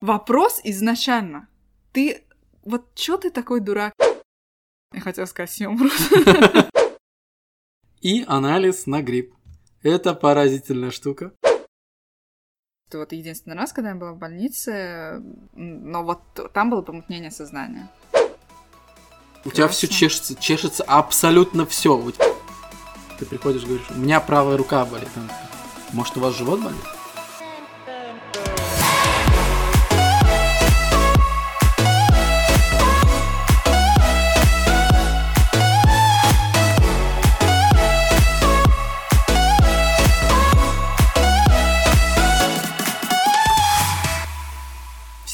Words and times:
Вопрос 0.00 0.60
изначально. 0.64 1.48
Ты... 1.92 2.24
Вот 2.64 2.94
чё 2.94 3.16
ты 3.16 3.30
такой 3.30 3.60
дурак? 3.60 3.94
Я 4.92 5.00
хотела 5.00 5.26
сказать 5.26 5.50
съем 5.50 5.78
И 8.00 8.24
анализ 8.28 8.86
на 8.86 9.02
грипп. 9.02 9.34
Это 9.82 10.14
поразительная 10.14 10.90
штука. 10.90 11.32
Это 12.88 12.98
вот 12.98 13.12
единственный 13.12 13.56
раз, 13.56 13.72
когда 13.72 13.90
я 13.90 13.96
была 13.96 14.12
в 14.12 14.18
больнице, 14.18 15.22
но 15.52 16.04
вот 16.04 16.22
там 16.54 16.70
было 16.70 16.82
помутнение 16.82 17.30
сознания. 17.30 17.90
У 19.44 19.50
тебя 19.50 19.68
все 19.68 19.88
чешется, 19.88 20.34
чешется 20.36 20.84
абсолютно 20.84 21.66
все. 21.66 22.12
Ты 23.18 23.26
приходишь, 23.26 23.64
говоришь, 23.64 23.90
у 23.90 23.98
меня 23.98 24.20
правая 24.20 24.56
рука 24.56 24.84
болит. 24.84 25.08
Может, 25.92 26.16
у 26.16 26.20
вас 26.20 26.36
живот 26.36 26.60
болит? 26.60 26.97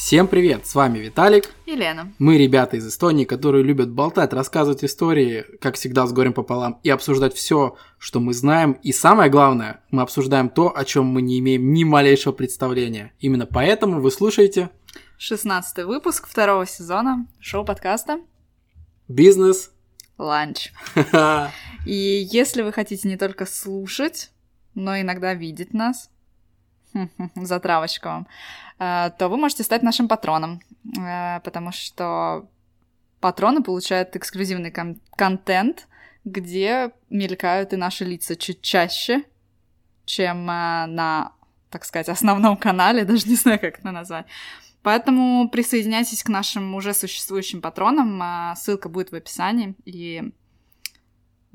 Всем 0.05 0.27
привет, 0.27 0.67
с 0.67 0.75
вами 0.75 0.99
Виталик 0.99 1.49
и 1.65 1.75
Лена. 1.75 2.13
Мы 2.19 2.37
ребята 2.37 2.77
из 2.77 2.87
Эстонии, 2.87 3.25
которые 3.25 3.63
любят 3.63 3.89
болтать, 3.89 4.33
рассказывать 4.33 4.83
истории, 4.83 5.43
как 5.59 5.77
всегда, 5.77 6.05
с 6.05 6.13
горем 6.13 6.33
пополам, 6.33 6.79
и 6.83 6.91
обсуждать 6.91 7.33
все, 7.33 7.75
что 7.97 8.19
мы 8.19 8.35
знаем. 8.35 8.73
И 8.83 8.91
самое 8.91 9.31
главное, 9.31 9.81
мы 9.89 10.03
обсуждаем 10.03 10.49
то, 10.49 10.71
о 10.77 10.85
чем 10.85 11.07
мы 11.07 11.23
не 11.23 11.39
имеем 11.39 11.73
ни 11.73 11.83
малейшего 11.83 12.33
представления. 12.33 13.13
Именно 13.19 13.47
поэтому 13.47 13.99
вы 13.99 14.11
слушаете... 14.11 14.69
16 15.17 15.85
выпуск 15.85 16.27
второго 16.27 16.67
сезона 16.67 17.25
шоу-подкаста 17.39 18.19
«Бизнес 19.07 19.71
Ланч». 20.19 20.71
И 21.87 22.27
если 22.31 22.61
вы 22.61 22.71
хотите 22.71 23.07
не 23.07 23.17
только 23.17 23.47
слушать, 23.47 24.29
но 24.75 25.01
иногда 25.01 25.33
видеть 25.33 25.73
нас, 25.73 26.11
затравочка 27.35 28.07
вам, 28.07 28.27
Э, 28.79 29.11
то 29.17 29.29
вы 29.29 29.37
можете 29.37 29.63
стать 29.63 29.83
нашим 29.83 30.07
патроном, 30.07 30.61
э, 30.97 31.39
потому 31.41 31.71
что 31.71 32.47
патроны 33.19 33.63
получают 33.63 34.15
эксклюзивный 34.15 34.71
кон- 34.71 34.99
контент, 35.15 35.87
где 36.25 36.91
мелькают 37.09 37.73
и 37.73 37.77
наши 37.77 38.03
лица 38.03 38.35
чуть 38.35 38.61
чаще, 38.61 39.23
чем 40.05 40.49
э, 40.49 40.85
на, 40.87 41.31
так 41.69 41.85
сказать, 41.85 42.09
основном 42.09 42.57
канале, 42.57 43.05
даже 43.05 43.27
не 43.27 43.35
знаю, 43.35 43.59
как 43.59 43.79
это 43.79 43.91
назвать. 43.91 44.25
Поэтому 44.83 45.49
присоединяйтесь 45.49 46.23
к 46.23 46.29
нашим 46.29 46.75
уже 46.75 46.93
существующим 46.93 47.59
патронам, 47.59 48.55
ссылка 48.55 48.87
будет 48.87 49.11
в 49.11 49.15
описании, 49.15 49.73
и 49.83 50.31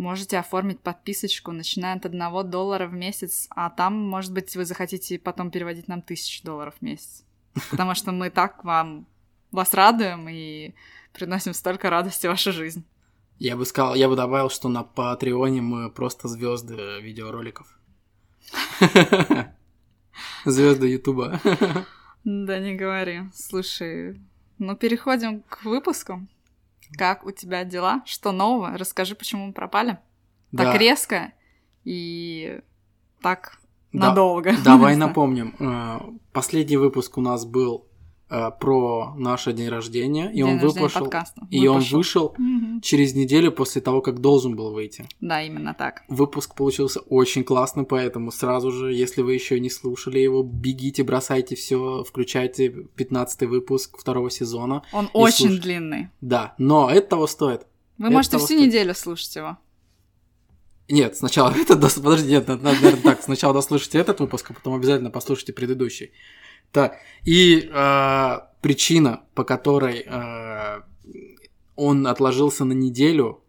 можете 0.00 0.38
оформить 0.38 0.80
подписочку, 0.80 1.52
начиная 1.52 1.96
от 1.96 2.06
одного 2.06 2.42
доллара 2.42 2.86
в 2.86 2.94
месяц, 2.94 3.46
а 3.50 3.68
там, 3.70 3.94
может 3.94 4.32
быть, 4.32 4.56
вы 4.56 4.64
захотите 4.64 5.18
потом 5.18 5.50
переводить 5.50 5.88
нам 5.88 6.00
тысячу 6.00 6.42
долларов 6.42 6.74
в 6.80 6.82
месяц. 6.82 7.24
Потому 7.70 7.94
что 7.94 8.10
мы 8.10 8.30
так 8.30 8.64
вам 8.64 9.06
вас 9.52 9.74
радуем 9.74 10.28
и 10.28 10.74
приносим 11.12 11.52
столько 11.52 11.90
радости 11.90 12.26
в 12.26 12.30
вашу 12.30 12.52
жизнь. 12.52 12.84
Я 13.38 13.56
бы 13.56 13.66
сказал, 13.66 13.94
я 13.94 14.08
бы 14.08 14.16
добавил, 14.16 14.48
что 14.48 14.68
на 14.68 14.84
Патреоне 14.84 15.60
мы 15.60 15.90
просто 15.90 16.28
звезды 16.28 17.00
видеороликов. 17.00 17.66
Звезды 20.44 20.88
Ютуба. 20.88 21.40
Да 22.24 22.58
не 22.58 22.74
говори. 22.74 23.22
Слушай, 23.34 24.20
ну 24.58 24.76
переходим 24.76 25.42
к 25.42 25.64
выпуску. 25.64 26.26
Как 26.96 27.24
у 27.24 27.30
тебя 27.30 27.64
дела? 27.64 28.02
Что 28.04 28.32
нового? 28.32 28.76
Расскажи, 28.76 29.14
почему 29.14 29.46
мы 29.46 29.52
пропали. 29.52 29.98
Да. 30.52 30.64
Так 30.64 30.80
резко 30.80 31.32
и 31.84 32.60
так 33.22 33.58
да. 33.92 34.08
надолго. 34.08 34.54
Давай 34.64 34.96
напомним. 34.96 35.54
Э, 35.58 36.00
последний 36.32 36.76
выпуск 36.76 37.18
у 37.18 37.20
нас 37.20 37.44
был 37.44 37.86
про 38.30 39.14
наш 39.16 39.46
день 39.46 39.68
рождения, 39.68 40.30
и 40.30 40.36
день 40.36 40.44
он 40.44 40.58
выпушил, 40.58 41.00
подкаста. 41.02 41.46
и 41.50 41.66
выпушил. 41.66 41.74
он 41.74 41.98
вышел 41.98 42.24
угу. 42.26 42.80
через 42.80 43.14
неделю 43.14 43.50
после 43.50 43.80
того, 43.80 44.00
как 44.00 44.20
должен 44.20 44.54
был 44.54 44.72
выйти. 44.72 45.08
Да, 45.20 45.42
именно 45.42 45.74
так. 45.74 46.04
Выпуск 46.08 46.54
получился 46.54 47.00
очень 47.00 47.42
классный, 47.42 47.84
поэтому 47.84 48.30
сразу 48.30 48.70
же, 48.70 48.92
если 48.92 49.22
вы 49.22 49.34
еще 49.34 49.58
не 49.58 49.68
слушали 49.68 50.20
его, 50.20 50.42
бегите, 50.44 51.02
бросайте 51.02 51.56
все, 51.56 52.04
включайте 52.04 52.70
15 52.70 53.42
выпуск 53.42 53.98
второго 53.98 54.30
сезона. 54.30 54.82
Он 54.92 55.10
очень 55.12 55.48
слуш... 55.48 55.60
длинный. 55.60 56.08
Да, 56.20 56.54
но 56.58 56.88
это 56.90 57.08
того 57.08 57.26
стоит. 57.26 57.66
Вы 57.98 58.06
это 58.06 58.14
можете 58.14 58.36
всю 58.38 58.46
стоит. 58.46 58.60
неделю 58.60 58.94
слушать 58.94 59.34
его. 59.34 59.58
Нет, 60.88 61.16
сначала 61.16 61.50
это, 61.56 61.76
подожди, 61.76 62.30
нет, 62.30 62.48
надо, 62.48 62.62
наверное, 62.62 63.02
так, 63.02 63.22
сначала 63.22 63.54
дослушайте 63.54 63.98
этот 63.98 64.20
выпуск, 64.20 64.50
а 64.50 64.54
потом 64.54 64.74
обязательно 64.74 65.10
послушайте 65.10 65.52
предыдущий. 65.52 66.12
Так, 66.72 66.98
и 67.24 67.68
э, 67.72 68.38
причина, 68.60 69.24
по 69.34 69.44
которой 69.44 70.04
э, 70.06 70.82
он 71.76 72.06
отложился 72.06 72.64
на 72.64 72.72
неделю, 72.72 73.42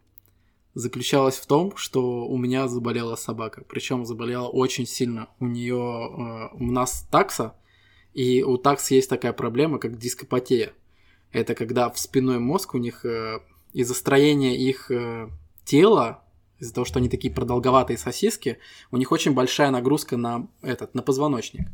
заключалась 0.73 1.35
в 1.35 1.45
том, 1.45 1.75
что 1.75 2.25
у 2.25 2.37
меня 2.37 2.67
заболела 2.67 3.15
собака. 3.15 3.63
Причем 3.67 4.05
заболела 4.05 4.47
очень 4.47 4.87
сильно. 4.87 5.27
У 5.39 5.45
нее 5.45 5.75
э, 5.75 6.55
у 6.55 6.71
нас 6.71 7.07
такса, 7.11 7.55
и 8.13 8.43
у 8.43 8.57
такс 8.57 8.91
есть 8.91 9.09
такая 9.09 9.33
проблема, 9.33 9.79
как 9.79 9.97
дископатия. 9.97 10.73
Это 11.31 11.55
когда 11.55 11.89
в 11.89 11.99
спиной 11.99 12.39
мозг 12.39 12.73
у 12.73 12.77
них 12.77 13.05
э, 13.05 13.39
из-за 13.73 13.93
строения 13.93 14.57
их 14.57 14.91
э, 14.91 15.29
тела 15.63 16.23
из-за 16.59 16.75
того, 16.75 16.85
что 16.85 16.99
они 16.99 17.09
такие 17.09 17.33
продолговатые 17.33 17.97
сосиски, 17.97 18.59
у 18.91 18.97
них 18.97 19.11
очень 19.11 19.33
большая 19.33 19.71
нагрузка 19.71 20.15
на 20.15 20.47
этот, 20.61 20.93
на 20.93 21.01
позвоночник. 21.01 21.67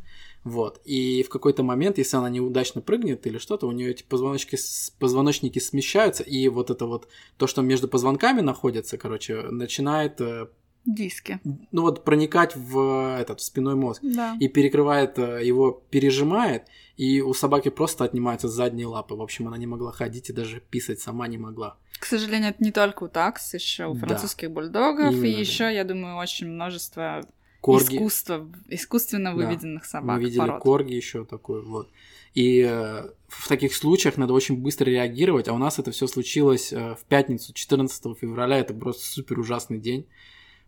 Вот. 0.44 0.80
И 0.84 1.22
в 1.22 1.28
какой-то 1.28 1.62
момент, 1.62 1.98
если 1.98 2.16
она 2.16 2.30
неудачно 2.30 2.80
прыгнет 2.80 3.26
или 3.26 3.38
что-то, 3.38 3.66
у 3.66 3.72
нее 3.72 3.90
эти 3.90 4.02
позвоночники, 4.02 4.56
позвоночники 4.98 5.58
смещаются, 5.58 6.22
и 6.22 6.48
вот 6.48 6.70
это 6.70 6.86
вот, 6.86 7.08
то, 7.36 7.46
что 7.46 7.62
между 7.62 7.88
позвонками 7.88 8.40
находится, 8.40 8.96
короче, 8.98 9.42
начинает 9.50 10.20
э, 10.20 10.46
диски. 10.86 11.40
Ну 11.72 11.82
вот 11.82 12.04
проникать 12.04 12.56
в 12.56 13.18
этот 13.18 13.40
в 13.40 13.42
спиной 13.42 13.74
мозг 13.74 14.00
да. 14.02 14.36
и 14.40 14.48
перекрывает 14.48 15.18
э, 15.18 15.44
его, 15.44 15.82
пережимает, 15.90 16.64
и 16.96 17.20
у 17.20 17.34
собаки 17.34 17.68
просто 17.68 18.04
отнимаются 18.04 18.48
задние 18.48 18.86
лапы. 18.86 19.14
В 19.14 19.22
общем, 19.22 19.48
она 19.48 19.58
не 19.58 19.66
могла 19.66 19.92
ходить 19.92 20.30
и 20.30 20.32
даже 20.32 20.60
писать 20.60 21.00
сама 21.00 21.28
не 21.28 21.38
могла. 21.38 21.76
К 21.98 22.06
сожалению, 22.06 22.50
это 22.50 22.62
не 22.62 22.70
только 22.72 23.04
у 23.04 23.08
такс, 23.08 23.54
еще 23.54 23.86
у 23.86 23.94
французских 23.94 24.48
да. 24.48 24.54
бульдогов, 24.54 25.12
Именно, 25.12 25.24
и 25.26 25.30
еще, 25.30 25.64
да. 25.64 25.70
я 25.70 25.84
думаю, 25.84 26.16
очень 26.16 26.48
множество 26.48 27.22
корги. 27.60 27.96
искусства, 27.96 28.48
искусственно 28.68 29.34
выведенных 29.34 29.82
да. 29.82 29.88
собак. 29.88 30.16
Мы 30.16 30.24
видели 30.24 30.38
пород. 30.38 30.62
корги 30.62 30.94
еще 30.94 31.24
такой 31.24 31.62
вот. 31.62 31.88
И 32.34 32.60
э, 32.60 33.08
в 33.26 33.48
таких 33.48 33.74
случаях 33.74 34.16
надо 34.16 34.32
очень 34.32 34.56
быстро 34.56 34.86
реагировать, 34.90 35.48
а 35.48 35.54
у 35.54 35.58
нас 35.58 35.78
это 35.78 35.90
все 35.90 36.06
случилось 36.06 36.72
э, 36.72 36.94
в 36.94 37.04
пятницу, 37.04 37.52
14 37.52 38.16
февраля, 38.18 38.58
это 38.58 38.74
просто 38.74 39.04
супер 39.04 39.38
ужасный 39.38 39.78
день. 39.78 40.06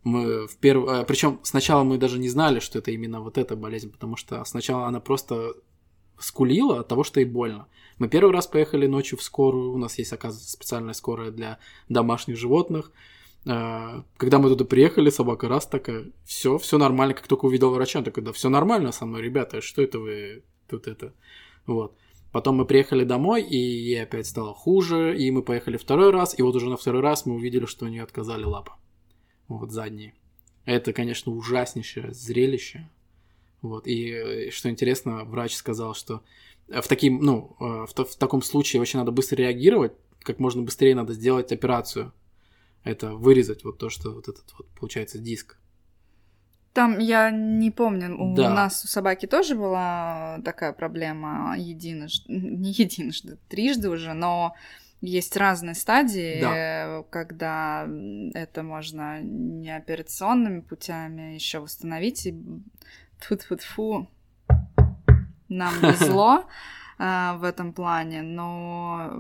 Мы 0.02 0.48
в 0.48 0.56
перв... 0.56 0.88
Э, 0.88 1.04
Причем 1.06 1.40
сначала 1.42 1.84
мы 1.84 1.98
даже 1.98 2.18
не 2.18 2.28
знали, 2.28 2.60
что 2.60 2.78
это 2.78 2.90
именно 2.90 3.20
вот 3.20 3.38
эта 3.38 3.56
болезнь, 3.56 3.90
потому 3.90 4.16
что 4.16 4.42
сначала 4.44 4.86
она 4.86 5.00
просто 5.00 5.54
скулила 6.18 6.80
от 6.80 6.88
того, 6.88 7.04
что 7.04 7.20
ей 7.20 7.26
больно. 7.26 7.66
Мы 7.98 8.08
первый 8.08 8.32
раз 8.32 8.46
поехали 8.46 8.86
ночью 8.86 9.18
в 9.18 9.22
скорую, 9.22 9.72
у 9.72 9.78
нас 9.78 9.98
есть, 9.98 10.12
оказывается, 10.12 10.52
специальная 10.52 10.94
скорая 10.94 11.30
для 11.30 11.58
домашних 11.88 12.36
животных. 12.36 12.92
А, 13.46 14.04
когда 14.16 14.38
мы 14.38 14.48
туда 14.48 14.64
приехали, 14.64 15.10
собака 15.10 15.48
раз 15.48 15.66
такая, 15.66 16.06
все, 16.24 16.58
все 16.58 16.78
нормально, 16.78 17.14
как 17.14 17.26
только 17.26 17.46
увидел 17.46 17.70
врача, 17.70 17.98
он 17.98 18.04
такой, 18.04 18.22
да 18.22 18.32
все 18.32 18.48
нормально 18.48 18.92
со 18.92 19.06
мной, 19.06 19.22
ребята, 19.22 19.60
что 19.60 19.82
это 19.82 19.98
вы 19.98 20.42
тут 20.68 20.86
это, 20.86 21.14
вот. 21.66 21.96
Потом 22.32 22.56
мы 22.56 22.64
приехали 22.64 23.02
домой, 23.02 23.42
и 23.42 23.56
ей 23.56 24.02
опять 24.02 24.26
стало 24.26 24.54
хуже, 24.54 25.16
и 25.18 25.30
мы 25.32 25.42
поехали 25.42 25.76
второй 25.76 26.10
раз, 26.10 26.38
и 26.38 26.42
вот 26.42 26.54
уже 26.54 26.68
на 26.68 26.76
второй 26.76 27.02
раз 27.02 27.26
мы 27.26 27.34
увидели, 27.34 27.66
что 27.66 27.86
у 27.86 27.88
нее 27.88 28.02
отказали 28.02 28.44
лапы, 28.44 28.72
вот 29.48 29.72
задние. 29.72 30.14
Это, 30.64 30.92
конечно, 30.92 31.32
ужаснейшее 31.32 32.12
зрелище, 32.12 32.88
вот. 33.62 33.86
И 33.86 34.50
что 34.50 34.70
интересно, 34.70 35.24
врач 35.24 35.54
сказал, 35.54 35.94
что 35.94 36.22
в, 36.68 36.86
таким, 36.86 37.20
ну, 37.20 37.56
э, 37.58 37.86
в, 37.86 38.04
в 38.04 38.16
таком 38.16 38.42
случае 38.42 38.80
очень 38.80 38.98
надо 38.98 39.10
быстро 39.10 39.36
реагировать, 39.36 39.92
как 40.20 40.38
можно 40.38 40.62
быстрее 40.62 40.94
надо 40.94 41.14
сделать 41.14 41.52
операцию. 41.52 42.12
Это 42.84 43.14
вырезать 43.14 43.64
вот 43.64 43.78
то, 43.78 43.90
что 43.90 44.10
вот 44.10 44.28
этот 44.28 44.52
вот 44.58 44.68
получается 44.78 45.18
диск. 45.18 45.56
Там 46.72 46.98
я 46.98 47.30
не 47.30 47.70
помню, 47.70 48.16
у 48.16 48.34
да. 48.34 48.54
нас 48.54 48.84
у 48.84 48.88
собаки 48.88 49.26
тоже 49.26 49.56
была 49.56 50.40
такая 50.44 50.72
проблема 50.72 51.56
единожды, 51.58 52.32
не 52.32 52.70
единожды, 52.70 53.38
трижды 53.48 53.90
уже, 53.90 54.12
но 54.12 54.54
есть 55.00 55.36
разные 55.36 55.74
стадии, 55.74 56.40
да. 56.40 57.04
когда 57.10 57.88
это 58.34 58.62
можно 58.62 59.20
не 59.20 59.74
операционными 59.74 60.60
путями 60.60 61.34
еще 61.34 61.58
восстановить 61.58 62.26
и 62.26 62.36
тьфу 63.20 63.56
тьфу 63.56 64.10
нам 65.48 65.74
везло. 65.82 66.44
Э, 67.00 67.36
в 67.38 67.44
этом 67.44 67.72
плане, 67.72 68.22
но 68.22 69.12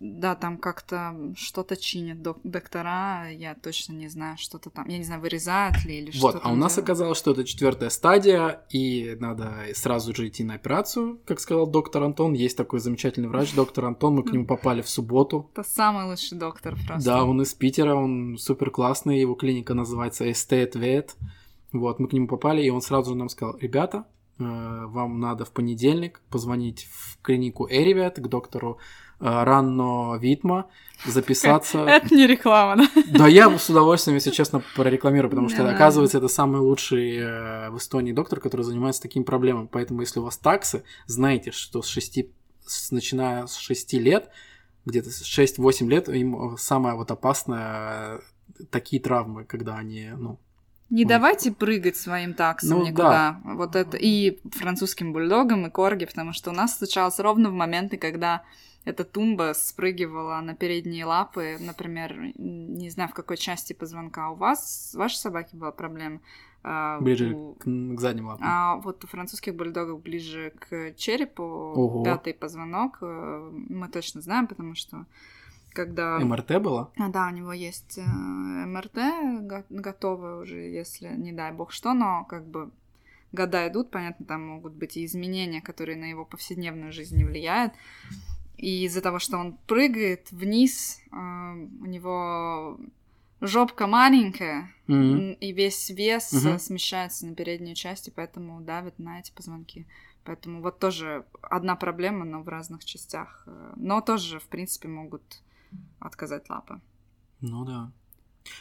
да, 0.00 0.34
там 0.34 0.58
как-то 0.58 1.14
что-то 1.36 1.76
чинят 1.76 2.22
док- 2.22 2.40
доктора, 2.44 3.30
я 3.30 3.54
точно 3.54 3.94
не 3.94 4.08
знаю, 4.08 4.36
что-то 4.38 4.70
там, 4.70 4.86
я 4.88 4.98
не 4.98 5.04
знаю, 5.04 5.20
вырезают 5.20 5.84
ли 5.86 5.98
или 5.98 6.10
Вот, 6.20 6.30
что-то. 6.32 6.40
а 6.48 6.52
у 6.52 6.56
нас 6.56 6.78
оказалось, 6.78 7.18
что 7.18 7.30
это 7.32 7.44
четвертая 7.44 7.90
стадия, 7.90 8.62
и 8.70 9.16
надо 9.20 9.52
сразу 9.74 10.14
же 10.14 10.28
идти 10.28 10.44
на 10.44 10.54
операцию, 10.54 11.18
как 11.24 11.40
сказал 11.40 11.66
доктор 11.66 12.02
Антон. 12.02 12.34
Есть 12.34 12.56
такой 12.56 12.80
замечательный 12.80 13.28
врач, 13.28 13.54
доктор 13.54 13.86
Антон, 13.86 14.14
мы 14.16 14.22
к 14.22 14.32
нему 14.32 14.46
попали 14.46 14.82
в 14.82 14.88
субботу. 14.88 15.50
Это 15.54 15.62
самый 15.68 16.04
лучший 16.04 16.38
доктор 16.38 16.74
просто. 16.86 17.04
Да, 17.04 17.24
он 17.24 17.40
из 17.42 17.54
Питера, 17.54 17.94
он 17.94 18.36
супер 18.38 18.70
классный, 18.70 19.20
его 19.20 19.34
клиника 19.34 19.74
называется 19.74 20.26
Estate 20.28 20.72
Vet. 20.72 21.10
Вот, 21.72 21.98
мы 22.00 22.08
к 22.08 22.12
нему 22.12 22.26
попали, 22.28 22.62
и 22.62 22.70
он 22.70 22.80
сразу 22.80 23.14
нам 23.14 23.28
сказал, 23.28 23.56
ребята, 23.58 24.04
вам 24.44 25.20
надо 25.20 25.44
в 25.44 25.50
понедельник 25.52 26.20
позвонить 26.30 26.86
в 26.90 27.20
клинику 27.22 27.66
Эривет 27.68 28.16
к 28.16 28.26
доктору 28.28 28.78
э, 29.20 29.24
Ранно 29.24 30.16
Витма, 30.18 30.66
записаться. 31.04 31.78
Это 31.88 32.14
не 32.14 32.26
реклама, 32.26 32.76
да? 32.94 33.02
Да, 33.18 33.26
я 33.28 33.56
с 33.58 33.68
удовольствием, 33.68 34.14
если 34.16 34.30
честно, 34.30 34.62
прорекламирую, 34.76 35.30
потому 35.30 35.48
что, 35.48 35.68
оказывается, 35.70 36.18
это 36.18 36.28
самый 36.28 36.60
лучший 36.60 37.16
э, 37.16 37.70
в 37.70 37.78
Эстонии 37.78 38.12
доктор, 38.12 38.40
который 38.40 38.62
занимается 38.62 39.02
такими 39.02 39.24
проблемами. 39.24 39.68
Поэтому, 39.70 40.00
если 40.00 40.20
у 40.20 40.24
вас 40.24 40.36
таксы, 40.38 40.84
знайте, 41.06 41.50
что 41.50 41.82
с 41.82 41.86
6, 41.88 42.18
с- 42.66 42.90
начиная 42.92 43.46
с 43.46 43.56
6 43.56 43.94
лет, 43.94 44.30
где-то 44.86 45.10
с 45.10 45.22
6-8 45.22 45.88
лет, 45.88 46.08
им 46.08 46.54
э, 46.54 46.56
самое 46.58 46.94
вот 46.94 47.10
опасное 47.10 48.20
э, 48.60 48.64
такие 48.70 49.02
травмы, 49.02 49.44
когда 49.44 49.76
они, 49.76 50.10
ну, 50.16 50.38
Не 50.90 51.02
Ой. 51.04 51.08
давайте 51.08 51.52
прыгать 51.52 51.96
своим 51.96 52.34
таксом 52.34 52.78
Ну, 52.78 52.86
никуда. 52.86 53.40
Вот 53.44 53.76
это 53.76 53.96
и 53.96 54.38
французским 54.52 55.12
бульдогом, 55.12 55.66
и 55.66 55.70
корги, 55.70 56.06
потому 56.06 56.32
что 56.32 56.50
у 56.50 56.54
нас 56.54 56.78
случалось 56.78 57.18
ровно 57.18 57.50
в 57.50 57.52
моменты, 57.52 57.98
когда 57.98 58.42
эта 58.84 59.04
тумба 59.04 59.52
спрыгивала 59.54 60.40
на 60.40 60.54
передние 60.54 61.04
лапы, 61.04 61.58
например, 61.60 62.16
не 62.36 62.88
знаю, 62.88 63.10
в 63.10 63.14
какой 63.14 63.36
части 63.36 63.74
позвонка 63.74 64.30
у 64.30 64.34
вас, 64.34 64.92
у 64.94 64.98
вашей 64.98 65.16
собаки 65.16 65.54
была 65.56 65.72
проблема. 65.72 66.20
а, 66.64 67.00
ближе 67.00 67.34
у- 67.34 67.54
к, 67.54 67.64
к 67.64 68.00
задним 68.00 68.26
лапам. 68.26 68.44
А 68.46 68.76
вот 68.76 69.04
у 69.04 69.06
французских 69.06 69.54
бульдогов 69.54 70.02
ближе 70.02 70.52
к 70.58 70.92
черепу, 70.96 71.42
Ого. 71.44 72.04
пятый 72.04 72.34
позвонок, 72.34 72.98
э, 73.00 73.50
мы 73.68 73.88
точно 73.88 74.20
знаем, 74.22 74.48
потому 74.48 74.74
что 74.74 75.06
когда... 75.78 76.18
МРТ 76.18 76.60
было? 76.60 76.90
А, 76.98 77.08
да, 77.08 77.28
у 77.28 77.30
него 77.30 77.52
есть 77.52 77.98
э, 77.98 78.02
МРТ 78.02 78.94
го- 79.50 79.64
готовое 79.70 80.34
уже, 80.42 80.56
если 80.58 81.08
не 81.16 81.32
дай 81.32 81.52
бог 81.52 81.70
что, 81.72 81.94
но 81.94 82.24
как 82.24 82.44
бы 82.44 82.70
года 83.32 83.68
идут, 83.68 83.90
понятно, 83.90 84.26
там 84.26 84.46
могут 84.46 84.72
быть 84.72 84.96
и 84.96 85.04
изменения, 85.04 85.60
которые 85.62 85.96
на 85.96 86.06
его 86.10 86.24
повседневную 86.24 86.92
жизнь 86.92 87.16
не 87.16 87.24
влияют. 87.24 87.72
И 88.56 88.84
из-за 88.86 89.00
того, 89.02 89.18
что 89.20 89.38
он 89.38 89.56
прыгает 89.66 90.32
вниз, 90.32 91.00
э, 91.12 91.16
у 91.16 91.86
него 91.86 92.78
жопка 93.40 93.86
маленькая, 93.86 94.68
м, 94.88 95.32
и 95.34 95.52
весь 95.52 95.90
вес 95.90 96.32
э, 96.54 96.58
смещается 96.58 97.26
на 97.26 97.34
переднюю 97.34 97.76
часть, 97.76 98.08
и 98.08 98.10
поэтому 98.10 98.60
давит 98.60 98.98
на 98.98 99.20
эти 99.20 99.30
позвонки. 99.30 99.86
Поэтому 100.24 100.60
вот 100.60 100.78
тоже 100.78 101.24
одна 101.42 101.76
проблема, 101.76 102.24
но 102.24 102.42
в 102.42 102.48
разных 102.48 102.84
частях. 102.84 103.44
э, 103.46 103.72
Но 103.76 104.00
тоже, 104.00 104.38
в 104.40 104.48
принципе, 104.48 104.88
могут 104.88 105.22
отказать 106.00 106.48
лапы. 106.48 106.80
Ну 107.40 107.64
да. 107.64 107.90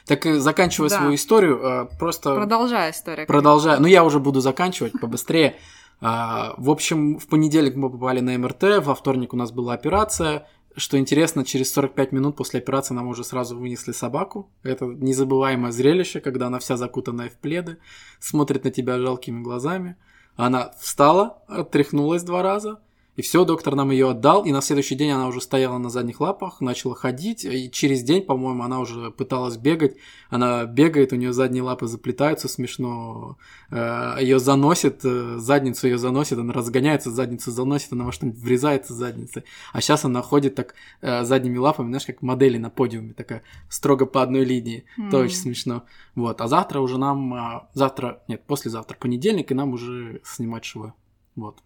Так, 0.06 0.26
э, 0.26 0.40
заканчивая 0.40 0.90
Да. 0.90 0.98
свою 0.98 1.16
историю, 1.16 1.60
э, 1.60 1.98
просто... 1.98 2.36
Продолжай 2.36 2.92
историю. 2.92 3.28
Продолжаю. 3.28 3.82
Ну, 3.82 3.88
я 3.88 4.04
уже 4.04 4.20
буду 4.20 4.40
заканчивать 4.42 4.94
побыстрее. 5.00 5.56
А, 6.00 6.54
В 6.58 6.70
общем, 6.70 7.18
в 7.18 7.26
понедельник 7.28 7.76
мы 7.76 7.90
попали 7.90 8.20
на 8.20 8.38
МРТ, 8.38 8.86
во 8.86 8.94
вторник 8.94 9.34
у 9.34 9.36
нас 9.36 9.52
была 9.52 9.74
операция. 9.74 10.48
Что 10.76 11.00
интересно, 11.00 11.44
через 11.44 11.74
45 11.74 12.12
минут 12.12 12.36
после 12.36 12.60
операции 12.60 12.94
нам 12.94 13.08
уже 13.08 13.24
сразу 13.24 13.58
вынесли 13.58 13.94
собаку. 13.94 14.52
Это 14.62 14.86
незабываемое 14.86 15.72
зрелище, 15.72 16.20
когда 16.20 16.48
она 16.48 16.60
вся 16.60 16.78
закутанная 16.78 17.30
в 17.30 17.38
пледы, 17.40 17.80
смотрит 18.20 18.64
на 18.64 18.70
тебя 18.70 19.00
жалкими 19.00 19.42
глазами. 19.42 19.96
Она 20.36 20.70
встала, 20.80 21.42
отряхнулась 21.48 22.22
два 22.22 22.44
раза, 22.44 22.80
и 23.18 23.24
все, 23.24 23.46
доктор 23.46 23.74
нам 23.74 23.90
ее 23.90 24.12
отдал, 24.12 24.46
и 24.46 24.52
на 24.52 24.62
следующий 24.62 24.94
день 24.94 25.10
она 25.10 25.28
уже 25.28 25.42
стояла 25.42 25.80
на 25.80 25.90
задних 25.90 26.22
лапах, 26.22 26.62
начала 26.62 26.94
ходить, 26.94 27.44
и 27.46 27.70
через 27.72 28.04
день, 28.04 28.22
по-моему, 28.22 28.64
она 28.64 28.80
уже 28.80 29.10
пыталась 29.10 29.58
бегать. 29.58 29.98
Она 30.30 30.66
бегает, 30.66 31.14
у 31.14 31.16
нее 31.16 31.34
задние 31.34 31.64
лапы 31.64 31.88
заплетаются 31.88 32.48
смешно, 32.48 33.38
ее 33.72 34.38
заносит, 34.38 35.04
э, 35.04 35.38
задницу 35.38 35.88
ее 35.88 35.98
заносит, 35.98 36.38
она 36.38 36.54
разгоняется, 36.54 37.10
задницу 37.10 37.50
заносит, 37.50 37.92
она 37.92 38.06
во 38.06 38.12
что-нибудь 38.12 38.40
врезается 38.40 38.94
задницей. 38.94 39.44
А 39.74 39.82
сейчас 39.82 40.06
она 40.06 40.22
ходит 40.22 40.54
так 40.54 40.76
э, 41.02 41.24
задними 41.24 41.58
лапами, 41.58 41.88
знаешь, 41.88 42.06
как 42.06 42.22
модели 42.22 42.60
на 42.60 42.70
подиуме, 42.70 43.14
такая 43.14 43.42
строго 43.68 44.06
по 44.06 44.22
одной 44.22 44.46
линии. 44.46 44.86
Это 44.96 45.18
М. 45.18 45.26
очень 45.26 45.38
смешно. 45.38 45.86
Вот, 46.14 46.40
а 46.40 46.48
завтра 46.48 46.82
уже 46.82 47.00
нам, 47.00 47.34
а, 47.34 47.70
завтра, 47.74 48.22
нет, 48.28 48.44
послезавтра, 48.46 48.96
понедельник, 48.96 49.52
и 49.52 49.56
нам 49.56 49.74
уже 49.74 50.22
снимать 50.24 50.66
швы. 50.66 50.94
Вот. 51.36 51.64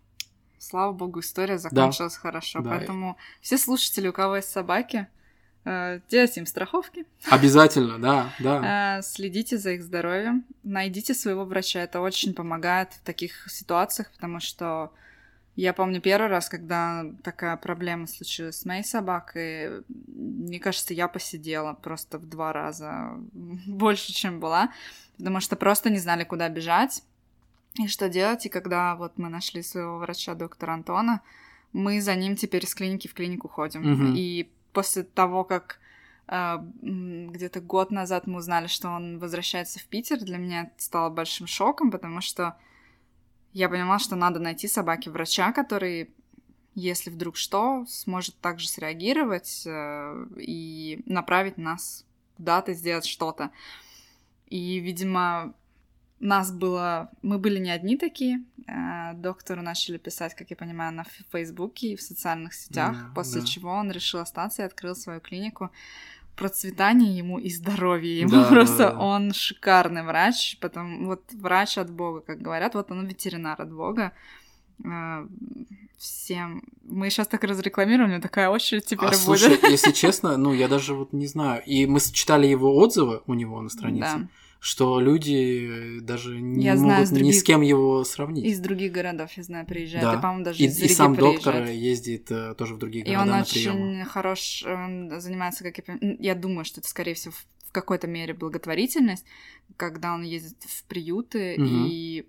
Слава 0.62 0.92
богу, 0.92 1.22
история 1.22 1.58
закончилась 1.58 2.16
хорошо. 2.16 2.62
Да. 2.62 2.70
Поэтому 2.70 3.18
все 3.42 3.58
слушатели, 3.58 4.08
у 4.08 4.14
кого 4.14 4.36
есть 4.36 4.50
собаки, 4.50 5.08
э, 5.66 6.02
делайте 6.08 6.40
им 6.40 6.46
страховки, 6.46 7.08
Обязательно, 7.32 7.98
да, 7.98 8.32
да. 8.38 8.98
э, 9.00 9.02
следите 9.02 9.58
за 9.58 9.72
их 9.72 9.82
здоровьем, 9.82 10.46
найдите 10.62 11.16
своего 11.16 11.46
врача. 11.46 11.80
Это 11.80 12.00
очень 12.00 12.36
помогает 12.36 12.94
в 12.94 13.00
таких 13.02 13.50
ситуациях, 13.50 14.12
потому 14.12 14.40
что 14.40 14.94
я 15.56 15.74
помню 15.74 16.00
первый 16.00 16.30
раз, 16.30 16.48
когда 16.48 17.06
такая 17.24 17.58
проблема 17.58 18.06
случилась 18.06 18.60
с 18.60 18.66
моей 18.66 18.84
собакой, 18.84 19.82
мне 19.88 20.60
кажется, 20.60 20.94
я 20.94 21.08
посидела 21.08 21.74
просто 21.74 22.20
в 22.20 22.30
два 22.30 22.54
раза 22.54 23.14
больше, 23.66 24.14
чем 24.14 24.40
была, 24.40 24.72
потому 25.18 25.40
что 25.40 25.56
просто 25.56 25.90
не 25.90 25.98
знали, 25.98 26.24
куда 26.24 26.50
бежать 26.50 27.02
и 27.80 27.88
что 27.88 28.10
делать. 28.10 28.46
И 28.46 28.50
когда 28.50 28.96
вот 28.96 29.18
мы 29.18 29.30
нашли 29.30 29.62
своего 29.62 29.98
врача, 29.98 30.36
доктора 30.36 30.74
Антона, 30.74 31.22
мы 31.74 32.02
за 32.02 32.16
ним 32.16 32.36
теперь 32.36 32.68
с 32.68 32.76
клиники 32.76 33.08
в 33.08 33.14
клинику 33.14 33.48
ходим. 33.48 33.82
Мгм. 33.82 34.14
И 34.16 34.50
после 34.74 35.04
того, 35.04 35.44
как 35.44 35.80
э, 36.28 36.58
где-то 36.82 37.62
год 37.62 37.92
назад 37.92 38.28
мы 38.28 38.40
узнали, 38.40 38.68
что 38.68 38.90
он 38.90 39.20
возвращается 39.20 39.80
в 39.80 39.86
Питер, 39.86 40.20
для 40.20 40.38
меня 40.38 40.64
это 40.64 40.74
стало 40.78 41.10
большим 41.10 41.48
шоком, 41.48 41.92
потому 41.92 42.22
что 42.22 42.58
я 43.54 43.70
понимала, 43.70 44.00
что 44.00 44.16
надо 44.16 44.40
найти 44.40 44.68
собаке 44.68 45.10
врача, 45.10 45.52
который, 45.52 46.10
если 46.76 47.10
вдруг 47.10 47.36
что, 47.38 47.86
сможет 47.88 48.38
также 48.40 48.68
среагировать 48.68 49.64
э, 49.66 50.26
и 50.38 51.02
направить 51.06 51.58
нас 51.58 52.06
куда-то, 52.36 52.74
сделать 52.74 53.06
что-то. 53.06 53.52
И, 54.48 54.80
видимо, 54.80 55.54
нас 56.28 56.52
было... 56.52 57.10
Мы 57.22 57.38
были 57.40 57.58
не 57.60 57.72
одни 57.72 57.98
такие. 57.98 58.44
Э, 58.68 59.14
Доктору 59.16 59.62
начали 59.62 59.98
писать, 59.98 60.36
как 60.36 60.50
я 60.50 60.56
понимаю, 60.56 60.94
на 60.94 61.04
Фейсбуке 61.32 61.88
и 61.94 61.96
в 61.96 62.02
социальных 62.02 62.54
сетях, 62.54 62.96
Да, 62.96 63.12
после 63.16 63.42
да. 63.42 63.48
чего 63.48 63.72
он 63.72 63.92
решил 63.92 64.20
остаться 64.20 64.62
и 64.62 64.66
открыл 64.66 64.96
свою 64.96 65.20
клинику. 65.20 65.70
Процветание 66.36 67.18
ему 67.18 67.40
и 67.40 67.50
здоровье 67.50 68.20
ему. 68.22 68.32
Да, 68.32 68.44
да, 68.44 68.50
Просто 68.50 68.78
да. 68.92 68.98
он 69.00 69.34
шикарный 69.34 70.04
врач. 70.04 70.58
Потом 70.62 71.06
вот 71.08 71.24
врач 71.34 71.78
от 71.78 71.90
Бога, 71.92 72.22
как 72.22 72.40
говорят. 72.42 72.76
Вот 72.76 72.90
он 72.92 73.06
ветеринар 73.08 73.62
от 73.62 73.72
Бога. 73.72 74.12
Э, 74.84 75.28
Всем... 75.98 76.64
Мы 76.84 77.12
сейчас 77.12 77.28
так 77.28 77.44
разрекламируем, 77.44 78.22
такая 78.22 78.50
очередь 78.50 78.86
теперь 78.86 79.10
А, 79.10 79.12
будет. 79.12 79.20
слушай, 79.22 79.60
если 79.70 79.92
честно, 80.04 80.36
ну 80.36 80.52
я 80.52 80.68
даже 80.68 80.96
вот 80.96 81.14
не 81.14 81.28
знаю. 81.28 81.62
И 81.66 81.86
мы 81.86 82.00
читали 82.00 82.48
его 82.48 82.76
отзывы 82.76 83.22
у 83.28 83.36
него 83.36 83.62
на 83.62 83.70
странице, 83.70 84.18
Да. 84.18 84.28
Что 84.64 85.00
люди 85.00 86.00
даже 86.02 86.40
не 86.40 86.64
Я 86.66 86.74
могут 86.76 86.86
знаю, 86.88 87.06
с 87.08 87.12
ни 87.12 87.16
других- 87.18 87.36
с 87.36 87.44
кем 87.44 87.62
его 87.62 88.04
сравнить. 88.04 88.46
Из 88.46 88.60
других 88.60 88.92
городов, 88.92 89.32
я 89.34 89.42
знаю, 89.44 89.66
приезжает. 89.66 90.06
Да. 90.06 90.14
И, 90.20 90.22
по-моему, 90.22 90.46
даже 90.46 90.60
И, 90.64 90.68
из 90.68 90.80
и 90.80 90.88
сам 90.88 91.16
доктор 91.16 91.64
ездит 91.66 92.30
э, 92.32 92.54
тоже 92.54 92.76
в 92.76 92.78
другие 92.78 93.04
И 93.04 93.08
города 93.08 93.24
он 93.24 93.30
на 93.30 93.42
очень 93.42 93.72
приемы. 93.72 94.06
хорош, 94.06 94.64
он 94.68 95.20
занимается, 95.20 95.64
как 95.64 95.80
я 95.80 95.98
я 96.20 96.36
думаю, 96.36 96.64
что 96.64 96.80
это, 96.80 96.88
скорее 96.88 97.16
всего, 97.16 97.34
в 97.68 97.72
какой-то 97.72 98.06
мере 98.06 98.36
благотворительность, 98.36 99.26
когда 99.78 100.14
он 100.14 100.22
ездит 100.22 100.62
в 100.64 100.84
приюты, 100.84 101.56
Мгм. 101.58 101.88
и 101.90 102.26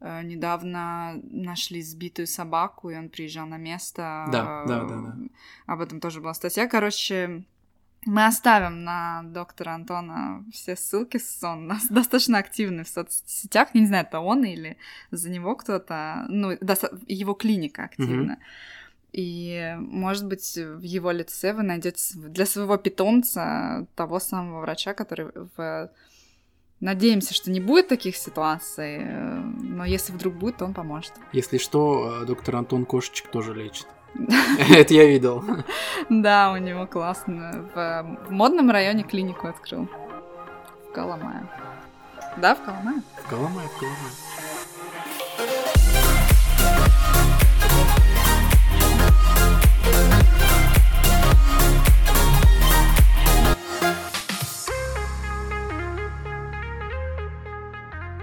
э, 0.00 0.22
недавно 0.24 1.20
нашли 1.30 1.80
сбитую 1.82 2.26
собаку, 2.26 2.90
и 2.90 2.96
он 2.96 3.08
приезжал 3.08 3.46
на 3.46 3.56
место. 3.56 4.26
Да, 4.32 4.64
да, 4.66 4.84
да, 4.84 4.94
э, 4.94 4.98
да. 4.98 5.16
Об 5.66 5.80
этом 5.80 6.00
тоже 6.00 6.20
была 6.20 6.34
статья. 6.34 6.66
Короче, 6.66 7.44
мы 8.08 8.24
оставим 8.24 8.84
на 8.84 9.22
доктора 9.22 9.74
Антона 9.74 10.42
все 10.50 10.76
ссылки. 10.76 11.20
Он 11.44 11.66
нас 11.66 11.86
достаточно 11.90 12.38
активный 12.38 12.84
в 12.84 12.88
соцсетях. 12.88 13.74
Не 13.74 13.86
знаю, 13.86 14.06
это 14.06 14.20
он 14.20 14.44
или 14.44 14.78
за 15.10 15.30
него 15.30 15.54
кто-то. 15.54 16.24
Ну, 16.28 16.56
его 17.06 17.34
клиника 17.34 17.84
активна. 17.84 18.38
И, 19.12 19.74
может 19.78 20.26
быть, 20.26 20.56
в 20.56 20.82
его 20.82 21.10
лице 21.10 21.52
вы 21.52 21.62
найдете 21.62 22.18
для 22.18 22.46
своего 22.46 22.76
питомца 22.78 23.86
того 23.94 24.20
самого 24.20 24.60
врача, 24.60 24.94
который 24.94 25.30
в... 25.56 25.90
Надеемся, 26.80 27.34
что 27.34 27.50
не 27.50 27.60
будет 27.60 27.88
таких 27.88 28.14
ситуаций, 28.14 28.98
э, 29.00 29.40
но 29.40 29.84
если 29.84 30.12
вдруг 30.12 30.34
будет, 30.34 30.58
то 30.58 30.64
он 30.64 30.74
поможет. 30.74 31.12
Если 31.32 31.58
что, 31.58 32.22
э, 32.22 32.26
доктор 32.26 32.54
Антон 32.54 32.86
кошечек 32.86 33.32
тоже 33.32 33.52
лечит. 33.52 33.88
Это 34.70 34.94
я 34.94 35.06
видел. 35.06 35.44
Да, 36.08 36.52
у 36.52 36.56
него 36.56 36.86
классно. 36.86 37.68
В 37.74 38.30
модном 38.30 38.70
районе 38.70 39.02
клинику 39.02 39.48
открыл. 39.48 39.88
В 40.88 40.92
Коломае. 40.92 41.46
Да, 42.36 42.54
в 42.54 42.62
Коломае? 42.62 43.02
В 43.24 43.28
Коломае, 43.28 43.68
в 43.68 43.78
Коломае. 43.78 44.12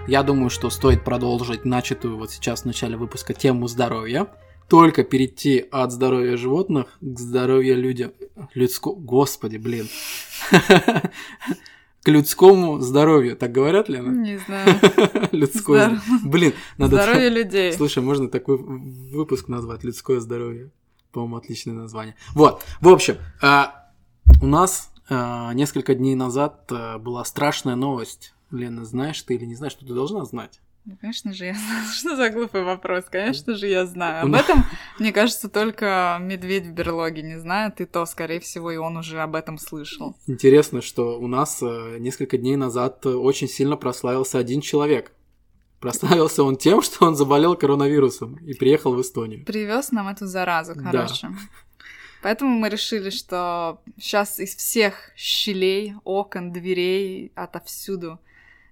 Я 0.08 0.22
думаю, 0.22 0.52
что 0.52 0.70
стоит 0.70 1.04
продолжить 1.04 1.66
начатую 1.66 2.18
вот 2.18 2.30
сейчас 2.30 2.62
в 2.62 2.66
начале 2.66 2.96
выпуска 2.96 3.34
тему 3.34 3.68
здоровья. 3.68 4.28
Только 4.68 5.04
перейти 5.04 5.66
от 5.72 5.92
здоровья 5.92 6.38
животных 6.38 6.98
к 7.02 7.20
здоровью 7.20 7.78
людям. 7.78 8.12
Людско... 8.54 8.92
Господи, 8.92 9.58
блин. 9.58 9.88
К 12.04 12.08
людскому 12.10 12.80
здоровью. 12.82 13.36
Так 13.36 13.52
говорят, 13.52 13.90
Лена? 13.90 14.12
Не 14.12 14.38
знаю. 14.38 14.80
Людское. 15.32 16.00
Блин, 16.24 16.54
надо... 16.78 16.98
Здоровье 16.98 17.30
людей. 17.30 17.74
Слушай, 17.74 18.04
можно 18.04 18.30
такой 18.30 18.58
выпуск 18.58 19.48
назвать 19.48 19.84
«Людское 19.84 20.20
здоровье». 20.20 20.70
По-моему, 21.12 21.38
отличное 21.38 21.74
название. 21.74 22.16
Вот, 22.36 22.64
в 22.80 22.90
общем, 22.90 23.18
а, 23.42 23.90
у 24.40 24.46
нас 24.46 24.92
а, 25.10 25.52
несколько 25.54 25.96
дней 25.96 26.14
назад 26.14 26.70
а, 26.72 27.00
была 27.00 27.26
страшная 27.26 27.76
новость 27.76 28.36
Лена, 28.52 28.86
знаешь 28.86 29.22
ты 29.22 29.36
или 29.36 29.46
не 29.46 29.56
знаешь, 29.56 29.74
что 29.74 29.86
ты 29.86 29.94
должна 29.94 30.26
знать? 30.26 30.62
Ну, 30.86 30.96
конечно 31.02 31.34
же, 31.34 31.46
я 31.46 31.54
знаю. 31.54 31.86
Что 31.94 32.16
за 32.16 32.30
глупый 32.30 32.64
вопрос? 32.64 33.06
Конечно 33.10 33.56
же, 33.56 33.68
я 33.68 33.86
знаю. 33.86 34.26
Об 34.26 34.36
этом, 34.36 34.64
мне 35.00 35.12
кажется, 35.12 35.50
только 35.50 36.18
медведь 36.22 36.66
в 36.66 36.72
берлоге 36.72 37.24
не 37.24 37.40
знает, 37.40 37.82
и 37.82 37.86
то, 37.86 38.06
скорее 38.06 38.40
всего, 38.40 38.72
и 38.72 38.78
он 38.78 38.98
уже 38.98 39.20
об 39.22 39.36
этом 39.36 39.58
слышал. 39.58 40.16
Интересно, 40.28 40.82
что 40.82 41.20
у 41.20 41.28
нас 41.28 41.60
э, 41.64 41.98
несколько 42.00 42.38
дней 42.38 42.56
назад 42.56 43.04
э, 43.06 43.10
очень 43.10 43.48
сильно 43.48 43.78
прославился 43.78 44.38
один 44.38 44.62
человек. 44.62 45.12
Прославился 45.80 46.44
он 46.44 46.56
тем, 46.56 46.82
что 46.84 47.06
он 47.06 47.16
заболел 47.16 47.56
коронавирусом 47.56 48.36
и 48.38 48.54
приехал 48.54 48.94
в 48.94 49.02
Эстонию. 49.02 49.44
Привез 49.46 49.92
нам 49.92 50.08
эту 50.08 50.28
заразу, 50.28 50.76
короче. 50.76 51.28
Да. 51.28 51.36
Поэтому 52.22 52.58
мы 52.58 52.70
решили, 52.70 53.10
что 53.10 53.82
сейчас 54.00 54.40
из 54.40 54.56
всех 54.56 55.12
щелей, 55.16 55.96
окон, 56.04 56.52
дверей, 56.52 57.32
отовсюду 57.36 58.20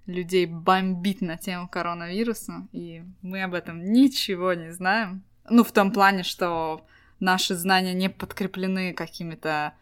людей 0.06 0.46
бомбит 0.46 1.20
на 1.20 1.36
тему 1.36 1.68
коронавируса, 1.68 2.66
и 2.72 3.02
мы 3.22 3.42
об 3.42 3.54
этом 3.54 3.82
ничего 3.92 4.52
не 4.54 4.72
знаем. 4.72 5.22
Ну, 5.48 5.64
в 5.64 5.72
том 5.72 5.92
плане, 5.92 6.22
что 6.22 6.86
наши 7.20 7.54
знания 7.54 7.94
не 7.94 8.10
подкреплены 8.10 8.92
какими-то 8.92 9.74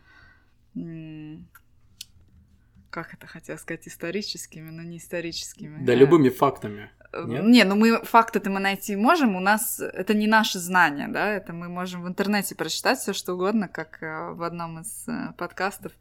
как 2.91 3.15
это 3.15 3.27
хотел 3.27 3.57
сказать, 3.57 3.89
историческими, 3.89 4.69
но 4.69 4.83
не 4.83 4.99
историческими. 4.99 5.79
Да, 5.79 5.87
да. 5.87 5.95
любыми 5.95 6.29
фактами. 6.29 6.91
Э, 7.13 7.25
нет? 7.27 7.45
Не, 7.45 7.65
ну 7.65 7.77
мы 7.77 8.03
факты-то 8.05 8.51
мы 8.51 8.61
найти 8.61 8.97
можем, 8.97 9.37
у 9.37 9.41
нас 9.41 9.81
это 9.81 10.15
не 10.15 10.27
наши 10.27 10.59
знания, 10.59 11.09
да, 11.09 11.29
это 11.29 11.53
мы 11.53 11.69
можем 11.69 12.03
в 12.03 12.09
интернете 12.09 12.55
прочитать 12.55 12.99
все 12.99 13.13
что 13.13 13.35
угодно, 13.35 13.69
как 13.69 14.03
э, 14.03 14.33
в 14.33 14.43
одном 14.43 14.81
из 14.81 15.09
э, 15.09 15.33
подкастов 15.37 15.93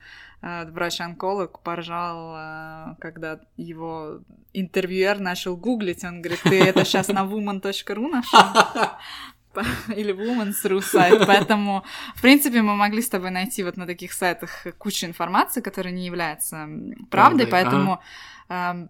врач-онколог 0.41 1.59
поржал, 1.59 2.95
когда 2.99 3.41
его 3.57 4.21
интервьюер 4.53 5.19
начал 5.19 5.55
гуглить, 5.55 6.03
он 6.03 6.23
говорит, 6.23 6.41
ты 6.41 6.59
это 6.63 6.83
сейчас 6.83 7.09
на 7.09 7.23
woman.ru 7.25 8.07
нашел? 8.07 8.39
или 9.95 10.15
Women's.ru 10.15 10.81
сайт, 10.81 11.23
поэтому, 11.27 11.83
в 12.15 12.21
принципе, 12.21 12.61
мы 12.61 12.75
могли 12.75 13.01
с 13.01 13.09
тобой 13.09 13.31
найти 13.31 13.63
вот 13.63 13.77
на 13.77 13.85
таких 13.85 14.13
сайтах 14.13 14.65
кучу 14.77 15.05
информации, 15.05 15.61
которая 15.61 15.93
не 15.93 16.05
является 16.05 16.67
правдой, 17.09 17.47
поэтому 17.47 18.01
э, 18.49 18.87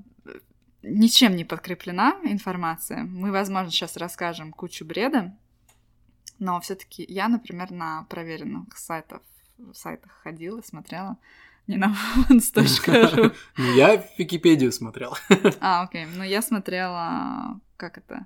ничем 0.83 1.35
не 1.35 1.43
подкреплена 1.43 2.15
информация. 2.23 3.03
Мы, 3.03 3.31
возможно, 3.31 3.71
сейчас 3.71 3.97
расскажем 3.97 4.51
кучу 4.51 4.85
бреда, 4.85 5.37
но 6.39 6.59
все 6.61 6.75
таки 6.75 7.05
я, 7.07 7.27
например, 7.27 7.71
на 7.71 8.03
проверенных 8.09 8.77
сайтах, 8.77 9.21
сайтах 9.73 10.11
ходила, 10.23 10.61
смотрела, 10.61 11.17
не 11.67 11.77
на 11.77 11.95
women's.ru. 12.15 13.35
Ну, 13.57 13.73
я 13.73 14.01
в 14.01 14.19
Википедию 14.19 14.71
смотрел. 14.71 15.15
А, 15.59 15.83
окей. 15.83 16.05
Ну, 16.05 16.23
я 16.23 16.41
смотрела, 16.41 17.59
как 17.77 17.97
это, 17.97 18.25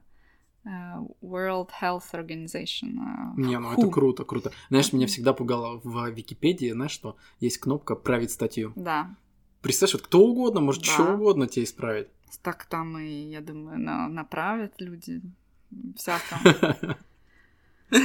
Э, 0.65 0.97
World 1.21 1.69
Health 1.81 2.12
Organization. 2.13 2.97
Э, 2.97 3.33
Не, 3.38 3.59
ну 3.59 3.71
Who. 3.71 3.77
это 3.77 3.88
круто, 3.89 4.24
круто. 4.24 4.51
Знаешь, 4.69 4.91
меня 4.93 5.05
всегда 5.07 5.33
пугало 5.33 5.79
в 5.83 6.09
Википедии, 6.09 6.71
знаешь, 6.71 6.91
что 6.91 7.17
есть 7.39 7.59
кнопка 7.59 7.95
«Править 7.95 8.31
статью». 8.31 8.74
Да. 8.75 9.15
Представь, 9.65 9.93
вот 9.93 10.03
кто 10.03 10.19
угодно 10.19 10.62
может 10.62 10.84
да. 10.84 10.91
что 10.91 11.13
угодно 11.15 11.48
тебе 11.48 11.65
исправить. 11.65 12.05
Так 12.43 12.65
там 12.65 13.00
и, 13.00 13.31
я 13.31 13.41
думаю, 13.41 13.79
на, 13.79 14.07
направят 14.07 14.74
люди 14.77 15.24
всяком. 15.98 16.38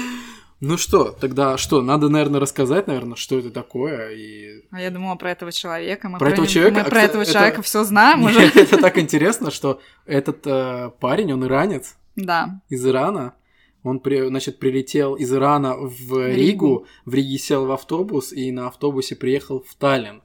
Ну 0.63 0.77
что, 0.77 1.13
тогда 1.13 1.57
что? 1.57 1.81
Надо, 1.81 2.11
наверное, 2.11 2.39
рассказать, 2.39 2.87
наверное, 2.87 3.17
что 3.17 3.39
это 3.39 3.51
такое. 3.51 4.11
И... 4.11 4.63
А 4.71 4.81
я 4.81 4.91
думала 4.91 5.15
про 5.17 5.31
этого 5.31 5.53
человека. 5.53 6.09
Мы 6.11 6.19
про, 6.19 6.27
про 6.27 6.33
этого 6.33 6.47
человека. 6.47 6.81
Мы 6.81 6.87
а 6.87 6.91
про 6.91 7.03
этого 7.03 7.23
это... 7.23 7.33
человека 7.33 7.63
все 7.63 7.85
знаем 7.85 8.25
уже. 8.25 8.41
Это 8.55 8.77
так 8.77 8.99
интересно, 8.99 9.51
что 9.51 9.81
этот 10.05 10.47
э, 10.47 10.91
парень, 11.01 11.33
он 11.33 11.47
иранец. 11.47 11.97
Да. 12.15 12.61
Из 12.69 12.87
Ирана. 12.87 13.33
Он, 13.83 14.01
при, 14.01 14.29
значит, 14.29 14.59
прилетел 14.59 15.15
из 15.15 15.33
Ирана 15.33 15.77
в 15.77 16.27
Ригу. 16.27 16.37
Ригу, 16.37 16.87
в 17.07 17.15
Риге 17.15 17.39
сел 17.39 17.65
в 17.65 17.73
автобус 17.73 18.31
и 18.31 18.53
на 18.53 18.67
автобусе 18.67 19.17
приехал 19.17 19.65
в 19.67 19.75
Таллин. 19.77 20.21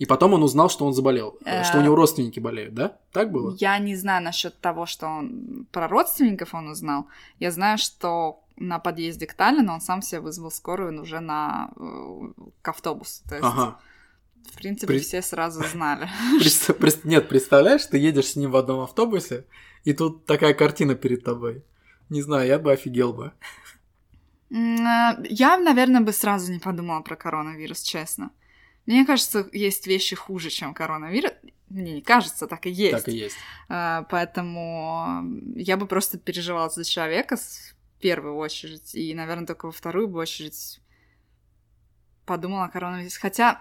И 0.00 0.06
потом 0.06 0.32
он 0.32 0.42
узнал, 0.42 0.70
что 0.70 0.86
он 0.86 0.94
заболел, 0.94 1.36
э... 1.44 1.62
что 1.62 1.78
у 1.78 1.82
него 1.82 1.94
родственники 1.94 2.40
болеют, 2.40 2.72
да? 2.72 2.96
Так 3.12 3.30
было? 3.30 3.54
Я 3.58 3.78
не 3.78 3.94
знаю 3.96 4.24
насчет 4.24 4.58
того, 4.58 4.86
что 4.86 5.06
он 5.06 5.66
про 5.72 5.88
родственников 5.88 6.54
он 6.54 6.68
узнал. 6.68 7.06
Я 7.38 7.50
знаю, 7.50 7.76
что 7.76 8.42
на 8.56 8.78
подъезде 8.78 9.26
к 9.26 9.34
Таллину 9.34 9.74
он 9.74 9.82
сам 9.82 10.00
себе 10.00 10.22
вызвал 10.22 10.50
скорую 10.50 11.02
уже 11.02 11.20
на 11.20 11.70
э, 11.76 12.32
к 12.62 12.68
автобусу. 12.68 13.22
То 13.28 13.34
есть, 13.34 13.46
ага. 13.46 13.78
в 14.50 14.56
принципе, 14.56 14.86
При... 14.86 15.00
все 15.00 15.20
сразу 15.20 15.62
знали. 15.72 16.08
Нет, 17.04 17.28
представляешь, 17.28 17.84
ты 17.84 17.98
едешь 17.98 18.28
с 18.28 18.36
ним 18.36 18.52
в 18.52 18.56
одном 18.56 18.80
автобусе, 18.80 19.44
и 19.84 19.92
тут 19.92 20.24
такая 20.24 20.54
картина 20.54 20.94
перед 20.94 21.24
тобой. 21.24 21.62
Не 22.08 22.22
знаю, 22.22 22.48
я 22.48 22.58
бы 22.58 22.72
офигел 22.72 23.12
бы. 23.12 23.32
Я, 24.48 25.58
наверное, 25.58 26.00
бы 26.00 26.12
сразу 26.12 26.50
не 26.50 26.58
подумала 26.58 27.02
про 27.02 27.16
коронавирус, 27.16 27.82
честно. 27.82 28.30
Мне 28.90 29.06
кажется, 29.06 29.48
есть 29.52 29.86
вещи 29.86 30.16
хуже, 30.16 30.50
чем 30.50 30.74
коронавирус. 30.74 31.30
Мне 31.68 31.94
не 31.94 32.02
кажется, 32.02 32.48
так 32.48 32.66
и 32.66 32.70
есть. 32.70 33.04
Так 33.04 33.14
и 33.14 33.16
есть. 33.16 33.36
А, 33.68 34.02
поэтому 34.10 35.22
я 35.54 35.76
бы 35.76 35.86
просто 35.86 36.18
переживала 36.18 36.68
за 36.70 36.82
человека 36.82 37.36
в 37.36 38.00
первую 38.00 38.34
очередь. 38.34 38.92
И, 38.96 39.14
наверное, 39.14 39.46
только 39.46 39.66
во 39.66 39.72
вторую 39.72 40.08
бы 40.08 40.18
очередь 40.18 40.80
подумала 42.26 42.64
о 42.64 42.68
коронавирусе. 42.68 43.20
Хотя 43.20 43.60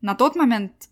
на 0.00 0.16
тот 0.16 0.34
момент 0.34 0.88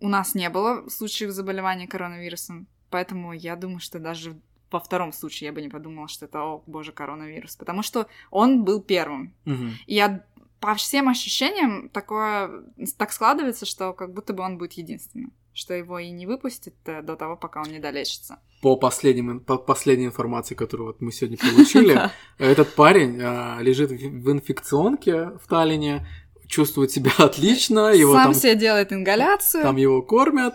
у 0.00 0.08
нас 0.08 0.34
не 0.34 0.50
было 0.50 0.90
случаев 0.90 1.30
заболевания 1.30 1.88
коронавирусом. 1.88 2.66
Поэтому 2.90 3.32
я 3.32 3.56
думаю, 3.56 3.80
что 3.80 3.98
даже 3.98 4.38
во 4.70 4.80
втором 4.80 5.14
случае 5.14 5.46
я 5.46 5.52
бы 5.54 5.62
не 5.62 5.70
подумала, 5.70 6.08
что 6.08 6.26
это, 6.26 6.42
о 6.42 6.62
боже, 6.66 6.92
коронавирус. 6.92 7.56
Потому 7.56 7.82
что 7.82 8.08
он 8.30 8.62
был 8.62 8.82
первым. 8.82 9.32
Угу. 9.46 9.68
И 9.86 9.94
я 9.94 10.26
по 10.60 10.74
всем 10.74 11.08
ощущениям 11.08 11.88
такое 11.88 12.64
так 12.96 13.12
складывается, 13.12 13.66
что 13.66 13.92
как 13.92 14.12
будто 14.12 14.32
бы 14.32 14.42
он 14.42 14.58
будет 14.58 14.72
единственным. 14.72 15.32
Что 15.52 15.74
его 15.74 15.98
и 15.98 16.10
не 16.10 16.26
выпустят 16.26 16.74
э, 16.84 17.02
до 17.02 17.16
того, 17.16 17.36
пока 17.36 17.60
он 17.62 17.70
не 17.70 17.80
долечится. 17.80 18.38
По, 18.62 18.76
последним, 18.76 19.40
по 19.40 19.56
последней 19.56 20.06
информации, 20.06 20.54
которую 20.54 20.88
вот 20.88 21.00
мы 21.00 21.10
сегодня 21.10 21.36
получили, 21.36 22.10
этот 22.38 22.74
парень 22.74 23.20
а, 23.20 23.58
лежит 23.60 23.90
в 23.90 24.30
инфекционке 24.30 25.30
в 25.42 25.48
Таллине, 25.48 26.06
чувствует 26.46 26.92
себя 26.92 27.10
отлично. 27.18 27.92
Его 27.92 28.12
Сам 28.14 28.34
себе 28.34 28.54
делает 28.54 28.92
ингаляцию. 28.92 29.62
Там 29.62 29.76
его 29.76 30.00
кормят. 30.02 30.54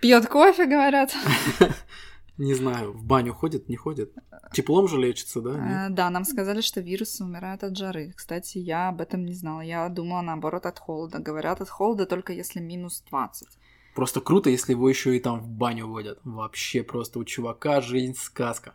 Пьет 0.00 0.26
кофе, 0.28 0.66
говорят. 0.66 1.12
Не 2.38 2.54
знаю, 2.54 2.92
в 2.92 3.04
баню 3.04 3.34
ходит, 3.34 3.68
не 3.68 3.76
ходит. 3.76 4.14
Теплом 4.52 4.86
же 4.86 4.96
лечится, 4.96 5.40
да? 5.40 5.86
А, 5.86 5.88
да, 5.88 6.08
нам 6.08 6.24
сказали, 6.24 6.60
что 6.60 6.80
вирусы 6.80 7.24
умирают 7.24 7.64
от 7.64 7.76
жары. 7.76 8.12
Кстати, 8.16 8.58
я 8.58 8.88
об 8.88 9.00
этом 9.00 9.24
не 9.24 9.34
знала. 9.34 9.60
Я 9.60 9.88
думала, 9.88 10.22
наоборот, 10.22 10.64
от 10.64 10.78
холода. 10.78 11.18
Говорят, 11.18 11.60
от 11.60 11.68
холода 11.68 12.06
только 12.06 12.32
если 12.32 12.60
минус 12.60 13.02
20. 13.10 13.48
Просто 13.96 14.20
круто, 14.20 14.50
если 14.50 14.72
его 14.72 14.88
еще 14.88 15.16
и 15.16 15.20
там 15.20 15.40
в 15.40 15.48
баню 15.48 15.88
водят. 15.88 16.20
Вообще 16.22 16.84
просто 16.84 17.18
у 17.18 17.24
чувака 17.24 17.80
жизнь 17.80 18.14
сказка. 18.14 18.74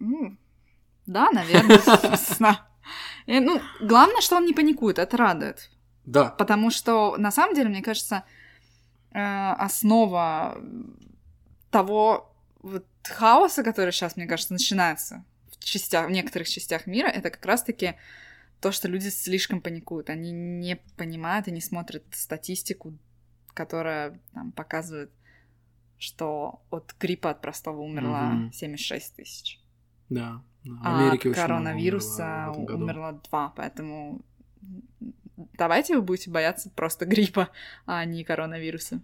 Mm. 0.00 0.36
Да, 1.06 1.30
наверное, 1.30 1.78
И, 3.26 3.38
ну, 3.38 3.60
главное, 3.80 4.20
что 4.20 4.36
он 4.36 4.46
не 4.46 4.52
паникует, 4.52 4.98
это 4.98 5.16
радует. 5.16 5.70
Да. 6.04 6.30
Потому 6.30 6.70
что, 6.70 7.16
на 7.18 7.30
самом 7.30 7.54
деле, 7.54 7.68
мне 7.68 7.82
кажется, 7.82 8.24
э, 9.12 9.52
основа 9.52 10.58
того 11.70 12.29
вот 12.60 12.86
хаоса, 13.04 13.62
который 13.62 13.92
сейчас, 13.92 14.16
мне 14.16 14.26
кажется, 14.26 14.52
начинается 14.52 15.24
частях, 15.60 16.08
в 16.08 16.10
некоторых 16.10 16.48
частях 16.48 16.86
мира, 16.86 17.06
это 17.06 17.30
как 17.30 17.44
раз-таки 17.44 17.94
то, 18.60 18.72
что 18.72 18.88
люди 18.88 19.08
слишком 19.08 19.60
паникуют. 19.60 20.10
Они 20.10 20.32
не 20.32 20.76
понимают 20.96 21.48
и 21.48 21.52
не 21.52 21.60
смотрят 21.60 22.04
статистику, 22.12 22.94
которая 23.54 24.20
там, 24.34 24.52
показывает, 24.52 25.10
что 25.98 26.62
от 26.70 26.94
гриппа 26.98 27.30
от 27.30 27.40
простого 27.40 27.80
умерло 27.80 28.30
Мгм. 28.32 28.52
76 28.52 29.16
тысяч. 29.16 29.60
Да. 30.08 30.42
В 30.64 30.78
А 30.82 31.06
Америке 31.06 31.30
от 31.30 31.36
коронавируса 31.36 32.52
умерло 32.54 32.76
в 32.76 32.82
умерло 32.82 33.20
2, 33.30 33.48
поэтому 33.56 34.20
давайте 35.54 35.96
вы 35.96 36.02
будете 36.02 36.30
бояться 36.30 36.68
просто 36.70 37.06
гриппа, 37.06 37.48
а 37.86 38.04
не 38.04 38.24
коронавируса. 38.24 39.00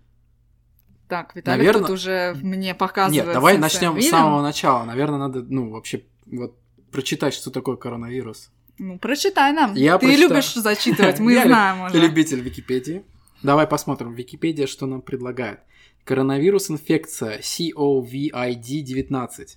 Так, 1.09 1.37
Виталий 1.37 1.59
Наверно- 1.59 1.81
тут 1.87 1.91
уже 1.91 2.35
мне 2.43 2.75
показывает. 2.75 3.27
Нет, 3.27 3.35
давай 3.35 3.59
начнем 3.59 4.01
с 4.01 4.09
самого 4.09 4.43
начала. 4.43 4.85
Наверное, 4.85 5.19
надо, 5.19 5.43
ну, 5.43 5.71
вообще, 5.71 6.05
вот 6.27 6.57
прочитать, 6.91 7.35
что 7.35 7.51
такое 7.51 7.77
коронавирус. 7.77 8.51
Ну, 8.79 8.99
прочитай 8.99 9.53
нам. 9.53 9.75
Я 9.75 9.99
Ты 9.99 10.07
прочитаю. 10.07 10.29
любишь 10.31 10.55
зачитывать, 10.55 11.21
мы 11.21 11.35
знаем 11.43 11.91
Ты 11.91 11.99
уже. 11.99 12.07
любитель 12.09 12.41
Википедии. 12.41 13.05
Давай 13.43 13.67
посмотрим. 13.67 14.15
Википедия 14.15 14.67
что 14.67 14.87
нам 14.87 15.03
предлагает. 15.03 15.61
Коронавирус 16.05 16.71
инфекция 16.71 17.39
COVID-19. 17.41 19.57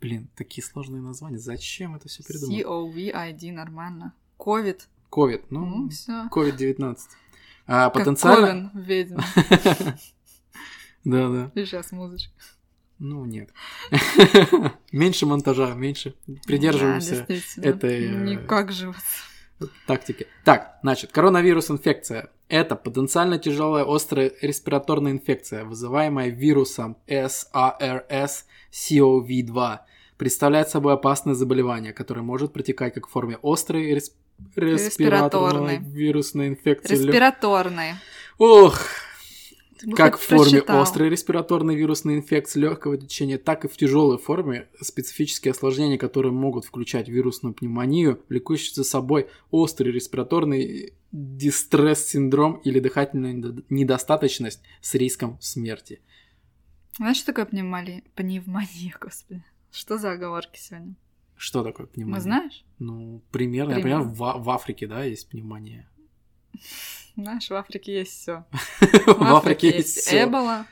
Блин, 0.00 0.28
такие 0.36 0.62
сложные 0.64 1.02
названия. 1.02 1.38
Зачем 1.38 1.94
это 1.94 2.08
все 2.08 2.22
придумал? 2.22 2.90
COVID 2.90 3.52
нормально. 3.52 4.12
COVID. 4.38 4.80
COVID. 5.10 5.42
Ну, 5.50 5.64
Ну, 5.66 5.88
все. 5.88 6.28
COVID-19. 6.30 6.96
А, 7.66 7.88
потенциально... 7.90 8.70
ведьма. 8.74 9.24
Да-да. 11.04 11.50
Сейчас 11.54 11.92
музычка. 11.92 12.32
Ну, 12.98 13.24
нет. 13.24 13.50
Меньше 14.92 15.26
монтажа, 15.26 15.74
меньше. 15.74 16.14
Придерживаемся 16.46 17.26
Да, 17.28 17.34
этой, 17.68 18.04
э, 18.06 18.24
Никак 18.24 18.72
же. 18.72 18.94
тактики. 19.86 20.26
Так, 20.44 20.78
значит, 20.82 21.12
коронавирус 21.12 21.70
инфекция. 21.70 22.30
Это 22.48 22.76
потенциально 22.76 23.38
тяжелая 23.38 23.84
острая 23.84 24.32
респираторная 24.42 25.12
инфекция, 25.12 25.64
вызываемая 25.64 26.28
вирусом 26.28 26.96
SARS-CoV-2. 27.08 29.78
Представляет 30.16 30.68
собой 30.68 30.94
опасное 30.94 31.34
заболевание, 31.34 31.92
которое 31.92 32.22
может 32.22 32.52
протекать 32.52 32.94
как 32.94 33.08
в 33.08 33.10
форме 33.10 33.38
острой 33.42 33.92
рес- 33.94 34.12
респираторной 34.54 35.76
Респираторной. 35.76 35.78
вирусной 35.78 36.48
инфекции. 36.48 36.94
Респираторный. 36.94 37.94
Ох, 38.38 38.78
Бы 39.86 39.96
как 39.96 40.18
в 40.18 40.22
форме 40.22 40.50
прочитал. 40.58 40.80
острой 40.80 41.08
респираторной 41.10 41.74
вирусной 41.76 42.16
инфекции 42.16 42.60
легкого 42.60 42.96
течения, 42.96 43.38
так 43.38 43.64
и 43.64 43.68
в 43.68 43.76
тяжелой 43.76 44.18
форме 44.18 44.68
специфические 44.80 45.52
осложнения, 45.52 45.98
которые 45.98 46.32
могут 46.32 46.64
включать 46.64 47.08
вирусную 47.08 47.54
пневмонию, 47.54 48.22
влекущую 48.28 48.74
за 48.74 48.84
собой 48.84 49.28
острый 49.50 49.92
респираторный 49.92 50.94
дистресс-синдром 51.12 52.54
или 52.64 52.80
дыхательную 52.80 53.34
недо- 53.34 53.64
недостаточность 53.70 54.60
с 54.80 54.94
риском 54.94 55.38
смерти. 55.40 56.00
Знаешь, 56.96 57.16
что 57.18 57.26
такое 57.26 57.46
пневмония? 57.46 58.02
Пневмония, 58.14 58.94
господи. 59.00 59.44
Что 59.70 59.98
за 59.98 60.12
оговорки 60.12 60.58
сегодня? 60.58 60.94
Что 61.36 61.62
такое 61.64 61.86
пневмония? 61.86 62.14
Мы 62.16 62.20
знаешь? 62.22 62.64
Ну, 62.78 63.22
примерно. 63.32 63.72
Я 63.72 63.80
Примерно. 63.80 64.04
понимаю, 64.10 64.38
в, 64.40 64.44
в 64.44 64.50
Африке, 64.50 64.86
да, 64.86 65.02
есть 65.04 65.28
пневмония. 65.28 65.88
Знаешь, 67.16 67.48
в 67.48 67.54
Африке 67.54 67.94
есть 67.98 68.12
все. 68.12 68.44
В 69.06 69.22
Африке 69.36 69.70
есть. 69.70 70.12
Эбола, 70.12 70.66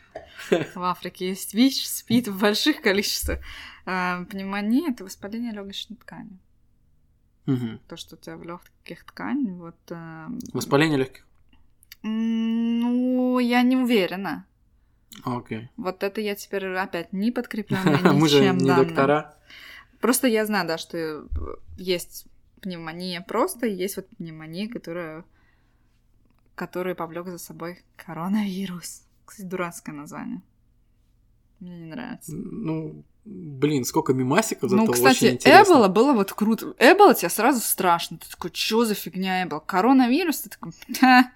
в 0.74 0.82
Африке 0.82 1.28
есть 1.28 1.54
ВИЧ, 1.54 1.86
СПИД 1.86 2.28
в 2.28 2.40
больших 2.40 2.82
количествах. 2.82 3.38
А, 3.86 4.24
Пневмония— 4.24 4.90
это 4.92 5.04
воспаление 5.04 5.52
легочной 5.52 5.96
ткани. 5.96 6.38
То, 7.88 7.96
что 7.96 8.14
у 8.14 8.18
тебя 8.18 8.36
в 8.36 8.44
легких 8.44 9.04
ткань, 9.04 9.56
вот... 9.56 9.76
эм, 9.90 10.38
Воспаление 10.52 10.98
легких. 10.98 11.26
Ну, 12.02 13.38
я 13.40 13.62
не 13.62 13.76
уверена. 13.76 14.46
Окей. 15.24 15.68
Вот 15.76 16.02
это 16.02 16.20
я 16.20 16.34
теперь 16.34 16.66
опять 16.74 17.12
не 17.12 17.30
подкреплена 17.32 18.12
Мы 18.12 18.28
же 18.28 18.40
ничем 18.40 18.58
не 18.58 18.74
доктора. 18.74 19.36
Просто 20.00 20.26
я 20.26 20.46
знаю, 20.46 20.66
да, 20.66 20.78
что 20.78 20.96
э, 20.98 21.26
есть 21.78 22.26
пневмония 22.60 23.20
просто, 23.20 23.66
есть 23.66 23.96
вот 23.96 24.08
пневмония, 24.16 24.68
которая, 24.68 25.24
которая 26.54 26.94
повлек 26.94 27.28
за 27.28 27.38
собой 27.38 27.82
коронавирус. 27.96 29.02
Кстати, 29.24 29.46
дурацкое 29.46 29.94
название. 29.94 30.42
Мне 31.60 31.78
не 31.78 31.86
нравится. 31.86 32.32
Ну, 32.34 33.04
блин, 33.24 33.84
сколько 33.84 34.12
мимасиков, 34.12 34.70
зато 34.70 34.84
ну, 34.84 34.92
кстати. 34.92 35.38
Эбола 35.44 35.88
было 35.88 36.12
вот 36.12 36.32
круто. 36.32 36.74
Эбола 36.78 37.14
тебе 37.14 37.28
сразу 37.30 37.60
страшно. 37.60 38.18
Ты 38.18 38.28
такой, 38.30 38.50
что 38.52 38.84
за 38.84 38.94
фигня 38.94 39.44
Эбола? 39.44 39.60
Коронавирус? 39.60 40.40
Ты 40.40 40.50
такой, 40.50 40.72
«Ха, 41.00 41.30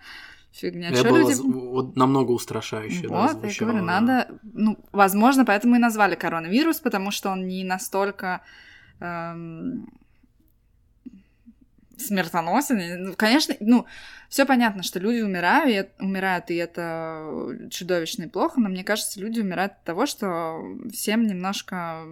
фигня. 0.51 0.91
Чё 0.93 1.03
Эбола 1.03 1.19
люди... 1.19 1.33
з- 1.33 1.43
вот 1.43 1.97
намного 1.97 2.33
устрашающе, 2.33 3.03
да, 3.03 3.09
Вот, 3.09 3.33
я 3.35 3.39
звучало. 3.39 3.69
говорю, 3.71 3.85
надо... 3.85 4.29
Ну, 4.43 4.79
возможно, 4.93 5.45
поэтому 5.45 5.77
и 5.77 5.79
назвали 5.79 6.17
коронавирус, 6.17 6.81
потому 6.81 7.13
что 7.13 7.31
он 7.31 7.47
не 7.47 7.63
настолько 7.63 8.43
эм, 9.01 9.89
смертоносен. 11.97 13.05
Ну, 13.05 13.15
Конечно, 13.15 13.55
ну, 13.61 13.87
все 14.29 14.45
понятно, 14.45 14.83
что 14.83 14.99
люди 14.99 15.23
умирают, 15.23 15.89
и, 15.99 16.03
умирают, 16.03 16.51
и 16.51 16.57
это 16.57 17.69
чудовищно 17.71 18.25
и 18.25 18.29
плохо, 18.29 18.61
но 18.61 18.69
мне 18.69 18.85
кажется, 18.85 19.21
люди 19.21 19.41
умирают 19.41 19.73
от 19.73 19.85
того, 19.85 20.07
что 20.07 20.61
всем 20.93 21.27
немножко... 21.27 22.05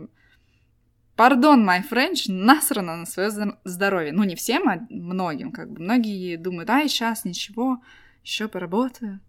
Пардон, 1.16 1.68
my 1.68 1.83
French, 1.88 2.25
насрано 2.27 2.97
на 2.97 3.07
свое 3.07 3.31
здоровье. 3.62 4.12
Ну, 4.12 4.25
не 4.25 4.35
всем, 4.35 4.68
а 4.68 4.85
многим, 4.90 5.53
как 5.53 5.70
бы. 5.70 5.81
Многие 5.81 6.37
думают, 6.37 6.68
ай, 6.70 6.88
сейчас 6.88 7.25
ничего, 7.25 7.81
еще 8.25 8.49
поработаю 8.49 9.20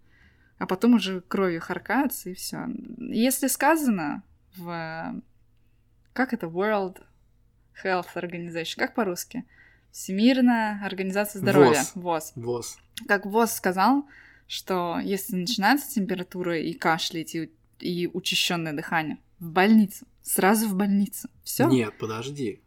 а 0.58 0.66
потом 0.66 0.96
уже 0.96 1.22
кровью 1.22 1.62
харкаются, 1.62 2.30
и 2.30 2.34
все. 2.34 2.68
Если 2.98 3.48
сказано 3.48 4.24
в... 4.56 5.22
Как 6.14 6.34
это? 6.34 6.48
World 6.48 7.04
Health 7.84 8.08
Organization. 8.16 8.78
Как 8.78 8.96
по-русски? 8.96 9.46
Всемирная 9.96 10.82
организация 10.84 11.40
здоровья. 11.40 11.82
ВОЗ. 11.96 12.34
ВОЗ. 12.36 12.78
Как 13.08 13.26
ВОЗ 13.26 13.54
сказал, 13.54 14.06
что 14.46 15.00
если 15.02 15.38
начинается 15.38 15.90
температура 15.90 16.60
и 16.60 16.74
кашлять, 16.74 17.34
и, 17.34 17.50
и 17.80 18.08
учащенное 18.08 18.74
дыхание, 18.74 19.20
в 19.40 19.50
больницу. 19.52 20.06
Сразу 20.22 20.68
в 20.68 20.76
больницу. 20.76 21.30
Все? 21.46 21.70
Нет, 21.70 21.98
подожди. 21.98 22.62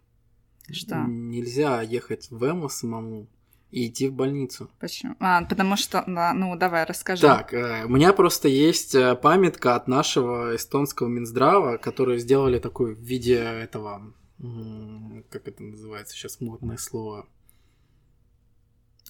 Что? 0.70 1.04
Нельзя 1.06 1.82
ехать 1.82 2.30
в 2.30 2.42
ЭМО 2.42 2.70
самому 2.70 3.26
и 3.72 3.88
идти 3.88 4.08
в 4.08 4.14
больницу. 4.14 4.70
Почему? 4.80 5.14
А, 5.20 5.44
потому 5.44 5.76
что... 5.76 6.04
да, 6.06 6.32
ну, 6.32 6.56
давай, 6.56 6.84
расскажи. 6.84 7.20
Так, 7.20 7.52
э, 7.52 7.84
у 7.84 7.90
меня 7.90 8.14
просто 8.14 8.48
есть 8.48 8.94
э, 8.94 9.14
памятка 9.16 9.74
от 9.74 9.86
нашего 9.86 10.56
эстонского 10.56 11.08
Минздрава, 11.08 11.76
которые 11.76 12.20
сделали 12.20 12.58
такую 12.58 12.96
в 12.96 13.00
виде 13.00 13.34
этого... 13.34 14.14
Как 14.38 15.48
это 15.48 15.62
называется 15.62 16.14
сейчас 16.14 16.40
модное 16.40 16.76
слово? 16.76 17.26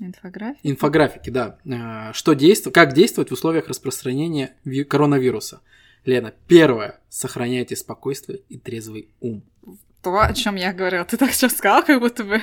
Инфография? 0.01 0.61
Инфографики, 0.63 1.31
да. 1.31 1.59
Э, 1.65 2.13
Что 2.13 2.35
действует, 2.35 2.75
как 2.75 2.95
действовать 2.95 3.31
в 3.31 3.33
условиях 3.33 3.69
распространения 3.69 4.55
ви- 4.65 4.85
коронавируса. 4.85 5.61
Лена, 6.05 6.33
первое. 6.47 7.01
Сохраняйте 7.09 7.75
спокойствие 7.77 8.39
и 8.49 8.59
трезвый 8.59 9.09
ум. 9.21 9.43
То, 10.03 10.21
о 10.21 10.33
чем 10.33 10.55
я 10.55 10.73
говорила. 10.73 11.05
Ты 11.05 11.17
так 11.17 11.33
сейчас 11.33 11.57
сказал, 11.57 11.85
как 11.85 12.01
будто 12.01 12.23
бы... 12.25 12.41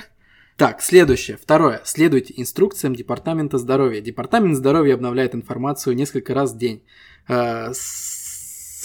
Так, 0.57 0.81
следующее. 0.81 1.37
Второе. 1.37 1.81
Следуйте 1.85 2.33
инструкциям 2.37 2.93
Департамента 2.95 3.57
здоровья. 3.57 4.01
Департамент 4.01 4.55
здоровья 4.57 4.93
обновляет 4.95 5.33
информацию 5.33 5.95
несколько 5.95 6.33
раз 6.33 6.53
в 6.53 6.57
день. 6.57 6.83
С- 7.27 8.24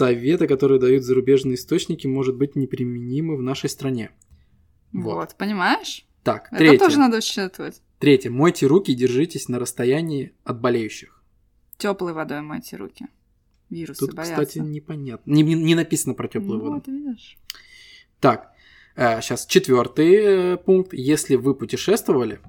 Советы, 0.00 0.46
которые 0.46 0.80
дают 0.80 1.04
зарубежные 1.04 1.56
источники, 1.56 2.06
может 2.06 2.34
быть 2.34 2.56
неприменимы 2.56 3.36
в 3.36 3.42
нашей 3.42 3.68
стране. 3.68 4.10
Вот, 4.92 5.14
Вот. 5.14 5.34
понимаешь? 5.36 6.06
Так, 6.22 6.48
Это 6.50 6.56
третье. 6.56 6.78
тоже 6.78 6.98
надо 6.98 7.18
учитывать. 7.18 7.82
Третье. 7.98 8.30
Мойте 8.30 8.66
руки 8.66 8.92
и 8.92 8.94
держитесь 8.94 9.48
на 9.48 9.58
расстоянии 9.58 10.32
от 10.42 10.58
болеющих. 10.58 11.22
Теплой 11.76 12.14
водой 12.14 12.40
мойте 12.40 12.76
руки. 12.76 13.08
Вирусы 13.68 14.00
Тут, 14.06 14.14
боятся. 14.14 14.32
кстати, 14.42 14.58
непонятно. 14.58 15.30
Не, 15.30 15.42
не 15.42 15.74
написано 15.74 16.14
про 16.14 16.28
теплую 16.28 16.58
ну, 16.58 16.64
воду. 16.64 16.74
вот, 16.76 16.88
видишь. 16.88 17.36
Так, 18.20 18.52
сейчас 18.96 19.44
четвертый 19.44 20.14
э, 20.14 20.56
пункт. 20.56 20.94
Если 20.94 21.36
вы 21.36 21.54
путешествовали, 21.54 22.40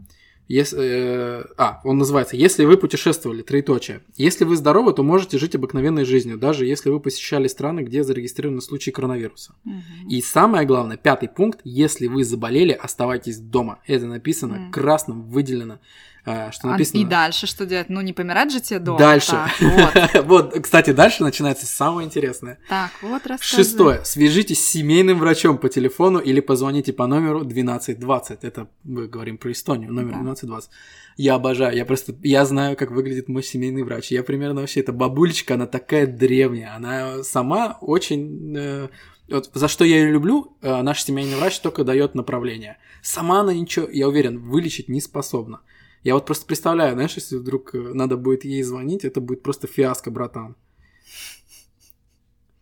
если, 0.52 0.80
э, 0.80 1.46
а, 1.58 1.82
он 1.84 1.98
называется 1.98 2.36
«Если 2.36 2.66
вы 2.66 2.78
путешествовали», 2.78 3.42
троеточие. 3.42 4.02
Если 4.18 4.44
вы 4.44 4.56
здоровы, 4.56 4.94
то 4.94 5.04
можете 5.04 5.38
жить 5.38 5.56
обыкновенной 5.56 6.06
жизнью, 6.06 6.38
даже 6.38 6.66
если 6.66 6.90
вы 6.90 7.00
посещали 7.00 7.48
страны, 7.48 7.82
где 7.82 8.04
зарегистрированы 8.04 8.62
случаи 8.62 8.92
коронавируса. 8.92 9.56
Мгм. 9.64 10.10
И 10.10 10.22
самое 10.22 10.66
главное, 10.66 10.98
пятый 10.98 11.30
пункт, 11.30 11.62
если 11.64 12.08
вы 12.08 12.24
заболели, 12.24 12.72
оставайтесь 12.72 13.38
дома. 13.38 13.80
Это 13.88 14.06
написано 14.08 14.56
Мгм. 14.56 14.72
красным, 14.72 15.24
выделено. 15.24 15.80
Э, 16.26 16.52
что 16.52 16.68
написано... 16.68 17.00
А, 17.00 17.04
и 17.04 17.06
дальше 17.06 17.48
что 17.48 17.66
делать? 17.66 17.90
Ну, 17.90 18.02
не 18.02 18.14
помирать 18.14 18.52
же 18.52 18.60
тебе 18.60 18.80
дома. 18.80 19.00
Дальше. 19.00 19.32
Так, 19.32 19.52
вот. 20.26 20.26
вот, 20.26 20.64
кстати, 20.64 20.92
дальше 20.92 21.24
начинается 21.24 21.66
самое 21.66 22.06
интересное. 22.06 22.60
Так, 22.70 22.92
вот 23.02 23.26
рассказывай. 23.26 23.64
Шестое. 23.64 24.06
Свяжитесь 24.06 24.64
с 24.64 24.70
семейным 24.70 25.20
врачом 25.20 25.58
по 25.58 25.70
телефону 25.70 26.20
или 26.20 26.40
позвоните 26.40 26.94
по 26.94 27.08
номеру 27.08 27.42
1220. 27.42 28.44
Это 28.44 28.68
мы 28.84 29.08
говорим 29.08 29.38
про 29.38 29.52
Эстонию, 29.52 29.92
номер 29.94 30.14
Да. 30.14 30.20
1220. 30.20 30.70
Я 31.18 31.36
обожаю, 31.36 31.76
я 31.76 31.86
просто, 31.86 32.16
я 32.24 32.46
знаю, 32.46 32.78
как 32.78 32.92
выглядит 32.92 33.28
мой 33.28 33.44
семейный 33.44 33.84
врач. 33.84 34.12
Я 34.12 34.24
примерно 34.24 34.62
вообще, 34.62 34.80
эта 34.80 34.94
бабулечка, 34.94 35.56
она 35.56 35.68
такая 35.68 36.08
древняя. 36.08 36.76
Она 36.76 37.24
сама 37.24 37.78
очень... 37.82 38.56
э, 38.56 38.88
вот 39.30 39.50
за 39.54 39.68
что 39.68 39.86
я 39.86 39.98
ее 39.98 40.12
люблю, 40.12 40.58
э, 40.62 40.82
наш 40.82 41.04
семейный 41.04 41.36
врач 41.36 41.60
только 41.60 41.84
дает 41.84 42.16
направление. 42.16 42.78
Сама 43.02 43.42
она 43.42 43.54
ничего, 43.54 43.88
я 43.90 44.08
уверен, 44.08 44.40
вылечить 44.40 44.90
не 44.90 45.02
способна. 45.02 45.62
Я 46.04 46.16
вот 46.16 46.26
просто 46.26 46.46
представляю, 46.46 46.94
знаешь, 46.94 47.14
если 47.14 47.38
вдруг 47.38 47.76
э, 47.76 47.78
надо 47.78 48.18
будет 48.18 48.44
ей 48.44 48.64
звонить, 48.64 49.06
это 49.06 49.22
будет 49.22 49.44
просто 49.44 49.68
фиаско, 49.68 50.10
братан. 50.10 50.56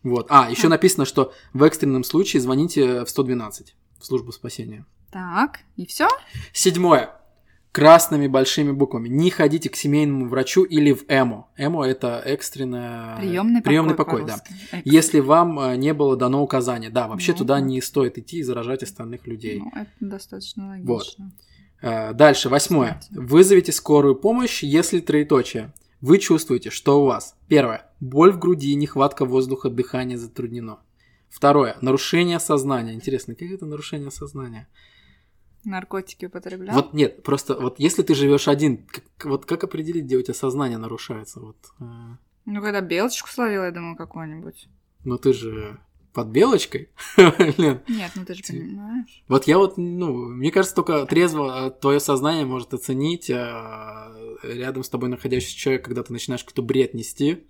Вот. 0.04 0.28
А, 0.30 0.49
еще 0.49 0.67
написано, 0.67 1.06
что 1.06 1.34
в 1.54 1.63
экстренном 1.63 2.04
случае 2.04 2.41
звоните 2.41 3.04
в 3.06 3.10
112, 3.10 3.75
в 3.99 4.06
службу 4.06 4.32
спасения. 4.32 4.86
Так, 5.12 5.60
и 5.75 5.86
все? 5.86 6.08
Седьмое. 6.54 7.15
Красными 7.71 8.28
большими 8.28 8.71
буквами. 8.71 9.10
Не 9.10 9.30
ходите 9.30 9.69
к 9.69 9.75
семейному 9.75 10.28
врачу 10.28 10.63
или 10.63 10.91
в 10.91 11.06
ЭМО. 11.08 11.49
ЭМО 11.56 11.84
это 11.84 12.19
экстренное... 12.25 13.15
Приемный, 13.17 13.62
Приемный 13.62 13.93
покой, 13.93 14.25
покой, 14.25 14.36
да. 14.71 14.82
Если 14.86 15.19
вам 15.19 15.60
э, 15.60 15.75
не 15.75 15.93
было 15.93 16.17
дано 16.17 16.41
указания. 16.41 16.89
Да, 16.89 17.08
вообще 17.08 17.34
Ну, 17.34 17.39
туда 17.39 17.56
да. 17.56 17.62
не 17.62 17.80
стоит 17.82 18.17
идти 18.17 18.39
и 18.39 18.43
заражать 18.43 18.82
остальных 18.82 19.28
людей. 19.28 19.60
Ну, 19.60 19.71
это 19.75 19.91
достаточно 19.99 20.80
Вот. 20.84 20.99
логично. 20.99 21.32
Э, 21.38 21.48
Дальше, 21.81 22.49
восьмое. 22.49 23.01
Вызовите 23.11 23.71
скорую 23.71 24.15
помощь, 24.15 24.63
если 24.63 24.99
троеточие. 24.99 25.73
Вы 26.01 26.17
чувствуете, 26.17 26.69
что 26.69 27.01
у 27.01 27.05
вас. 27.05 27.35
Первое. 27.47 27.89
Боль 27.99 28.31
в 28.31 28.39
груди, 28.39 28.73
нехватка 28.75 29.25
воздуха, 29.25 29.69
дыхание 29.69 30.17
затруднено. 30.17 30.79
Второе. 31.29 31.77
Нарушение 31.81 32.39
сознания. 32.39 32.93
Интересно, 32.93 33.35
как 33.35 33.49
это 33.49 33.65
нарушение 33.65 34.11
сознания? 34.11 34.67
Наркотики 35.65 36.25
употреблял? 36.25 36.73
Вот 36.73 36.93
нет, 36.93 37.21
просто 37.23 37.53
вот 37.55 37.79
если 37.79 38.01
ты 38.01 38.15
живешь 38.15 38.47
один, 38.47 38.87
как, 38.87 39.03
вот 39.25 39.45
как 39.45 39.63
определить, 39.65 40.05
где 40.05 40.15
у 40.15 40.21
тебя 40.21 40.33
сознание 40.33 40.77
нарушается? 40.77 41.41
Вот, 41.41 41.57
э, 41.81 41.83
Ну, 42.45 42.61
когда 42.61 42.79
белочку 42.79 43.27
словила, 43.29 43.65
я 43.65 43.71
думаю, 43.71 43.97
какую-нибудь. 43.97 44.69
ну 45.03 45.17
ты 45.17 45.33
же 45.33 45.77
под 46.13 46.28
белочкой. 46.28 46.89
Нет, 47.17 48.12
ну 48.15 48.26
ты 48.26 48.34
же 48.34 48.43
понимаешь. 48.48 49.24
Вот 49.28 49.45
я 49.48 49.58
вот, 49.58 49.78
ну, 49.78 50.13
мне 50.30 50.52
кажется, 50.52 50.76
только 50.76 51.06
трезво 51.06 51.69
твое 51.72 52.00
сознание 52.00 52.45
может 52.45 52.74
оценить 52.74 53.30
э, 53.30 54.36
рядом 54.43 54.84
с 54.84 54.89
тобой 54.89 55.10
находящийся 55.10 55.58
человек, 55.58 55.86
когда 55.86 56.04
ты 56.04 56.12
начинаешь 56.13 56.43
какой-то 56.43 56.62
бред 56.62 56.93
нести. 56.93 57.45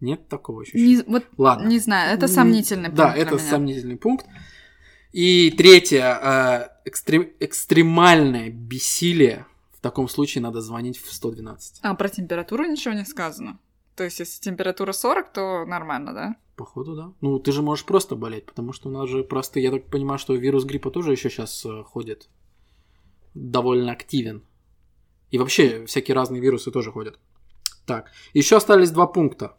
Нет 0.00 0.28
такого 0.28 0.62
ощущения? 0.62 0.96
Не, 0.96 1.02
вот, 1.06 1.24
Ладно. 1.38 1.68
не 1.68 1.78
знаю, 1.78 2.14
это 2.16 2.28
сомнительный 2.28 2.90
Да, 2.90 3.04
пункт 3.04 3.14
для 3.16 3.22
это 3.22 3.34
меня. 3.36 3.50
сомнительный 3.50 3.96
пункт. 3.96 4.26
И 5.12 5.50
третье, 5.52 6.02
э, 6.84 6.88
экстрем- 6.88 7.32
экстремальное 7.40 8.50
бессилие. 8.50 9.46
В 9.72 9.80
таком 9.80 10.08
случае 10.08 10.42
надо 10.42 10.60
звонить 10.60 10.98
в 10.98 11.12
112. 11.12 11.78
А 11.82 11.94
про 11.94 12.08
температуру 12.08 12.64
ничего 12.64 12.92
не 12.94 13.04
сказано. 13.04 13.58
То 13.96 14.04
есть, 14.04 14.20
если 14.20 14.40
температура 14.40 14.92
40, 14.92 15.32
то 15.32 15.64
нормально, 15.64 16.12
да? 16.12 16.36
Походу, 16.54 16.94
да. 16.94 17.12
Ну, 17.20 17.38
ты 17.38 17.50
же 17.52 17.62
можешь 17.62 17.84
просто 17.84 18.14
болеть, 18.14 18.46
потому 18.46 18.72
что 18.72 18.88
у 18.88 18.92
нас 18.92 19.08
же 19.08 19.24
просто, 19.24 19.58
я 19.60 19.70
так 19.70 19.86
понимаю, 19.86 20.18
что 20.18 20.34
вирус 20.34 20.64
гриппа 20.64 20.90
тоже 20.90 21.12
еще 21.12 21.30
сейчас 21.30 21.66
ходит 21.86 22.28
довольно 23.34 23.92
активен. 23.92 24.44
И 25.30 25.38
вообще 25.38 25.84
всякие 25.86 26.14
разные 26.14 26.40
вирусы 26.40 26.70
тоже 26.70 26.92
ходят. 26.92 27.18
Так, 27.84 28.10
еще 28.32 28.56
остались 28.56 28.90
два 28.90 29.06
пункта. 29.06 29.56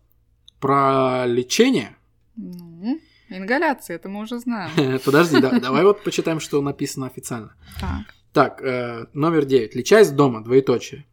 Про 0.60 1.26
лечение. 1.26 1.96
Ну, 2.36 3.00
ингаляция, 3.30 3.96
это 3.96 4.10
мы 4.10 4.22
уже 4.22 4.40
знаем. 4.40 5.00
Подожди, 5.06 5.40
да, 5.40 5.60
давай 5.60 5.84
вот 5.84 6.04
почитаем, 6.04 6.40
что 6.40 6.62
написано 6.62 7.06
официально. 7.06 7.56
Так. 7.80 8.16
Так, 8.34 8.62
э, 8.62 9.08
номер 9.14 9.46
9. 9.46 9.76
Лечась 9.76 10.12
дома, 10.12 10.44
двоеточие. 10.44 11.06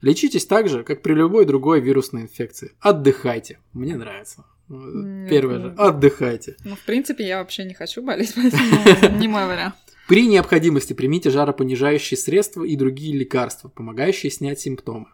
Лечитесь 0.00 0.46
так 0.46 0.68
же, 0.68 0.84
как 0.84 1.02
при 1.02 1.12
любой 1.14 1.44
другой 1.44 1.80
вирусной 1.80 2.22
инфекции. 2.22 2.72
Отдыхайте. 2.80 3.58
Мне 3.72 3.96
нравится. 3.96 4.44
Нет, 4.68 5.30
Первое 5.30 5.58
же. 5.60 5.74
Отдыхайте. 5.76 6.56
Ну, 6.64 6.76
в 6.76 6.80
принципе, 6.84 7.26
я 7.26 7.38
вообще 7.38 7.64
не 7.64 7.74
хочу 7.74 8.02
болеть, 8.02 8.32
поэтому 8.36 9.18
не 9.18 9.26
мой 9.28 9.46
вариант. 9.46 9.74
При 10.06 10.26
необходимости 10.26 10.92
примите 10.92 11.30
жаропонижающие 11.30 12.16
средства 12.16 12.64
и 12.64 12.76
другие 12.76 13.16
лекарства, 13.16 13.68
помогающие 13.68 14.30
снять 14.30 14.60
симптомы. 14.60 15.06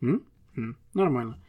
М? 0.00 0.22
М, 0.56 0.76
Нормально. 0.92 1.40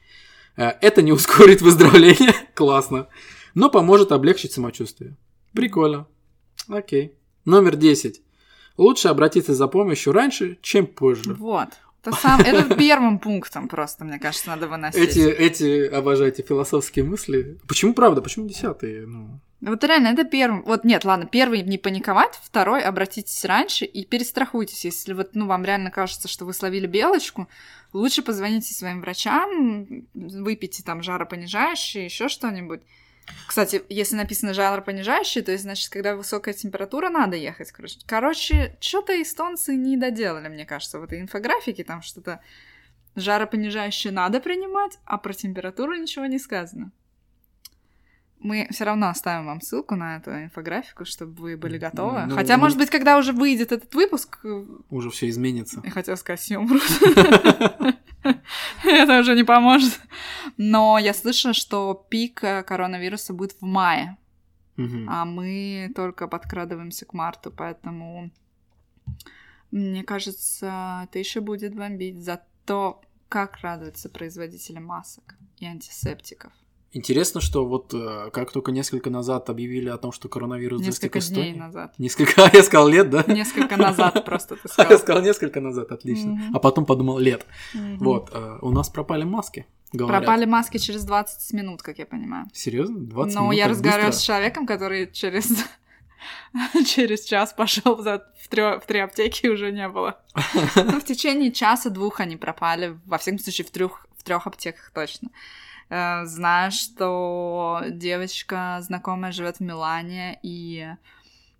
Э, 0.55 0.69
Это 0.81 1.01
не 1.01 1.11
ускорит 1.11 1.61
выздоровление, 1.61 2.33
классно, 2.55 3.07
но 3.53 3.69
поможет 3.69 4.11
облегчить 4.11 4.51
самочувствие. 4.53 5.15
Прикольно. 5.53 6.07
Окей. 6.67 7.15
Номер 7.43 7.75
10. 7.75 8.21
Лучше 8.77 9.07
обратиться 9.09 9.53
за 9.53 9.67
помощью 9.67 10.13
раньше, 10.13 10.57
чем 10.61 10.85
позже. 10.87 11.33
Вот. 11.33 11.69
Это, 12.05 12.15
сам, 12.15 12.39
это 12.41 12.75
первым 12.77 13.19
пунктом 13.19 13.67
просто, 13.67 14.05
мне 14.05 14.19
кажется, 14.19 14.49
надо 14.49 14.67
выносить. 14.67 15.01
Эти, 15.01 15.19
эти, 15.19 15.87
обожайте, 15.87 16.43
философские 16.43 17.05
мысли. 17.05 17.57
Почему 17.67 17.93
правда? 17.93 18.21
Почему 18.21 18.47
десятые? 18.47 19.07
Ну, 19.07 19.39
Вот 19.61 19.83
реально, 19.83 20.09
это 20.09 20.23
первым. 20.23 20.63
Вот 20.63 20.83
нет, 20.83 21.05
ладно, 21.05 21.25
первый 21.25 21.63
не 21.63 21.77
паниковать, 21.77 22.39
второй 22.43 22.81
обратитесь 22.81 23.43
раньше 23.45 23.85
и 23.85 24.05
перестрахуйтесь. 24.05 24.85
Если 24.85 25.13
вот, 25.13 25.31
ну, 25.33 25.47
вам 25.47 25.65
реально 25.65 25.89
кажется, 25.91 26.27
что 26.27 26.45
вы 26.45 26.53
словили 26.53 26.87
белочку, 26.87 27.47
лучше 27.93 28.21
позвоните 28.21 28.73
своим 28.73 29.01
врачам, 29.01 30.05
выпейте 30.13 30.83
там 30.83 31.01
жаропонижающее, 31.01 32.05
еще 32.05 32.29
что-нибудь. 32.29 32.81
Кстати, 33.47 33.83
если 33.89 34.15
написано 34.15 34.53
жаропонижающее, 34.53 35.43
то 35.43 35.51
есть, 35.51 35.63
значит, 35.63 35.89
когда 35.89 36.15
высокая 36.15 36.53
температура, 36.53 37.09
надо 37.09 37.35
ехать, 37.35 37.71
короче. 37.71 37.99
Короче, 38.05 38.77
что-то 38.79 39.19
эстонцы 39.21 39.75
не 39.75 39.97
доделали, 39.97 40.47
мне 40.47 40.65
кажется, 40.65 40.99
в 40.99 41.03
этой 41.03 41.21
инфографике, 41.21 41.83
там 41.83 42.01
что-то 42.01 42.41
жаропонижающее 43.15 44.11
надо 44.11 44.39
принимать, 44.39 44.99
а 45.05 45.17
про 45.17 45.33
температуру 45.33 45.93
ничего 45.95 46.25
не 46.25 46.39
сказано. 46.39 46.91
Мы 48.45 48.67
все 48.69 48.83
равно 48.83 49.09
оставим 49.09 49.47
вам 49.47 49.59
ссылку 49.59 49.95
на 49.95 50.17
эту 50.17 50.29
инфографику, 50.29 51.03
чтобы 51.03 51.41
вы 51.41 51.57
были 51.57 51.79
готовы. 51.79 52.27
Ну, 52.27 52.35
Хотя, 52.35 52.57
ну- 52.57 52.63
может 52.63 52.77
быть, 52.77 52.91
когда 52.91 53.17
уже 53.17 53.33
выйдет 53.33 53.71
этот 53.71 53.95
выпуск, 53.95 54.37
э, 54.43 54.65
уже 54.91 55.09
все 55.09 55.29
изменится. 55.29 55.81
я 55.83 55.89
хотела 55.89 56.15
сказать, 56.15 56.39
все 56.39 56.59
умрут. 56.59 56.83
Это 58.83 59.19
уже 59.19 59.35
не 59.35 59.43
поможет. 59.43 59.99
Но 60.57 60.99
я 60.99 61.15
слышала, 61.15 61.55
что 61.55 62.05
пик 62.07 62.43
э, 62.43 62.61
коронавируса 62.61 63.33
будет 63.33 63.53
в 63.53 63.65
мае, 63.65 64.15
а 64.77 65.25
мы 65.25 65.91
только 65.95 66.27
подкрадываемся 66.27 67.05
к 67.05 67.13
марту, 67.13 67.51
поэтому 67.51 68.29
мне 69.71 70.03
кажется, 70.03 71.05
это 71.05 71.17
еще 71.17 71.41
будет 71.41 71.73
бомбить. 71.73 72.23
Зато 72.23 73.01
как 73.27 73.57
радуются 73.61 74.07
производители 74.07 74.77
масок 74.77 75.35
и 75.57 75.65
антисептиков. 75.65 76.53
Интересно, 76.97 77.41
что 77.41 77.65
вот 77.65 77.93
э, 77.93 78.29
как 78.31 78.51
только 78.51 78.71
несколько 78.71 79.09
назад 79.09 79.49
объявили 79.49 79.89
о 79.89 79.97
том, 79.97 80.13
что 80.13 80.29
коронавирус 80.29 80.81
Несколько 80.81 81.19
достиг 81.19 81.35
дней 81.35 81.51
Эстонии- 81.51 81.59
назад. 81.59 81.93
Несколько, 81.99 82.45
а 82.45 82.49
я 82.53 82.63
сказал 82.63 82.87
лет, 82.87 83.09
да? 83.09 83.23
Несколько 83.27 83.75
назад 83.75 84.23
просто 84.23 84.55
ты 84.55 84.61
А 84.77 84.81
я 84.81 84.85
сказал. 84.85 84.99
сказал 84.99 85.21
несколько 85.23 85.59
назад, 85.59 85.91
отлично. 85.91 86.31
Мгм. 86.31 86.55
А 86.55 86.59
потом 86.59 86.85
подумал 86.85 87.19
лет. 87.19 87.45
Мгм. 87.73 87.97
Вот, 87.97 88.29
э, 88.33 88.59
у 88.61 88.71
нас 88.71 88.87
пропали 88.89 89.23
маски, 89.25 89.65
говорят. 89.91 90.21
Пропали 90.23 90.45
маски 90.45 90.77
через 90.77 91.03
20 91.03 91.51
минут, 91.53 91.81
как 91.81 91.99
я 91.99 92.05
понимаю. 92.05 92.45
Серьезно? 92.53 92.97
20 92.99 93.35
Но 93.35 93.41
минут? 93.41 93.51
Ну, 93.53 93.57
я 93.57 93.63
так 93.65 93.71
разговаривала 93.71 94.11
с 94.11 94.15
быстро? 94.15 94.27
человеком, 94.27 94.65
который 94.65 95.11
через 95.11 95.49
через 96.87 97.25
час 97.25 97.51
пошел 97.53 97.95
в, 97.97 98.05
трё- 98.49 98.79
в 98.79 98.85
три 98.85 98.99
аптеки 98.99 99.47
уже 99.47 99.71
не 99.73 99.89
было. 99.89 100.17
Ну, 100.75 100.99
в 100.99 101.03
течение 101.03 101.51
часа-двух 101.51 102.21
они 102.21 102.37
пропали. 102.37 102.97
Во 103.05 103.17
всяком 103.17 103.39
случае, 103.39 103.65
в 103.65 103.71
трех, 103.71 104.07
в 104.17 104.23
трех 104.23 104.47
аптеках 104.47 104.91
точно. 104.93 105.29
Э, 105.89 106.25
Знаю, 106.25 106.71
что 106.71 107.81
девочка 107.89 108.79
знакомая 108.81 109.31
живет 109.31 109.57
в 109.57 109.61
Милане, 109.61 110.39
и 110.43 110.87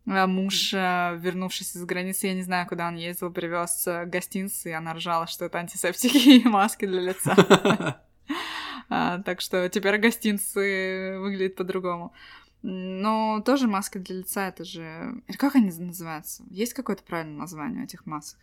э, 0.06 0.26
муж, 0.26 0.74
э, 0.74 1.18
вернувшись 1.18 1.76
из 1.76 1.86
границы, 1.86 2.28
я 2.28 2.34
не 2.34 2.44
знаю, 2.44 2.68
куда 2.68 2.88
он 2.88 2.96
ездил, 2.96 3.32
привез 3.32 3.88
э, 3.88 4.06
гостинцы, 4.06 4.70
и 4.70 4.74
она 4.74 4.94
ржала, 4.94 5.28
что 5.28 5.46
это 5.46 5.60
антисептики 5.60 6.18
и 6.42 6.48
маски 6.48 6.86
для 6.86 7.02
лица. 7.02 7.36
А, 8.90 9.20
так 9.20 9.42
что 9.42 9.68
теперь 9.70 9.98
гостинцы 9.98 11.18
выглядят 11.20 11.56
по-другому. 11.56 12.14
Но 12.62 13.42
тоже 13.46 13.68
маски 13.68 13.98
для 13.98 14.18
лица, 14.18 14.48
это 14.48 14.64
же... 14.64 15.22
Как 15.38 15.56
они 15.56 15.72
называются? 15.72 16.44
Есть 16.50 16.74
какое-то 16.74 17.04
правильное 17.04 17.40
название 17.40 17.84
этих 17.84 18.06
масок? 18.06 18.40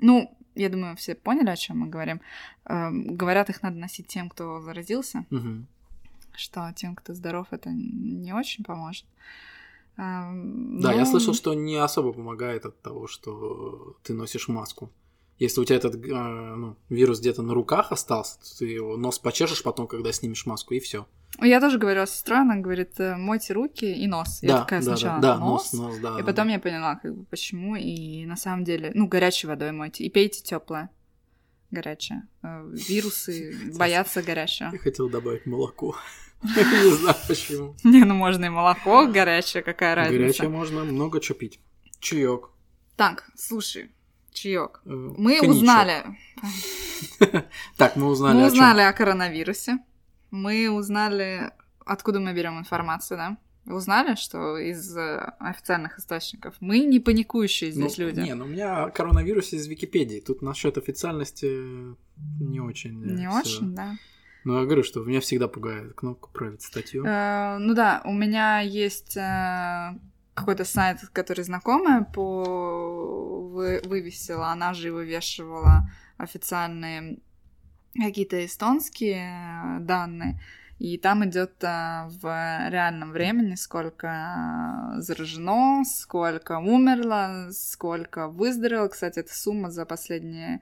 Ну, 0.00 0.36
я 0.54 0.68
думаю, 0.68 0.96
все 0.96 1.14
поняли, 1.14 1.50
о 1.50 1.56
чем 1.56 1.78
мы 1.80 1.86
говорим. 1.88 2.20
Эм, 2.64 3.16
говорят, 3.16 3.50
их 3.50 3.62
надо 3.62 3.76
носить 3.78 4.06
тем, 4.08 4.28
кто 4.28 4.60
заразился, 4.60 5.24
Мгм. 5.30 5.66
что 6.34 6.72
тем, 6.74 6.94
кто 6.96 7.14
здоров, 7.14 7.46
это 7.50 7.70
не 7.70 8.32
очень 8.32 8.64
поможет. 8.64 9.06
Эм, 9.96 10.80
Да, 10.80 10.92
я 10.92 11.00
ну, 11.00 11.06
слышал, 11.06 11.34
что 11.34 11.54
не 11.54 11.76
особо 11.76 12.12
помогает 12.12 12.64
от 12.66 12.80
того, 12.82 13.06
что 13.06 13.96
ты 14.02 14.14
носишь 14.14 14.48
маску. 14.48 14.90
Если 15.38 15.60
у 15.60 15.64
тебя 15.64 15.76
этот 15.76 15.94
э, 15.94 16.54
ну, 16.56 16.76
вирус 16.90 17.20
где-то 17.20 17.42
на 17.42 17.54
руках 17.54 17.92
остался, 17.92 18.38
то 18.40 18.58
ты 18.58 18.66
его 18.66 18.96
нос 18.96 19.18
почешешь 19.18 19.62
потом, 19.62 19.86
когда 19.86 20.12
снимешь 20.12 20.46
маску, 20.46 20.74
и 20.74 20.80
все. 20.80 21.06
Я 21.38 21.60
тоже 21.60 21.78
говорила 21.78 22.04
с 22.04 22.14
сестрой, 22.14 22.40
она 22.40 22.56
говорит, 22.56 22.98
«Э, 23.00 23.16
мойте 23.16 23.52
руки 23.54 23.84
и 23.84 24.06
нос. 24.06 24.40
Я 24.42 24.48
Да, 24.48 24.58
такая 24.60 24.80
да, 24.80 24.84
сначала 24.84 25.20
да, 25.20 25.34
да, 25.34 25.38
нос, 25.38 25.72
нос, 25.72 25.82
нос, 25.92 25.98
да. 26.00 26.14
и 26.16 26.22
да, 26.22 26.24
потом 26.26 26.48
да. 26.48 26.52
я 26.54 26.58
поняла, 26.58 26.96
как 26.96 27.14
бы, 27.16 27.24
почему. 27.24 27.76
И 27.76 28.26
на 28.26 28.36
самом 28.36 28.64
деле, 28.64 28.90
ну, 28.94 29.06
горячей 29.06 29.46
водой 29.46 29.72
мойте. 29.72 30.04
И 30.04 30.10
пейте 30.10 30.42
теплое. 30.42 30.90
Горячее. 31.70 32.26
Э, 32.42 32.68
Вирусы 32.72 33.54
боятся 33.78 34.22
горячего. 34.22 34.70
Я 34.72 34.78
хотел 34.78 35.08
добавить 35.08 35.46
молоко. 35.46 35.96
Не 36.42 36.92
знаю 36.96 37.16
почему. 37.28 37.74
Не, 37.84 38.04
ну 38.04 38.14
можно 38.14 38.46
и 38.46 38.48
молоко 38.48 39.06
горячее, 39.06 39.62
какая 39.62 39.94
разница. 39.94 40.18
Горячее 40.18 40.48
можно 40.48 40.84
много 40.84 41.20
чего 41.20 41.38
пить. 41.38 41.60
Чаек. 42.00 42.50
Так, 42.96 43.30
слушай, 43.36 43.90
чаек. 44.32 44.80
э, 44.84 44.90
Мы 44.90 45.40
узнали, 45.40 46.04
Так, 47.76 47.96
мы 47.96 48.08
узнали 48.08 48.36
мы 48.36 48.46
узнали 48.46 48.80
о 48.82 48.92
коронавирусе. 48.92 49.78
Мы 50.30 50.70
узнали, 50.70 51.52
откуда 51.84 52.20
мы 52.20 52.32
берем 52.32 52.58
информацию, 52.58 53.18
да? 53.18 53.36
Узнали, 53.72 54.14
что 54.14 54.56
из 54.56 54.96
э, 54.96 55.18
официальных 55.38 55.98
источников. 55.98 56.54
Мы 56.60 56.80
не 56.80 56.98
паникующие 56.98 57.70
здесь 57.70 57.98
Ну, 57.98 58.04
люди. 58.06 58.20
Не, 58.20 58.34
ну 58.34 58.44
у 58.46 58.48
меня 58.48 58.88
коронавирус 58.90 59.52
из 59.52 59.66
Википедии. 59.66 60.20
Тут 60.20 60.40
насчет 60.42 60.78
официальности 60.78 61.46
не 62.40 62.60
очень. 62.60 63.02
э, 63.04 63.12
Не 63.14 63.28
всё. 63.28 63.38
очень, 63.38 63.74
да. 63.74 63.96
Ну, 64.44 64.58
я 64.58 64.64
говорю, 64.64 64.82
что 64.82 65.04
меня 65.04 65.20
всегда 65.20 65.46
пугает 65.48 65.92
кнопка 65.94 66.28
«Править 66.30 66.62
статью». 66.62 67.04
Э, 67.04 67.58
ну 67.58 67.74
да, 67.74 68.00
у 68.06 68.12
меня 68.12 68.60
есть 68.60 69.16
э, 69.16 69.98
какой-то 70.34 70.64
сайт, 70.64 71.00
который 71.12 71.44
знакомая 71.44 72.02
по 72.02 73.42
вы- 73.52 73.82
вывесила, 73.84 74.48
она 74.48 74.72
же 74.72 74.88
и 74.88 74.90
вывешивала 74.90 75.90
официальные 76.16 77.18
какие-то 77.94 78.44
эстонские 78.44 79.78
э, 79.78 79.80
данные. 79.80 80.40
И 80.78 80.96
там 80.96 81.24
идет 81.26 81.62
э, 81.62 82.08
в 82.08 82.68
реальном 82.70 83.12
времени, 83.12 83.54
сколько 83.54 84.06
э, 84.96 85.00
заражено, 85.00 85.84
сколько 85.84 86.58
умерло, 86.58 87.50
сколько 87.52 88.28
выздоровело. 88.28 88.88
Кстати, 88.88 89.18
эта 89.18 89.34
сумма 89.34 89.70
за 89.70 89.84
последний 89.84 90.60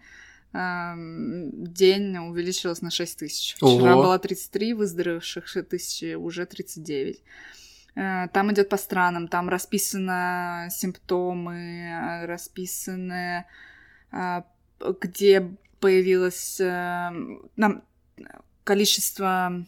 эм, 0.52 1.50
день 1.72 2.18
увеличилась 2.18 2.82
на 2.82 2.90
6 2.90 3.18
тысяч. 3.18 3.54
Вчера 3.56 3.94
Ого. 3.94 4.02
было 4.02 4.18
33 4.18 4.74
выздоровевших, 4.74 5.46
6 5.46 5.68
тысяч, 5.68 6.16
уже 6.16 6.46
39. 6.46 7.22
Э, 7.94 8.28
Там 8.32 8.52
идет 8.52 8.68
по 8.68 8.76
странам, 8.76 9.28
там 9.28 9.48
расписаны 9.48 10.68
симптомы, 10.70 11.54
э, 11.54 12.26
расписаны, 12.26 13.44
э, 14.12 14.42
где 15.00 15.56
появилось 15.80 16.60
э, 16.60 17.10
нам 17.56 17.82
количество 18.64 19.64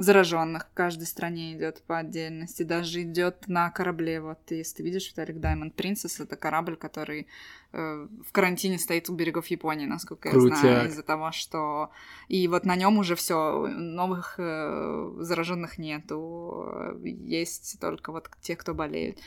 зараженных 0.00 0.66
в 0.68 0.72
каждой 0.72 1.06
стране 1.06 1.54
идет 1.54 1.82
по 1.82 1.98
отдельности, 1.98 2.62
даже 2.62 3.02
идет 3.02 3.48
на 3.48 3.70
корабле. 3.70 4.20
Вот 4.20 4.38
если 4.50 4.76
ты 4.76 4.82
видишь, 4.82 5.10
Виталик 5.10 5.36
Diamond 5.36 5.74
Princess 5.74 6.22
это 6.22 6.36
корабль, 6.36 6.76
который 6.76 7.26
э, 7.72 8.08
в 8.26 8.32
карантине 8.32 8.78
стоит 8.78 9.10
у 9.10 9.14
берегов 9.14 9.48
Японии, 9.48 9.86
насколько 9.86 10.30
я 10.30 10.40
знаю, 10.40 10.60
Крутяк. 10.60 10.88
из-за 10.88 11.02
того, 11.02 11.32
что 11.32 11.90
и 12.28 12.48
вот 12.48 12.64
на 12.64 12.76
нем 12.76 12.98
уже 12.98 13.14
все 13.14 13.66
новых 13.66 14.36
э, 14.38 15.12
зараженных 15.18 15.76
нету, 15.76 16.96
есть 17.04 17.78
только 17.78 18.10
вот 18.10 18.30
те, 18.40 18.56
кто 18.56 18.74
болеют. 18.74 19.18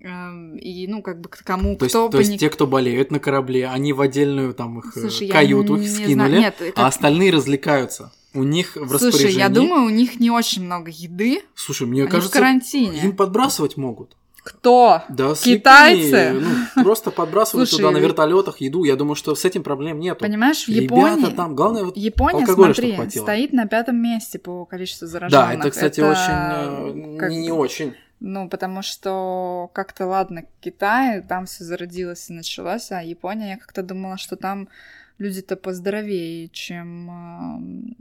Эм, 0.00 0.56
И, 0.56 0.86
ну, 0.86 1.02
как 1.02 1.20
бы 1.20 1.28
к 1.28 1.42
кому, 1.42 1.76
То 1.76 1.84
есть, 1.86 1.94
кто 1.94 2.08
то 2.08 2.18
есть 2.18 2.38
те, 2.38 2.50
кто 2.50 2.66
болеют 2.66 3.10
на 3.10 3.18
корабле, 3.18 3.66
они 3.68 3.92
в 3.92 4.00
отдельную 4.00 4.52
там 4.52 4.78
их 4.78 4.96
э, 4.96 5.00
Слушай, 5.00 5.28
каюту 5.28 5.76
не 5.76 5.88
скинули, 5.88 6.12
знаю. 6.12 6.32
Нет, 6.32 6.54
а 6.60 6.72
как- 6.72 6.86
остальные 6.86 7.32
развлекаются. 7.32 8.12
У 8.34 8.42
них 8.42 8.76
в 8.76 8.92
распоряжении... 8.92 9.10
Слушай, 9.10 9.32
я 9.38 9.48
думаю, 9.48 9.86
у 9.86 9.88
них 9.88 10.20
не 10.20 10.30
очень 10.30 10.64
много 10.64 10.90
еды, 10.90 11.40
Слушай, 11.54 11.86
мне 11.86 12.02
они 12.02 12.08
в 12.10 12.12
кажется, 12.12 12.32
карантине. 12.38 13.00
им 13.02 13.16
подбрасывать 13.16 13.78
могут. 13.78 14.16
Кто? 14.44 15.02
Да, 15.08 15.34
Китайцы? 15.34 16.08
слепые, 16.08 16.32
ну, 16.76 16.82
просто 16.84 17.10
подбрасывают 17.10 17.68
Слушай, 17.68 17.80
туда 17.82 17.90
на 17.90 17.98
вертолетах 17.98 18.60
еду. 18.60 18.84
Я 18.84 18.94
думаю, 18.94 19.16
что 19.16 19.34
с 19.34 19.44
этим 19.44 19.64
проблем 19.64 19.98
нету. 19.98 20.20
Понимаешь, 20.20 20.66
в 20.66 20.68
Ребята 20.68 20.84
Японии... 20.84 21.34
там, 21.34 21.56
главное, 21.56 21.84
вот 21.84 21.96
Япония, 21.96 22.46
смотри, 22.46 22.96
стоит 23.10 23.52
на 23.52 23.66
пятом 23.66 23.96
месте 23.96 24.38
по 24.38 24.64
количеству 24.64 25.08
зараженных. 25.08 25.48
Да, 25.48 25.54
это, 25.54 25.70
кстати, 25.70 26.00
очень 26.00 27.16
э, 27.16 27.18
как 27.18 27.30
не, 27.30 27.38
не 27.38 27.50
очень. 27.50 27.94
Ну, 28.20 28.48
потому 28.48 28.82
что 28.82 29.70
как-то, 29.74 30.06
ладно, 30.06 30.44
Китай, 30.60 31.22
там 31.22 31.46
все 31.46 31.64
зародилось 31.64 32.30
и 32.30 32.32
началось, 32.32 32.90
а 32.90 33.02
Япония, 33.02 33.50
я 33.50 33.56
как-то 33.58 33.82
думала, 33.82 34.16
что 34.16 34.36
там 34.36 34.68
люди-то 35.18 35.56
поздоровее, 35.56 36.48
чем 36.48 37.94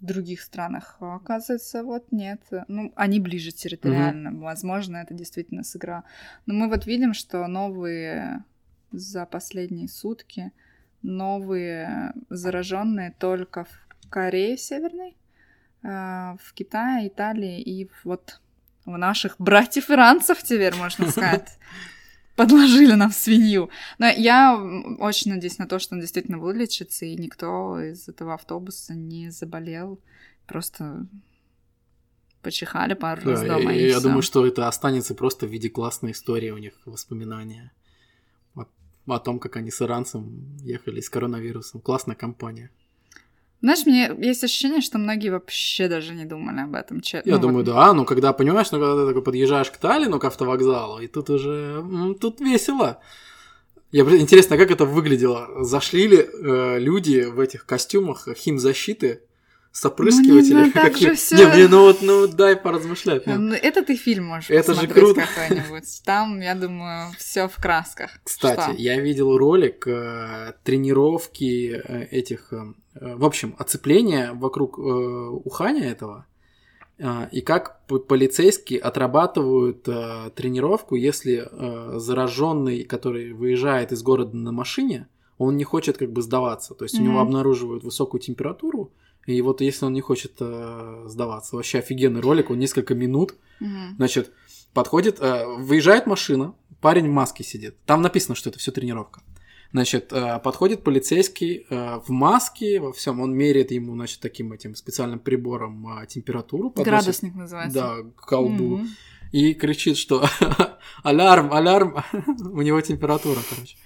в 0.00 0.04
других 0.04 0.40
странах. 0.40 0.96
А 1.00 1.16
оказывается, 1.16 1.82
вот 1.82 2.10
нет. 2.10 2.40
Ну, 2.68 2.92
они 2.96 3.20
ближе 3.20 3.50
территориально. 3.50 4.30
Возможно, 4.32 4.98
это 4.98 5.14
действительно 5.14 5.62
сыграло. 5.62 6.04
Но 6.46 6.54
мы 6.54 6.68
вот 6.68 6.86
видим, 6.86 7.14
что 7.14 7.46
новые 7.46 8.44
за 8.92 9.26
последние 9.26 9.88
сутки 9.88 10.52
новые 11.06 12.12
зараженные 12.28 13.14
только 13.18 13.64
в 13.64 14.10
Корее 14.10 14.56
Северной, 14.56 15.16
а, 15.82 16.36
в 16.42 16.52
Китае, 16.52 17.08
Италии 17.08 17.60
и 17.60 17.90
вот 18.04 18.40
у 18.86 18.96
наших 18.96 19.36
братьев 19.38 19.90
иранцев 19.90 20.42
теперь, 20.42 20.74
можно 20.74 21.10
сказать, 21.10 21.58
подложили 22.36 22.92
нам 22.94 23.10
свинью. 23.10 23.70
Но 23.98 24.06
я 24.06 24.56
очень 24.98 25.32
надеюсь 25.32 25.58
на 25.58 25.66
то, 25.66 25.78
что 25.78 25.94
он 25.94 26.00
действительно 26.00 26.38
вылечится, 26.38 27.04
и 27.04 27.16
никто 27.16 27.80
из 27.80 28.08
этого 28.08 28.34
автобуса 28.34 28.94
не 28.94 29.30
заболел. 29.30 30.00
Просто 30.46 31.06
почихали 32.42 32.94
пару 32.94 33.22
раз 33.28 33.40
Да, 33.40 33.58
дома, 33.58 33.72
и 33.74 33.80
и 33.80 33.88
я 33.88 33.98
всё. 33.98 34.02
думаю, 34.02 34.22
что 34.22 34.46
это 34.46 34.68
останется 34.68 35.14
просто 35.14 35.46
в 35.46 35.50
виде 35.50 35.68
классной 35.68 36.12
истории 36.12 36.50
у 36.50 36.58
них, 36.58 36.74
воспоминания. 36.84 37.72
Вот 38.54 38.68
о 39.08 39.18
том, 39.18 39.40
как 39.40 39.56
они 39.56 39.70
с 39.72 39.82
иранцем 39.82 40.56
ехали 40.62 41.00
с 41.00 41.10
коронавирусом. 41.10 41.80
Классная 41.80 42.14
компания. 42.14 42.70
Знаешь, 43.62 43.86
мне 43.86 44.10
есть 44.18 44.44
ощущение, 44.44 44.80
что 44.80 44.98
многие 44.98 45.30
вообще 45.30 45.88
даже 45.88 46.14
не 46.14 46.24
думали 46.24 46.60
об 46.60 46.74
этом. 46.74 47.00
че- 47.00 47.22
Я 47.24 47.34
ну, 47.36 47.40
думаю, 47.40 47.64
вот. 47.64 47.66
да, 47.74 47.92
ну 47.94 48.04
когда, 48.04 48.32
понимаешь, 48.32 48.70
ну 48.70 48.78
когда 48.78 48.96
ты 49.02 49.06
такой 49.08 49.22
подъезжаешь 49.22 49.70
к 49.70 49.76
Таллину, 49.78 50.18
к 50.18 50.24
автовокзалу, 50.24 51.00
и 51.00 51.06
тут 51.06 51.30
уже, 51.30 51.82
тут 52.20 52.40
весело. 52.40 53.00
Я, 53.92 54.04
блин, 54.04 54.20
интересно, 54.20 54.56
как 54.58 54.70
это 54.70 54.84
выглядело? 54.84 55.64
Зашли 55.64 56.06
ли 56.06 56.18
э, 56.18 56.78
люди 56.78 57.20
в 57.24 57.40
этих 57.40 57.64
костюмах 57.64 58.28
химзащиты 58.36 59.22
с 59.72 59.84
опрыскивателями? 59.86 60.66
Ну, 60.66 60.72
так 60.72 60.82
Как- 60.84 60.96
же 60.98 61.14
всё. 61.14 61.36
Не, 61.36 61.46
мне, 61.46 61.68
ну 61.68 61.80
вот, 61.82 62.02
ну 62.02 62.26
дай 62.26 62.56
поразмышлять. 62.56 63.26
ну. 63.26 63.36
Ну, 63.38 63.54
Это 63.54 63.82
ты 63.84 63.96
фильм 63.96 64.24
можешь 64.26 64.50
Это 64.50 64.74
же 64.74 64.86
круто. 64.86 65.22
какой-нибудь. 65.22 66.02
Там, 66.04 66.40
я 66.40 66.54
думаю, 66.54 67.10
все 67.18 67.48
в 67.48 67.56
красках. 67.56 68.10
Кстати, 68.24 68.60
Что? 68.60 68.72
я 68.76 69.00
видел 69.00 69.38
ролик 69.38 69.86
э, 69.86 70.52
тренировки 70.64 71.80
э, 71.82 72.04
этих, 72.10 72.52
э, 72.52 72.56
э, 72.56 72.62
в 73.00 73.24
общем, 73.24 73.54
оцепления 73.58 74.32
вокруг 74.32 74.78
э, 74.78 74.82
Уханя 74.82 75.90
этого, 75.90 76.26
э, 76.98 77.28
и 77.32 77.40
как 77.40 77.86
полицейские 77.86 78.80
отрабатывают 78.80 79.86
э, 79.88 80.30
тренировку, 80.34 80.94
если 80.96 81.48
э, 81.50 81.98
зараженный, 81.98 82.84
который 82.84 83.32
выезжает 83.32 83.92
из 83.92 84.02
города 84.02 84.36
на 84.36 84.52
машине, 84.52 85.08
он 85.38 85.56
не 85.56 85.64
хочет 85.64 85.98
как 85.98 86.12
бы 86.12 86.22
сдаваться, 86.22 86.74
то 86.74 86.84
есть 86.84 86.98
у 86.98 87.02
него 87.02 87.20
обнаруживают 87.20 87.84
высокую 87.84 88.20
температуру, 88.20 88.90
и 89.26 89.42
вот 89.42 89.60
если 89.60 89.84
он 89.84 89.92
не 89.92 90.00
хочет 90.00 90.32
э, 90.40 91.04
сдаваться, 91.06 91.56
вообще 91.56 91.78
офигенный 91.78 92.20
ролик, 92.20 92.50
он 92.50 92.58
несколько 92.58 92.94
минут, 92.94 93.34
Мгм. 93.60 93.94
Значит, 93.96 94.32
подходит, 94.74 95.18
э, 95.20 95.46
выезжает 95.46 96.06
машина, 96.06 96.54
парень 96.80 97.08
в 97.08 97.12
маске 97.12 97.44
сидит. 97.44 97.76
Там 97.86 98.02
написано, 98.02 98.34
что 98.34 98.50
это 98.50 98.58
все 98.58 98.72
тренировка. 98.72 99.22
Значит, 99.72 100.12
э, 100.12 100.38
подходит 100.38 100.84
полицейский 100.84 101.66
э, 101.68 101.98
в 102.06 102.10
маске, 102.10 102.80
во 102.80 102.92
всем, 102.92 103.20
он 103.20 103.34
меряет 103.34 103.70
ему, 103.70 103.94
значит, 103.94 104.20
таким 104.20 104.52
этим 104.52 104.74
специальным 104.74 105.18
прибором 105.18 105.98
э, 106.02 106.06
температуру. 106.06 106.70
подносит, 106.70 106.86
Градусник 106.90 107.34
называется. 107.34 107.78
Да, 107.78 107.96
к 108.16 108.26
колбу. 108.26 108.78
Мгм. 108.78 108.88
И 109.32 109.54
кричит, 109.54 109.96
что 109.96 110.24
алярм, 111.02 111.52
алярм, 111.52 111.96
у 112.52 112.62
него 112.62 112.80
температура, 112.80 113.40
короче. 113.50 113.76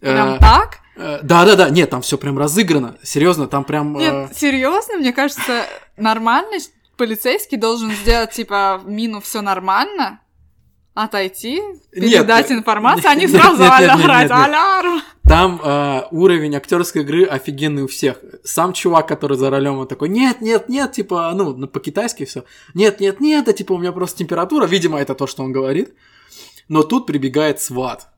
Прям 0.00 0.34
Э, 0.34 0.38
так? 0.38 0.78
э, 0.96 1.20
Да-да-да, 1.22 1.70
нет, 1.70 1.90
там 1.90 2.02
все 2.02 2.16
прям 2.18 2.38
разыграно, 2.38 2.96
серьезно, 3.02 3.46
там 3.48 3.64
прям... 3.64 3.94
Нет, 3.96 4.36
серьезно, 4.36 4.96
мне 4.96 5.12
кажется, 5.12 5.66
нормальный 5.96 6.60
полицейский 6.96 7.58
должен 7.58 7.90
сделать, 7.92 8.30
типа, 8.32 8.80
мину 8.84 9.20
все 9.20 9.40
нормально, 9.40 10.20
отойти, 11.04 11.62
передать 11.92 12.50
Нет, 12.50 12.58
информацию, 12.58 13.10
а 13.10 13.14
не 13.14 13.26
нет, 13.26 13.30
сразу 13.30 13.62
нет, 13.62 13.72
орать, 13.72 14.30
алярм. 14.30 15.00
Там 15.22 15.60
э, 15.62 16.02
уровень 16.10 16.56
актерской 16.56 17.02
игры 17.02 17.24
офигенный 17.24 17.82
у 17.82 17.86
всех. 17.86 18.18
Сам 18.44 18.72
чувак, 18.72 19.06
который 19.06 19.36
за 19.36 19.50
рулем, 19.50 19.78
он 19.78 19.86
такой, 19.86 20.08
нет, 20.08 20.40
нет, 20.40 20.68
нет, 20.68 20.92
типа, 20.92 21.32
ну, 21.34 21.66
по-китайски 21.68 22.24
все. 22.24 22.44
Нет, 22.74 22.98
нет, 23.00 23.20
нет, 23.20 23.44
да, 23.44 23.52
типа, 23.52 23.74
у 23.74 23.78
меня 23.78 23.92
просто 23.92 24.18
температура. 24.18 24.66
Видимо, 24.66 24.98
это 24.98 25.14
то, 25.14 25.26
что 25.26 25.42
он 25.42 25.52
говорит. 25.52 25.94
Но 26.68 26.82
тут 26.82 27.06
прибегает 27.06 27.60
сват. 27.60 28.08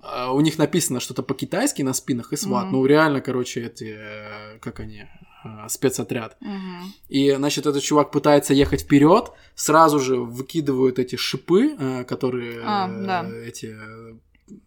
а, 0.00 0.32
у 0.32 0.40
них 0.40 0.58
написано 0.58 1.00
что-то 1.00 1.22
по-китайски 1.22 1.82
на 1.82 1.94
спинах 1.94 2.32
и 2.32 2.36
сват. 2.36 2.66
Mm-hmm. 2.66 2.70
Ну, 2.70 2.86
реально, 2.86 3.20
короче, 3.20 3.66
эти, 3.66 3.96
э, 3.98 4.58
как 4.60 4.80
они, 4.80 5.06
э, 5.44 5.68
спецотряд. 5.68 6.36
Мгм. 6.40 6.92
И, 7.08 7.32
значит, 7.32 7.66
этот 7.66 7.82
чувак 7.82 8.10
пытается 8.10 8.54
ехать 8.54 8.82
вперед, 8.82 9.32
сразу 9.54 9.98
же 10.00 10.16
выкидывают 10.16 10.98
эти 10.98 11.16
шипы, 11.16 11.76
э, 11.78 12.04
которые 12.04 12.60
А, 12.64 12.88
э, 12.88 13.06
да. 13.06 13.26
эти 13.46 13.66
э, 13.66 14.14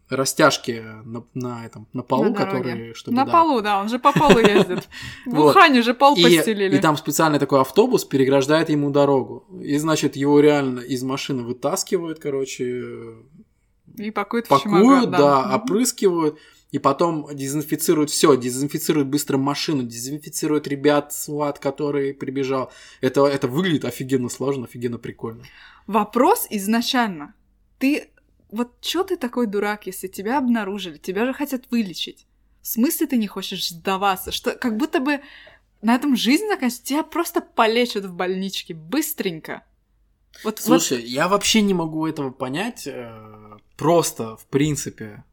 растяжки 0.08 0.82
на, 1.04 1.24
на 1.34 1.64
этом 1.66 1.86
на 1.92 2.02
полу, 2.02 2.24
На 2.24 2.30
дороге. 2.30 2.56
которые 2.58 2.94
чтобы 2.94 3.16
На 3.16 3.24
да. 3.24 3.32
полу, 3.32 3.60
да, 3.60 3.80
он 3.80 3.88
же 3.88 3.98
по 3.98 4.12
полу 4.12 4.38
ездит. 4.38 4.88
В. 5.26 5.46
Ухане 5.46 5.82
же 5.82 5.94
пол 5.94 6.14
постелили. 6.14 6.76
и 6.76 6.80
там 6.80 6.96
специальный 6.96 7.38
такой 7.38 7.60
автобус 7.60 8.04
переграждает 8.04 8.68
ему 8.70 8.90
дорогу. 8.90 9.44
И, 9.60 9.76
значит, 9.78 10.16
его 10.16 10.40
реально 10.40 10.80
из 10.80 11.02
машины 11.02 11.42
вытаскивают, 11.42 12.18
короче, 12.18 12.84
И 13.96 14.10
пакуют 14.10 14.48
пакуют, 14.48 15.10
да, 15.10 15.54
опрыскивают, 15.56 16.38
и 16.76 16.78
потом 16.78 17.26
дезинфицируют 17.34 18.10
все, 18.10 18.36
дезинфицируют 18.36 19.08
быстро 19.08 19.38
машину, 19.38 19.82
дезинфицируют 19.82 20.68
ребят, 20.68 21.10
сват, 21.10 21.58
который 21.58 22.12
прибежал. 22.12 22.70
Это, 23.00 23.24
это 23.26 23.48
выглядит 23.48 23.86
офигенно 23.86 24.28
сложно, 24.28 24.64
офигенно 24.64 24.98
прикольно. 24.98 25.42
Вопрос 25.86 26.46
изначально. 26.50 27.32
Ты... 27.78 28.10
Вот 28.50 28.78
чё 28.82 29.04
ты 29.04 29.16
такой 29.16 29.46
дурак, 29.46 29.86
если 29.86 30.06
тебя 30.06 30.36
обнаружили? 30.36 30.98
Тебя 30.98 31.24
же 31.24 31.32
хотят 31.32 31.62
вылечить. 31.70 32.26
В 32.60 32.66
смысле 32.66 33.06
ты 33.06 33.16
не 33.16 33.26
хочешь 33.26 33.70
сдаваться? 33.70 34.30
Что 34.30 34.50
как 34.52 34.76
будто 34.76 35.00
бы 35.00 35.20
на 35.80 35.94
этом 35.94 36.14
жизнь 36.14 36.44
заканчивается. 36.46 36.84
Тебя 36.84 37.02
просто 37.04 37.40
полечат 37.40 38.04
в 38.04 38.12
больничке 38.14 38.74
быстренько. 38.74 39.64
Вот, 40.44 40.60
вот- 40.60 40.60
Слушай, 40.60 41.02
я 41.06 41.26
вообще 41.28 41.62
не 41.62 41.72
могу 41.72 42.06
этого 42.06 42.30
понять. 42.30 42.86
э, 42.86 43.56
Просто, 43.78 44.36
в 44.36 44.44
принципе. 44.44 45.24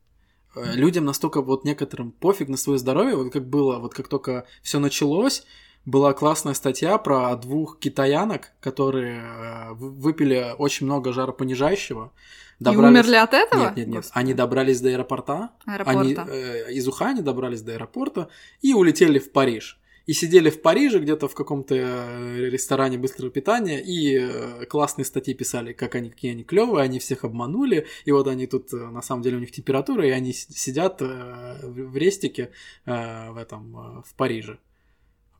Э, 0.56 0.74
Людям 0.76 1.06
настолько 1.06 1.42
вот 1.42 1.66
некоторым 1.66 2.12
пофиг 2.12 2.48
на 2.50 2.58
свое 2.58 2.78
здоровье, 2.80 3.16
вот 3.16 3.32
как 3.34 3.48
было, 3.48 3.80
вот 3.80 3.94
как 3.94 4.08
только 4.08 4.46
все 4.62 4.80
началось, 4.80 5.44
была 5.86 6.14
классная 6.14 6.54
статья 6.54 6.98
про 6.98 7.36
двух 7.36 7.80
китаянок, 7.80 8.52
которые 8.60 9.20
э, 9.22 9.74
вы- 9.74 9.92
выпили 9.92 10.54
очень 10.58 10.86
много 10.86 11.12
жаропонижающего. 11.14 12.12
и 12.60 12.64
умерли 13.00 13.16
от 13.16 13.34
этого? 13.34 13.62
Нет, 13.64 13.76
нет, 13.78 13.88
нет. 13.88 13.96
Господи. 13.98 14.20
Они 14.20 14.34
добрались 14.34 14.80
до 14.82 14.90
аэропорта. 14.90 15.50
Аэропорта. 15.66 16.00
Они 16.00 16.16
э, 16.30 16.72
из 16.74 16.88
Ухани 16.88 17.22
добрались 17.22 17.62
до 17.62 17.74
аэропорта 17.74 18.30
и 18.62 18.74
улетели 18.74 19.20
в 19.20 19.32
Париж. 19.32 19.80
И 20.06 20.14
сидели 20.14 20.50
в 20.50 20.62
Париже 20.62 21.00
где-то 21.00 21.30
в 21.30 21.34
каком-то 21.34 21.76
э, 21.76 22.50
ресторане 22.50 22.98
быстрого 22.98 23.32
питания 23.32 23.82
и 23.82 24.18
э, 24.18 24.66
классные 24.66 25.06
статьи 25.06 25.34
писали, 25.34 25.72
как 25.72 25.96
они, 25.96 26.10
какие 26.10 26.32
они 26.32 26.44
клевые, 26.44 26.84
они 26.84 27.00
всех 27.00 27.24
обманули, 27.24 27.88
и 28.04 28.12
вот 28.12 28.28
они 28.28 28.46
тут, 28.46 28.74
э, 28.74 28.78
на 28.78 29.02
самом 29.02 29.22
деле, 29.22 29.38
у 29.38 29.40
них 29.40 29.52
температура, 29.52 30.06
и 30.06 30.10
они 30.12 30.34
сидят 30.34 31.02
в 31.02 31.96
рестике 31.96 32.50
в 32.86 33.38
этом, 33.38 34.04
в 34.06 34.14
Париже. 34.18 34.58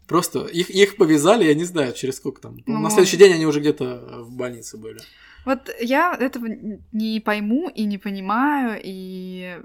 Просто 0.08 0.46
их, 0.46 0.70
их 0.70 0.96
повязали, 0.96 1.46
я 1.46 1.54
не 1.54 1.66
знаю, 1.66 1.94
через 1.94 2.18
сколько 2.18 2.42
там. 2.42 2.58
Ну, 2.66 2.80
на 2.80 2.90
следующий 2.90 3.18
день 3.18 3.34
они 3.34 3.46
уже 3.46 3.60
где-то 3.60 4.24
в 4.24 4.32
больнице 4.32 4.78
были. 4.78 5.00
Вот 5.46 5.70
я 5.82 6.16
этого 6.18 6.48
не 6.92 7.20
пойму 7.20 7.70
и 7.70 7.84
не 7.84 7.98
понимаю, 7.98 8.80
и 8.84 9.60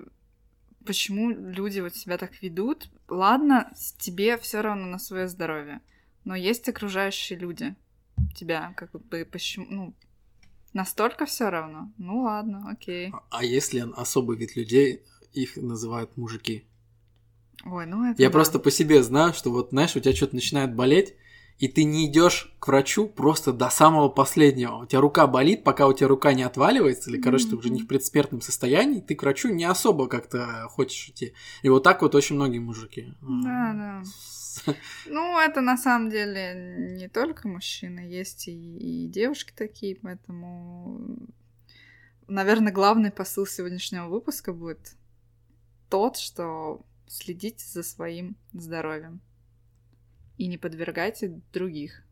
почему 0.88 1.28
люди 1.30 1.80
вот 1.80 1.94
себя 1.94 2.16
так 2.16 2.42
ведут. 2.42 2.88
Ладно, 3.08 3.70
тебе 3.98 4.38
все 4.38 4.62
равно 4.62 4.86
на 4.86 4.98
свое 4.98 5.28
здоровье, 5.28 5.80
но 6.24 6.34
есть 6.34 6.66
окружающие 6.68 7.38
люди. 7.38 7.74
Тебя 8.34 8.72
как 8.74 8.90
бы 8.92 9.28
почему, 9.30 9.66
ну, 9.68 9.94
настолько 10.72 11.26
все 11.26 11.50
равно. 11.50 11.92
Ну 11.98 12.22
ладно, 12.22 12.70
окей. 12.70 13.10
А- 13.12 13.22
А 13.30 13.44
если 13.44 13.84
особый 13.96 14.38
вид 14.38 14.56
людей, 14.56 15.02
их 15.34 15.56
называют 15.58 16.16
мужики. 16.16 16.64
Ой, 17.66 17.84
ну 17.86 18.10
это 18.10 18.22
Я 18.22 18.28
да. 18.28 18.32
просто 18.32 18.58
по 18.58 18.70
себе 18.70 19.02
знаю, 19.02 19.34
что 19.34 19.50
вот, 19.50 19.70
знаешь, 19.70 19.94
у 19.94 20.00
тебя 20.00 20.14
что-то 20.16 20.34
начинает 20.36 20.74
болеть, 20.74 21.14
и 21.58 21.66
ты 21.66 21.84
не 21.84 22.06
идешь 22.06 22.54
к 22.60 22.68
врачу 22.68 23.08
просто 23.08 23.52
до 23.52 23.68
самого 23.68 24.08
последнего. 24.08 24.76
У 24.76 24.86
тебя 24.86 25.00
рука 25.00 25.26
болит, 25.26 25.64
пока 25.64 25.88
у 25.88 25.92
тебя 25.92 26.06
рука 26.08 26.32
не 26.32 26.44
отваливается, 26.44 27.10
или, 27.10 27.20
короче, 27.20 27.48
ты 27.48 27.56
уже 27.56 27.70
не 27.70 27.80
в 27.80 27.88
предсмертном 27.88 28.40
состоянии, 28.40 29.00
ты 29.00 29.16
к 29.16 29.22
врачу 29.22 29.48
не 29.48 29.64
особо 29.64 30.06
как-то 30.06 30.68
хочешь 30.70 31.08
идти. 31.08 31.34
И 31.62 31.68
вот 31.68 31.82
так 31.82 32.02
вот 32.02 32.14
очень 32.14 32.36
многие 32.36 32.60
мужики. 32.60 33.12
Да, 33.20 34.02
да. 34.64 34.74
Ну, 35.06 35.38
это 35.38 35.60
на 35.60 35.76
самом 35.76 36.10
деле 36.10 36.96
не 36.96 37.08
только 37.08 37.48
мужчины, 37.48 38.00
есть 38.00 38.48
и, 38.48 38.52
и 38.52 39.08
девушки 39.08 39.52
такие, 39.54 39.96
поэтому, 39.96 41.16
наверное, 42.26 42.72
главный 42.72 43.10
посыл 43.10 43.46
сегодняшнего 43.46 44.08
выпуска 44.08 44.52
будет 44.52 44.94
тот, 45.88 46.16
что 46.16 46.84
следите 47.06 47.64
за 47.66 47.82
своим 47.82 48.36
здоровьем 48.52 49.20
и 50.38 50.46
не 50.46 50.56
подвергайте 50.58 51.40
других 51.52 52.02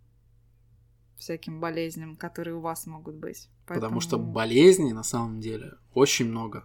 всяким 1.17 1.61
болезням, 1.61 2.17
которые 2.17 2.55
у 2.57 2.61
вас 2.61 2.87
могут 2.87 3.15
быть. 3.15 3.49
Потому 3.67 4.01
что 4.01 4.17
Поэтому- 4.17 4.33
болезней 4.33 4.93
на 4.93 5.03
самом 5.03 5.41
деле 5.41 5.73
очень 5.95 6.29
много. 6.29 6.65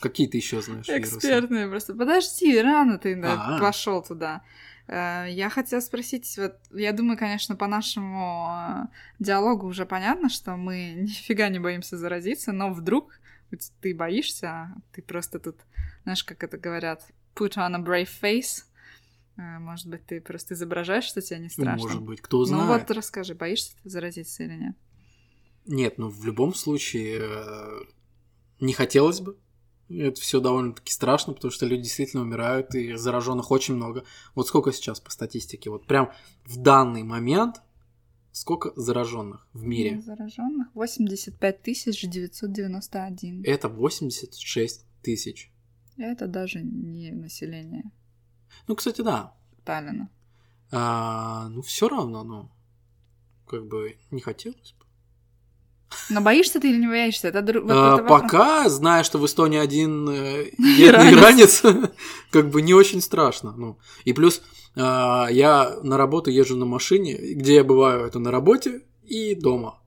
Какие 0.00 0.28
ты 0.28 0.38
еще 0.38 0.62
знаешь 0.62 0.88
вирусы? 0.88 1.16
Экспертные 1.18 1.68
просто. 1.68 1.94
Подожди, 1.94 2.60
рано 2.60 2.98
ты 2.98 3.20
А. 3.22 3.58
пошел 3.60 4.02
туда. 4.02 4.42
Э, 4.88 5.26
Я 5.28 5.50
хотела 5.50 5.80
спросить, 5.80 6.36
вот 6.38 6.56
я 6.72 6.92
думаю, 6.92 7.18
конечно, 7.18 7.54
по 7.54 7.66
нашему 7.66 8.48
э, 8.50 8.86
диалогу 9.18 9.66
уже 9.66 9.84
понятно, 9.86 10.28
что 10.30 10.56
мы 10.56 10.92
нифига 10.96 11.48
не 11.48 11.58
боимся 11.60 11.96
заразиться, 11.98 12.52
но 12.52 12.72
вдруг 12.72 13.20
ты 13.82 13.94
боишься, 13.94 14.70
ты 14.92 15.02
просто 15.02 15.38
тут, 15.38 15.56
знаешь, 16.04 16.24
как 16.24 16.42
это 16.44 16.56
говорят, 16.56 17.02
put 17.34 17.56
on 17.56 17.74
a 17.74 17.78
brave 17.78 18.08
face. 18.22 18.64
Э, 19.40 19.58
Может 19.58 19.88
быть, 19.88 20.04
ты 20.06 20.20
просто 20.20 20.54
изображаешь, 20.54 21.04
что 21.04 21.20
тебе 21.22 21.40
не 21.40 21.48
страшно. 21.48 21.86
Может 21.88 22.02
быть, 22.02 22.20
кто 22.20 22.38
Ну 22.40 22.44
знает. 22.44 22.88
вот 22.88 22.96
расскажи, 22.96 23.34
боишься 23.34 23.74
ты 23.82 23.88
заразиться 23.88 24.42
или 24.44 24.54
нет? 24.54 24.76
Нет, 25.66 25.98
ну 25.98 26.08
в 26.08 26.24
любом 26.24 26.54
случае 26.54 27.20
э, 27.22 27.80
не 28.60 28.72
хотелось 28.72 29.20
бы. 29.20 29.38
Это 29.88 30.20
все 30.20 30.40
довольно-таки 30.40 30.92
страшно, 30.92 31.32
потому 31.32 31.50
что 31.50 31.66
люди 31.66 31.82
действительно 31.84 32.22
умирают, 32.22 32.74
и 32.76 32.94
зараженных 32.94 33.50
очень 33.50 33.74
много. 33.74 34.04
Вот 34.34 34.46
сколько 34.46 34.72
сейчас 34.72 35.00
по 35.00 35.10
статистике? 35.10 35.68
Вот 35.70 35.86
прям 35.86 36.12
в 36.44 36.58
данный 36.58 37.02
момент 37.02 37.60
сколько 38.30 38.72
зараженных 38.76 39.46
в 39.52 39.64
мире? 39.64 40.00
Зараженных 40.00 40.68
85 40.74 41.62
991. 41.62 43.42
Это 43.44 43.68
86 43.68 44.84
тысяч. 45.02 45.50
Это 45.96 46.26
даже 46.28 46.62
не 46.62 47.10
население 47.10 47.90
Ну, 48.66 48.76
кстати, 48.76 49.02
да. 49.02 49.34
Таллина. 49.64 50.08
А, 50.72 51.48
ну, 51.48 51.62
все 51.62 51.88
равно, 51.88 52.22
ну, 52.24 52.50
как 53.48 53.66
бы 53.66 53.96
не 54.10 54.20
хотелось 54.20 54.74
бы. 54.78 54.86
Но 56.08 56.20
боишься 56.20 56.60
ты 56.60 56.70
или 56.70 56.78
не 56.78 56.86
боишься? 56.86 57.28
Это, 57.28 57.42
вот 57.60 57.70
А, 57.70 57.94
это 57.94 58.04
пока, 58.04 58.68
зная, 58.68 59.02
что 59.02 59.18
в 59.18 59.26
Эстонии 59.26 59.58
один 59.58 60.08
э, 60.08 60.44
иранец, 60.58 61.62
как 62.30 62.48
бы 62.48 62.62
не 62.62 62.74
очень 62.74 63.00
страшно. 63.00 63.52
Ну. 63.56 63.78
И 64.04 64.12
плюс 64.12 64.42
а, 64.76 65.28
я 65.30 65.78
на 65.82 65.96
работу 65.96 66.30
езжу 66.30 66.56
на 66.56 66.66
машине, 66.66 67.16
где 67.16 67.56
я 67.56 67.64
бываю, 67.64 68.06
это 68.06 68.18
на 68.18 68.30
работе 68.30 68.82
и 69.04 69.34
дома. 69.34 69.80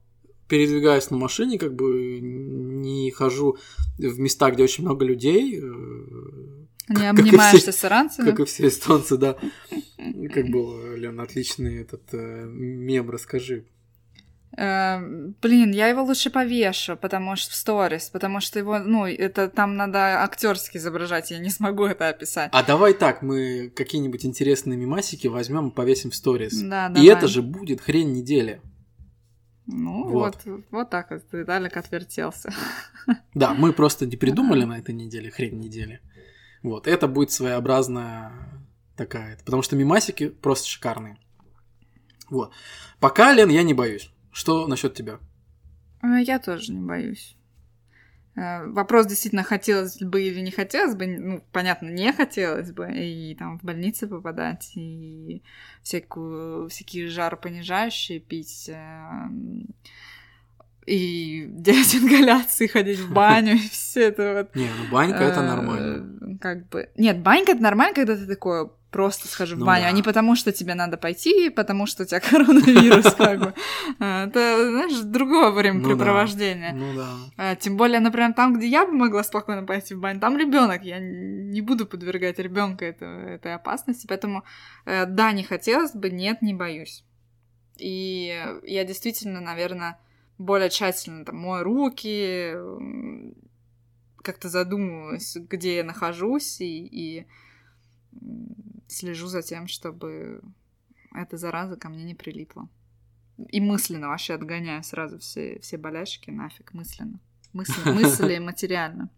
Передвигаюсь 0.50 1.10
на 1.10 1.18
машине, 1.18 1.58
как 1.58 1.74
бы 1.74 2.20
не 2.22 3.10
хожу 3.12 3.58
в 3.98 4.20
места, 4.20 4.52
где 4.52 4.64
очень 4.64 4.84
много 4.84 5.06
людей, 5.06 5.60
э, 5.60 5.64
Не 6.90 7.04
и 7.04 7.06
обнимаешься 7.06 7.72
все- 7.72 7.80
с 7.80 7.86
иранцами? 7.86 8.30
как 8.30 8.40
и 8.42 8.46
все 8.46 8.68
эстонцы, 8.68 9.18
да. 9.18 9.36
Как 10.34 10.48
был, 10.50 10.96
Лен, 10.96 11.20
отличный 11.20 11.82
этот 11.82 12.02
э, 12.14 12.46
мем, 12.46 13.10
расскажи. 13.10 13.66
Э, 14.58 15.00
блин, 15.42 15.72
я 15.72 15.88
его 15.88 16.04
лучше 16.04 16.30
повешу, 16.30 16.96
потому 16.98 17.36
что 17.36 17.52
в 17.52 17.56
сторис, 17.56 18.10
потому 18.10 18.40
что 18.40 18.60
его, 18.60 18.80
ну, 18.80 19.06
это 19.08 19.48
там 19.50 19.76
надо 19.78 20.22
актерски 20.24 20.78
изображать, 20.78 21.32
я 21.32 21.40
не 21.40 21.50
смогу 21.50 21.86
это 21.86 22.10
описать. 22.10 22.50
А 22.54 22.62
давай 22.64 22.94
так, 22.94 23.22
мы 23.22 23.72
какие-нибудь 23.76 24.26
интересные 24.26 24.78
мимасики 24.78 25.28
возьмем 25.28 25.70
и 25.70 25.74
повесим 25.74 26.12
в 26.12 26.16
сторис. 26.16 26.54
Да, 26.62 26.88
И 26.88 26.94
давай. 26.94 27.08
это 27.08 27.28
же 27.28 27.42
будет 27.42 27.82
хрень 27.82 28.12
недели. 28.14 28.62
Ну, 29.66 30.04
Вот. 30.10 30.38
вот, 30.46 30.64
вот, 30.70 30.90
так 30.90 31.10
вот 31.12 31.24
Виталик 31.32 31.78
отвертелся. 31.78 32.54
Да, 33.34 33.54
мы 33.54 33.72
просто 33.74 34.06
не 34.06 34.18
придумали 34.18 34.66
на 34.66 34.78
этой 34.78 34.94
неделе 34.94 35.32
хрень 35.32 35.58
недели. 35.60 36.02
Вот, 36.64 36.88
это 36.88 37.08
будет 37.08 37.32
своеобразная 37.32 38.32
такая. 38.96 39.38
Потому 39.44 39.62
что 39.62 39.76
мимасики 39.76 40.30
просто 40.30 40.68
шикарные. 40.68 41.18
Вот. 42.30 42.52
Пока, 43.00 43.34
Лен, 43.34 43.50
я 43.50 43.64
не 43.64 43.74
боюсь. 43.74 44.10
Что 44.32 44.66
насчет 44.68 44.94
тебя? 44.96 45.20
Э, 46.02 46.22
Я 46.22 46.40
тоже 46.40 46.72
не 46.72 46.82
боюсь. 46.82 47.36
Э, 48.36 48.66
Вопрос 48.66 49.06
действительно, 49.08 49.44
хотелось 49.44 50.00
бы 50.00 50.24
или 50.24 50.40
не 50.40 50.52
хотелось 50.52 50.96
бы, 50.96 51.06
ну, 51.06 51.44
понятно, 51.52 51.90
не 51.90 52.12
хотелось 52.14 52.72
бы, 52.72 52.90
и 52.92 53.36
там 53.36 53.60
в 53.60 53.64
больницы 53.64 54.08
попадать, 54.08 54.72
и 54.76 55.44
всякую, 55.84 56.70
всякие 56.70 57.08
жаропонижающие 57.08 58.20
пить. 58.20 58.72
И 60.86 61.46
делать 61.50 61.96
ингаляции, 61.96 62.68
ходить 62.68 63.00
в 63.00 63.14
баню, 63.14 63.54
и 63.56 63.70
все 63.70 64.08
это 64.08 64.34
вот. 64.34 64.56
Не, 64.56 64.68
ну 64.68 64.92
банька 64.92 65.24
это 65.24 65.42
нормально. 65.42 66.18
Э, 66.22 66.38
Как 66.42 66.68
бы... 66.70 66.90
Нет, 66.98 67.20
банька 67.22 67.52
это 67.54 67.62
нормально, 67.62 67.94
когда 67.96 68.16
ты 68.16 68.26
такое 68.26 68.70
просто 68.92 69.28
схожу 69.28 69.56
в 69.56 69.60
Ну 69.60 69.66
баню, 69.66 69.84
да. 69.84 69.88
а 69.90 69.92
не 69.92 70.04
потому, 70.04 70.36
что 70.36 70.52
тебе 70.52 70.76
надо 70.76 70.98
пойти, 70.98 71.50
потому 71.50 71.88
что 71.88 72.04
у 72.04 72.06
тебя 72.06 72.20
коронавирус, 72.30 73.14
как 73.16 73.40
бы. 73.40 73.54
А, 74.00 74.28
Это, 74.28 74.70
знаешь, 74.70 75.00
другое 75.04 75.50
времяпрепровождение. 75.50 76.74
Ну 76.74 76.94
да. 76.96 77.10
А, 77.38 77.56
Тем 77.56 77.76
более, 77.78 78.00
например, 78.00 78.34
там, 78.34 78.56
где 78.58 78.68
я 78.68 78.86
бы 78.86 78.92
могла 78.92 79.24
спокойно 79.24 79.64
пойти 79.64 79.96
в 79.96 80.00
баню, 80.00 80.20
там 80.20 80.38
ребенок. 80.38 80.84
Я 80.84 81.00
не 81.00 81.62
буду 81.62 81.86
подвергать 81.88 82.38
ребенка 82.40 82.86
этой 82.86 83.56
опасности. 83.56 84.06
Поэтому 84.08 84.44
э, 84.86 85.06
да, 85.08 85.32
не 85.32 85.44
хотелось 85.44 85.94
бы, 85.94 86.10
нет, 86.12 86.42
не 86.44 86.54
боюсь. 86.54 87.04
И 87.78 88.46
я 88.64 88.84
действительно, 88.84 89.42
наверное, 89.42 89.98
более 90.38 90.70
тщательно 90.70 91.26
там 91.26 91.38
мою 91.38 91.64
руки, 91.64 92.54
как-то 94.22 94.50
задумываюсь, 94.50 95.36
где 95.36 95.78
я 95.78 95.84
нахожусь, 95.84 96.62
и, 96.62 96.86
и 96.86 97.28
слежу 98.88 99.28
за 99.28 99.42
тем, 99.42 99.68
чтобы 99.68 100.42
эта 101.14 101.38
зараза 101.38 101.76
ко 101.76 101.90
мне 101.90 102.04
не 102.04 102.16
прилипла. 102.16 102.68
И 103.50 103.60
мысленно 103.60 104.10
вообще 104.10 104.34
отгоняю 104.34 104.84
сразу 104.84 105.20
все, 105.20 105.60
все 105.60 105.78
болячки 105.78 106.30
нафиг, 106.30 106.74
мысленно. 106.74 107.20
Мысли, 107.52 107.92
мысли 107.92 108.38
материально. 108.40 109.10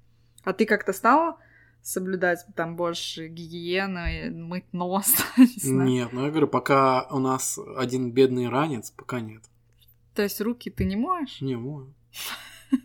А 0.44 0.54
ты 0.54 0.66
как-то 0.66 0.94
стала 0.94 1.38
соблюдать 1.82 2.46
там 2.56 2.76
больше 2.76 3.28
гигиены, 3.28 4.32
мыть 4.32 4.72
нос? 4.74 5.14
Не. 5.38 5.72
Нет, 5.72 6.14
ну 6.14 6.26
я 6.26 6.32
говорю, 6.32 6.48
пока 6.48 7.08
у 7.10 7.20
нас 7.20 7.60
один 7.78 8.12
бедный 8.12 8.50
ранец, 8.50 8.92
пока 8.92 9.20
нет. 9.20 9.44
То 10.16 10.24
есть 10.24 10.42
руки 10.42 10.70
ты 10.70 10.86
не 10.86 10.96
моешь? 10.96 11.42
Не, 11.42 11.58
мою. 11.58 11.94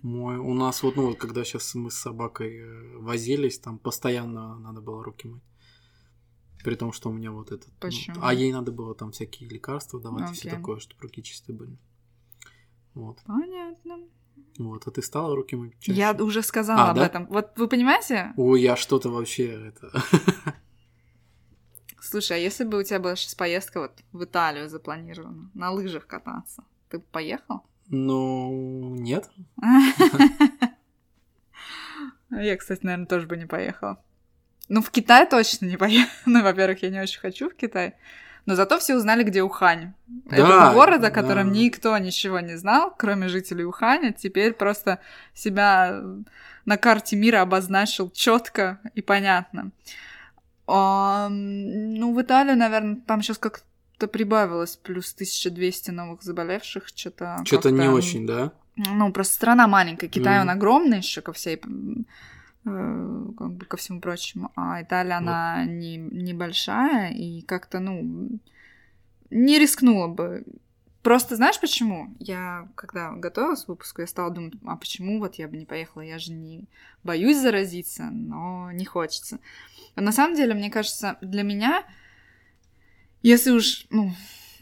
Мою. 0.02 0.46
У 0.46 0.54
нас 0.54 0.82
вот, 0.82 0.96
ну 0.96 1.06
вот, 1.06 1.18
когда 1.18 1.44
сейчас 1.44 1.74
мы 1.74 1.90
с 1.90 1.94
собакой 1.94 2.58
э, 2.58 2.96
возились, 2.98 3.58
там 3.58 3.78
постоянно 3.78 4.58
надо 4.58 4.80
было 4.80 5.02
руки 5.02 5.28
мыть. 5.28 5.42
При 6.62 6.74
том, 6.74 6.92
что 6.92 7.08
у 7.08 7.12
меня 7.12 7.30
вот 7.30 7.52
этот... 7.52 7.68
ну, 7.68 7.74
Почему? 7.80 8.16
а 8.20 8.34
ей 8.34 8.52
надо 8.52 8.72
было 8.72 8.94
там 8.94 9.12
всякие 9.12 9.48
лекарства 9.48 9.98
давать 10.00 10.30
и 10.32 10.34
все 10.34 10.50
такое, 10.50 10.78
чтобы 10.80 11.00
руки 11.02 11.22
чистые 11.22 11.56
были. 11.56 11.78
Вот. 12.94 13.18
Понятно. 13.26 14.00
Вот. 14.58 14.86
А 14.86 14.90
ты 14.90 15.00
стала 15.00 15.34
руки 15.34 15.56
мыть 15.56 15.78
чаще? 15.80 15.98
Я 15.98 16.12
уже 16.12 16.42
сказала 16.42 16.88
А, 16.88 16.90
об 16.90 16.96
да? 16.96 17.06
этом. 17.06 17.26
Вот 17.28 17.52
вы 17.56 17.68
понимаете? 17.68 18.34
Ой, 18.36 18.60
я 18.60 18.76
что-то 18.76 19.08
вообще 19.08 19.68
это... 19.68 19.90
Слушай, 22.00 22.38
а 22.38 22.40
если 22.40 22.64
бы 22.64 22.78
у 22.78 22.82
тебя 22.82 22.98
была 22.98 23.14
сейчас 23.16 23.34
поездка 23.34 23.80
вот 23.80 23.92
в 24.12 24.24
Италию 24.24 24.68
запланирована, 24.68 25.50
на 25.54 25.70
лыжах 25.70 26.06
кататься, 26.06 26.64
ты 26.90 26.98
поехал? 26.98 27.62
Ну, 27.88 28.94
нет. 28.96 29.30
Я, 32.30 32.56
кстати, 32.56 32.84
наверное, 32.84 33.06
тоже 33.06 33.26
бы 33.26 33.36
не 33.36 33.46
поехала. 33.46 34.02
Ну, 34.68 34.82
в 34.82 34.90
Китай 34.90 35.26
точно 35.28 35.66
не 35.66 35.76
поехала. 35.76 36.12
Ну, 36.26 36.42
во-первых, 36.42 36.82
я 36.82 36.90
не 36.90 37.00
очень 37.00 37.20
хочу 37.20 37.50
в 37.50 37.54
Китай. 37.54 37.94
Но 38.46 38.54
зато 38.54 38.78
все 38.78 38.94
узнали, 38.94 39.24
где 39.24 39.42
Ухань. 39.42 39.92
Да, 40.06 40.36
Это 40.36 40.70
город, 40.72 41.04
о 41.04 41.10
котором 41.10 41.52
да. 41.52 41.58
никто 41.58 41.98
ничего 41.98 42.40
не 42.40 42.56
знал, 42.56 42.94
кроме 42.96 43.28
жителей 43.28 43.64
Уханя. 43.64 44.12
Теперь 44.12 44.52
просто 44.52 45.00
себя 45.34 46.00
на 46.64 46.76
карте 46.76 47.16
мира 47.16 47.40
обозначил 47.42 48.10
четко 48.10 48.80
и 48.94 49.02
понятно. 49.02 49.72
А, 50.66 51.28
ну, 51.28 52.14
в 52.14 52.22
Италию, 52.22 52.56
наверное, 52.56 52.96
там 52.96 53.22
сейчас 53.22 53.38
как-то 54.00 54.08
прибавилось 54.12 54.76
плюс 54.76 55.12
1200 55.12 55.90
новых 55.90 56.22
заболевших. 56.22 56.88
Что-то 56.88 57.36
Что-то 57.44 57.70
не 57.70 57.88
очень, 57.88 58.26
да? 58.26 58.52
ну, 58.76 59.12
просто 59.12 59.34
страна 59.34 59.68
маленькая. 59.68 60.08
Китай, 60.08 60.38
Мгм. 60.38 60.42
он 60.42 60.50
огромный 60.50 60.98
еще 60.98 61.20
ко 61.20 61.32
всей, 61.34 61.56
э, 61.56 61.60
как 63.38 63.52
бы 63.52 63.64
ко 63.66 63.76
всему 63.76 64.00
прочему. 64.00 64.52
А 64.56 64.80
Италия, 64.82 65.16
Вот. 65.18 65.28
она 65.28 65.64
не, 65.66 65.98
небольшая 65.98 67.12
и 67.12 67.42
как-то, 67.42 67.78
ну, 67.78 68.30
не 69.30 69.58
рискнула 69.58 70.08
бы. 70.08 70.44
Просто 71.02 71.36
знаешь 71.36 71.60
почему? 71.60 72.14
Я, 72.18 72.68
когда 72.74 73.12
готовилась 73.12 73.64
к 73.64 73.68
выпуску, 73.68 74.00
я 74.00 74.06
стала 74.06 74.30
думать, 74.30 74.54
а 74.64 74.76
почему 74.76 75.18
вот 75.18 75.34
я 75.34 75.46
бы 75.48 75.58
не 75.58 75.66
поехала? 75.66 76.00
Я 76.02 76.18
же 76.18 76.32
не 76.32 76.64
боюсь 77.04 77.36
заразиться, 77.38 78.04
но 78.04 78.70
не 78.72 78.86
хочется. 78.86 79.38
На 79.96 80.12
самом 80.12 80.36
деле, 80.36 80.54
мне 80.54 80.70
кажется, 80.70 81.16
для 81.20 81.42
меня, 81.42 81.84
если 83.22 83.50
уж, 83.50 83.86
ну, 83.90 84.12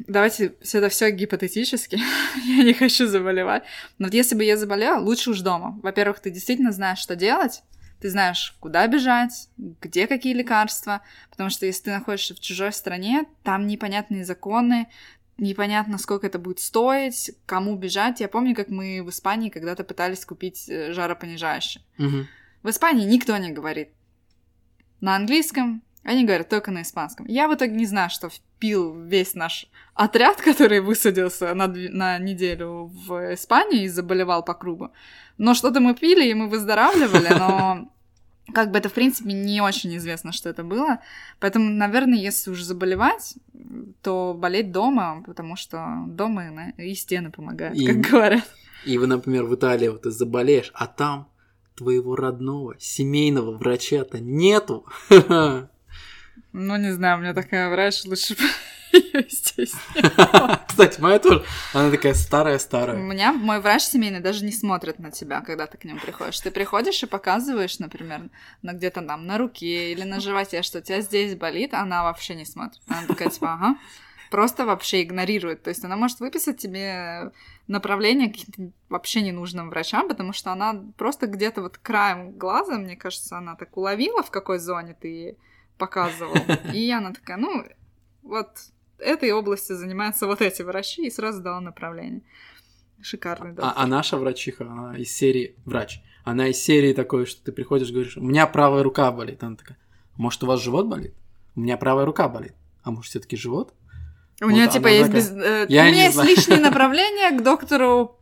давайте 0.07 0.55
это 0.73 0.89
все 0.89 1.11
гипотетически, 1.11 2.01
я 2.45 2.65
не 2.65 2.75
хочу 2.75 3.07
заболевать, 3.07 3.65
но 3.99 4.07
вот 4.07 4.15
если 4.15 4.35
бы 4.35 4.45
я 4.45 4.57
заболела, 4.57 4.99
лучше 5.01 5.31
уж 5.31 5.41
дома. 5.41 5.79
Во-первых, 5.83 6.21
ты 6.21 6.31
действительно 6.31 6.73
знаешь, 6.73 6.99
что 6.99 7.17
делать, 7.17 7.63
ты 8.01 8.11
знаешь, 8.11 8.57
куда 8.61 8.87
бежать, 8.87 9.49
где 9.57 10.07
какие 10.07 10.35
лекарства, 10.35 11.03
потому 11.31 11.51
что 11.51 11.67
если 11.67 11.85
ты 11.85 11.91
находишься 11.91 12.35
в 12.35 12.41
чужой 12.41 12.73
стране, 12.73 13.25
там 13.43 13.67
непонятные 13.67 14.25
законы, 14.25 14.89
непонятно, 15.37 15.99
сколько 15.99 16.27
это 16.27 16.39
будет 16.39 16.61
стоить, 16.61 17.33
кому 17.47 17.77
бежать. 17.77 18.21
Я 18.21 18.29
помню, 18.29 18.55
как 18.55 18.69
мы 18.69 19.03
в 19.03 19.11
Испании 19.11 19.51
когда-то 19.51 19.85
пытались 19.85 20.25
купить 20.25 20.69
э, 20.69 20.93
жаропонижающее. 20.93 21.83
Мгм. 21.97 22.29
В 22.63 22.71
Испании 22.71 23.07
никто 23.07 23.37
не 23.37 23.51
говорит 23.51 23.91
на 25.01 25.17
английском, 25.17 25.83
они 26.09 26.25
говорят 26.25 26.49
только 26.49 26.71
на 26.71 26.83
испанском. 26.83 27.27
Я 27.27 27.49
в 27.49 27.55
итоге 27.55 27.73
не 27.73 27.85
знаю, 27.87 28.09
что 28.11 28.29
впил 28.31 28.95
весь 28.95 29.35
наш 29.35 29.67
отряд, 29.95 30.41
который 30.41 30.81
высадился 30.81 31.55
на, 31.55 31.67
на 31.69 32.19
неделю 32.19 32.91
в 33.07 33.35
Испании 33.35 33.85
и 33.85 33.89
заболевал 33.89 34.43
по 34.45 34.55
кругу. 34.55 34.91
Но 35.37 35.55
что-то 35.55 35.81
мы 35.81 35.95
пили, 35.95 36.27
и 36.27 36.35
мы 36.35 36.49
выздоравливали, 36.49 37.29
но 37.39 37.93
как 38.55 38.71
бы 38.71 38.79
это, 38.79 38.89
в 38.89 38.95
принципе, 38.95 39.33
не 39.35 39.61
очень 39.61 39.95
известно, 39.99 40.33
что 40.33 40.49
это 40.49 40.65
было. 40.65 40.99
Поэтому, 41.41 41.69
наверное, 41.71 42.19
если 42.19 42.51
уж 42.51 42.63
заболевать, 42.63 43.35
то 44.03 44.35
болеть 44.37 44.73
дома, 44.73 45.23
потому 45.27 45.57
что 45.57 46.05
дома 46.07 46.71
и 46.79 46.95
стены 46.95 47.31
помогают, 47.31 47.77
И- 47.79 47.87
как 47.87 47.97
говорят. 47.99 48.45
И 48.87 48.97
вы, 48.97 49.07
например, 49.07 49.45
в 49.45 49.55
Италии 49.55 49.89
вот 49.89 50.03
ты 50.03 50.11
заболеешь, 50.11 50.71
а 50.73 50.87
там 50.87 51.29
твоего 51.75 52.17
родного 52.17 52.77
семейного 52.79 53.57
врача-то 53.59 54.21
нету. 54.21 54.87
Ну, 56.59 56.77
не 56.77 56.93
знаю, 56.93 57.19
у 57.19 57.21
меня 57.21 57.35
такая 57.35 57.71
врач, 57.71 58.05
лучше 58.05 58.35
бы 59.13 59.27
здесь. 59.29 59.75
Кстати, 60.67 61.01
моя 61.01 61.19
тоже, 61.19 61.45
она 61.73 61.91
такая 61.91 62.13
У 62.13 62.17
старая-старая. 62.17 62.97
меня 62.97 63.33
мой 63.33 63.61
врач 63.61 63.83
семейный 63.83 64.21
даже 64.21 64.45
не 64.45 64.51
смотрит 64.53 64.99
на 64.99 65.11
тебя, 65.11 65.41
когда 65.41 65.67
ты 65.67 65.79
к 65.79 65.85
нему 65.85 66.01
приходишь. 66.01 66.41
Ты 66.41 66.51
приходишь 66.51 67.03
и 67.03 67.07
показываешь, 67.07 67.79
например, 67.79 68.29
на 68.63 68.73
где-то 68.73 69.03
там 69.03 69.27
на 69.27 69.39
руке 69.39 69.93
или 69.93 70.03
на 70.03 70.21
животе, 70.21 70.63
что 70.63 70.79
у 70.79 70.83
тебя 70.83 71.01
здесь 71.01 71.37
болит, 71.37 71.75
она 71.75 72.03
вообще 72.03 72.35
не 72.35 72.45
смотрит. 72.45 72.83
Она 72.89 73.07
такая, 73.07 73.31
типа, 73.31 73.55
ага. 73.55 73.77
Просто 74.31 74.67
вообще 74.67 75.03
игнорирует. 75.03 75.63
То 75.63 75.71
есть 75.71 75.85
она 75.85 75.97
может 75.97 76.21
выписать 76.21 76.59
тебе 76.59 77.31
направление 77.67 78.29
к 78.29 78.33
каким-то 78.33 78.73
вообще 78.89 79.23
ненужным 79.23 79.71
врачам, 79.71 80.09
потому 80.09 80.33
что 80.33 80.53
она 80.53 80.75
просто 80.99 81.27
где-то 81.29 81.63
вот 81.63 81.79
краем 81.79 82.33
глаза, 82.33 82.75
мне 82.79 82.97
кажется, 82.97 83.39
она 83.39 83.55
так 83.55 83.77
уловила, 83.77 84.23
в 84.23 84.31
какой 84.31 84.59
зоне 84.59 84.95
ты 85.01 85.37
показывал. 85.79 86.35
И 86.75 86.91
она 86.91 87.13
такая, 87.13 87.37
ну, 87.37 87.65
вот 88.23 88.51
этой 88.99 89.33
области 89.33 89.73
занимаются 89.73 90.27
вот 90.27 90.43
эти 90.43 90.63
врачи, 90.63 91.07
и 91.07 91.11
сразу 91.11 91.41
дала 91.41 91.61
направление. 91.61 92.23
Шикарный 93.01 93.53
доктор. 93.53 93.73
А, 93.77 93.83
а 93.83 93.87
наша 93.87 94.17
врачиха, 94.17 94.65
она 94.65 94.97
из 94.99 95.11
серии 95.15 95.55
врач. 95.65 96.01
Она 96.25 96.49
из 96.49 96.59
серии 96.63 96.93
такой, 96.93 97.27
что 97.27 97.43
ты 97.45 97.53
приходишь, 97.53 97.91
говоришь, 97.93 98.17
у 98.17 98.23
меня 98.23 98.47
правая 98.47 98.83
рука 98.83 99.11
болит. 99.13 99.43
Она 99.43 99.57
такая, 99.57 99.79
может, 100.17 100.43
у 100.43 100.47
вас 100.47 100.61
живот 100.61 100.87
болит? 100.89 101.15
У 101.55 101.61
меня 101.61 101.77
правая 101.77 102.05
рука 102.05 102.29
болит. 102.29 102.55
А 102.83 102.91
может, 102.91 103.11
все-таки 103.11 103.37
живот? 103.37 103.73
У 104.41 104.51
нее 104.51 104.65
Вот 104.65 104.73
типа 104.73 104.89
она 104.89 104.97
есть 104.97 105.07
такая, 105.13 105.23
без- 105.23 105.45
э, 105.45 105.67
«Я 105.69 105.83
у 105.83 105.87
меня 105.87 106.03
есть 106.05 106.15
знаю». 106.15 106.29
лишнее 106.29 106.61
направление 106.71 107.39
к 107.39 107.43
доктору 107.43 108.18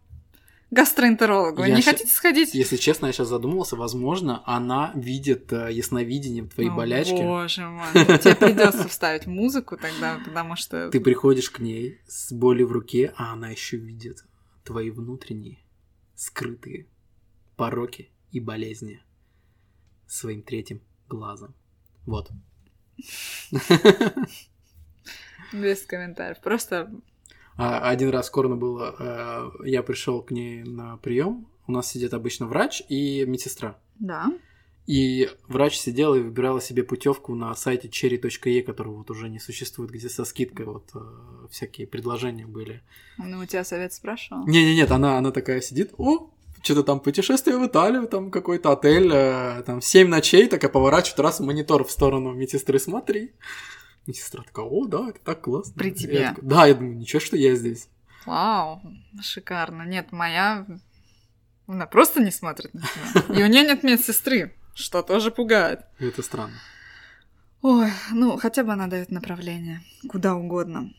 гастроэнтерологу. 0.70 1.62
Я 1.62 1.74
не 1.74 1.82
ща- 1.82 1.92
хотите 1.92 2.10
сходить? 2.10 2.54
Если 2.54 2.76
честно, 2.76 3.06
я 3.06 3.12
сейчас 3.12 3.28
задумался, 3.28 3.76
возможно, 3.76 4.42
она 4.46 4.92
видит 4.94 5.52
э, 5.52 5.72
ясновидением 5.72 6.48
твои 6.48 6.68
О, 6.68 6.74
болячки. 6.74 7.12
Боже 7.12 7.66
мой. 7.66 7.86
Ну, 7.94 8.18
Тебе 8.18 8.34
придется 8.34 8.88
вставить 8.88 9.26
музыку 9.26 9.76
тогда, 9.76 10.20
потому 10.24 10.56
что... 10.56 10.90
Ты 10.90 11.00
приходишь 11.00 11.50
к 11.50 11.60
ней 11.60 12.00
с 12.06 12.32
болью 12.32 12.66
в 12.66 12.72
руке, 12.72 13.14
а 13.16 13.32
она 13.32 13.50
еще 13.50 13.76
видит 13.76 14.24
твои 14.64 14.90
внутренние, 14.90 15.58
скрытые 16.14 16.86
пороки 17.56 18.10
и 18.32 18.40
болезни 18.40 19.02
своим 20.06 20.42
третьим 20.42 20.80
глазом. 21.08 21.54
Вот. 22.04 22.30
Без 25.52 25.84
комментариев. 25.86 26.40
Просто... 26.40 26.90
А, 27.56 27.88
Один 27.88 28.10
раз 28.10 28.26
скорно 28.26 28.56
было, 28.56 28.94
э, 28.98 29.68
я 29.68 29.82
пришел 29.82 30.22
к 30.22 30.30
ней 30.30 30.62
на 30.62 30.98
прием. 30.98 31.46
У 31.66 31.72
нас 31.72 31.90
сидит 31.90 32.14
обычно 32.14 32.46
врач 32.46 32.82
и 32.88 33.24
медсестра. 33.26 33.78
Да. 33.98 34.32
И 34.86 35.28
врач 35.48 35.78
сидела 35.78 36.14
и 36.14 36.20
выбирала 36.20 36.60
себе 36.60 36.84
путевку 36.84 37.34
на 37.34 37.52
сайте 37.56 37.88
cherry.e, 37.88 38.62
который 38.62 38.92
вот 38.92 39.10
уже 39.10 39.28
не 39.28 39.40
существует, 39.40 39.90
где 39.90 40.08
со 40.08 40.24
скидкой 40.24 40.66
вот 40.66 40.90
э, 40.94 40.98
всякие 41.50 41.88
предложения 41.88 42.46
были. 42.46 42.82
Ну, 43.18 43.40
у 43.40 43.46
тебя 43.46 43.64
совет 43.64 43.92
спрашивал? 43.92 44.46
Не-не-нет, 44.46 44.90
она, 44.92 45.18
она 45.18 45.32
такая 45.32 45.60
сидит, 45.60 45.92
о, 45.98 46.30
что-то 46.62 46.84
там 46.84 47.00
путешествие 47.00 47.58
в 47.58 47.66
Италию, 47.66 48.06
там 48.06 48.30
какой-то 48.30 48.72
отель, 48.72 49.10
э, 49.12 49.62
там 49.66 49.80
7 49.80 50.08
ночей, 50.08 50.46
такая 50.46 50.70
поворачивает 50.70 51.18
раз 51.18 51.40
монитор 51.40 51.82
в 51.82 51.90
сторону 51.90 52.32
медсестры, 52.32 52.78
смотри. 52.78 53.32
Медсестра 54.06 54.42
такая, 54.42 54.64
о, 54.64 54.86
да, 54.86 55.08
это 55.08 55.18
так 55.20 55.42
классно. 55.42 55.74
При 55.74 55.90
тебе? 55.90 56.20
Я 56.20 56.34
такой, 56.34 56.48
да, 56.48 56.66
я 56.66 56.74
думаю, 56.74 56.96
ничего, 56.96 57.20
что 57.20 57.36
я 57.36 57.54
здесь. 57.56 57.88
Вау, 58.24 58.80
шикарно. 59.20 59.82
Нет, 59.82 60.12
моя... 60.12 60.66
Она 61.66 61.86
просто 61.86 62.22
не 62.22 62.30
смотрит 62.30 62.72
на 62.74 62.82
тебя. 62.82 63.36
И 63.36 63.42
у 63.42 63.46
нее 63.46 63.62
нет 63.62 63.82
медсестры, 63.82 64.54
что 64.74 65.02
тоже 65.02 65.30
пугает. 65.32 65.80
Это 65.98 66.22
странно. 66.22 66.54
Ой, 67.62 67.90
ну, 68.12 68.36
хотя 68.36 68.62
бы 68.62 68.72
она 68.72 68.86
дает 68.86 69.10
направление. 69.10 69.82
Куда 70.08 70.36
угодно. 70.36 70.92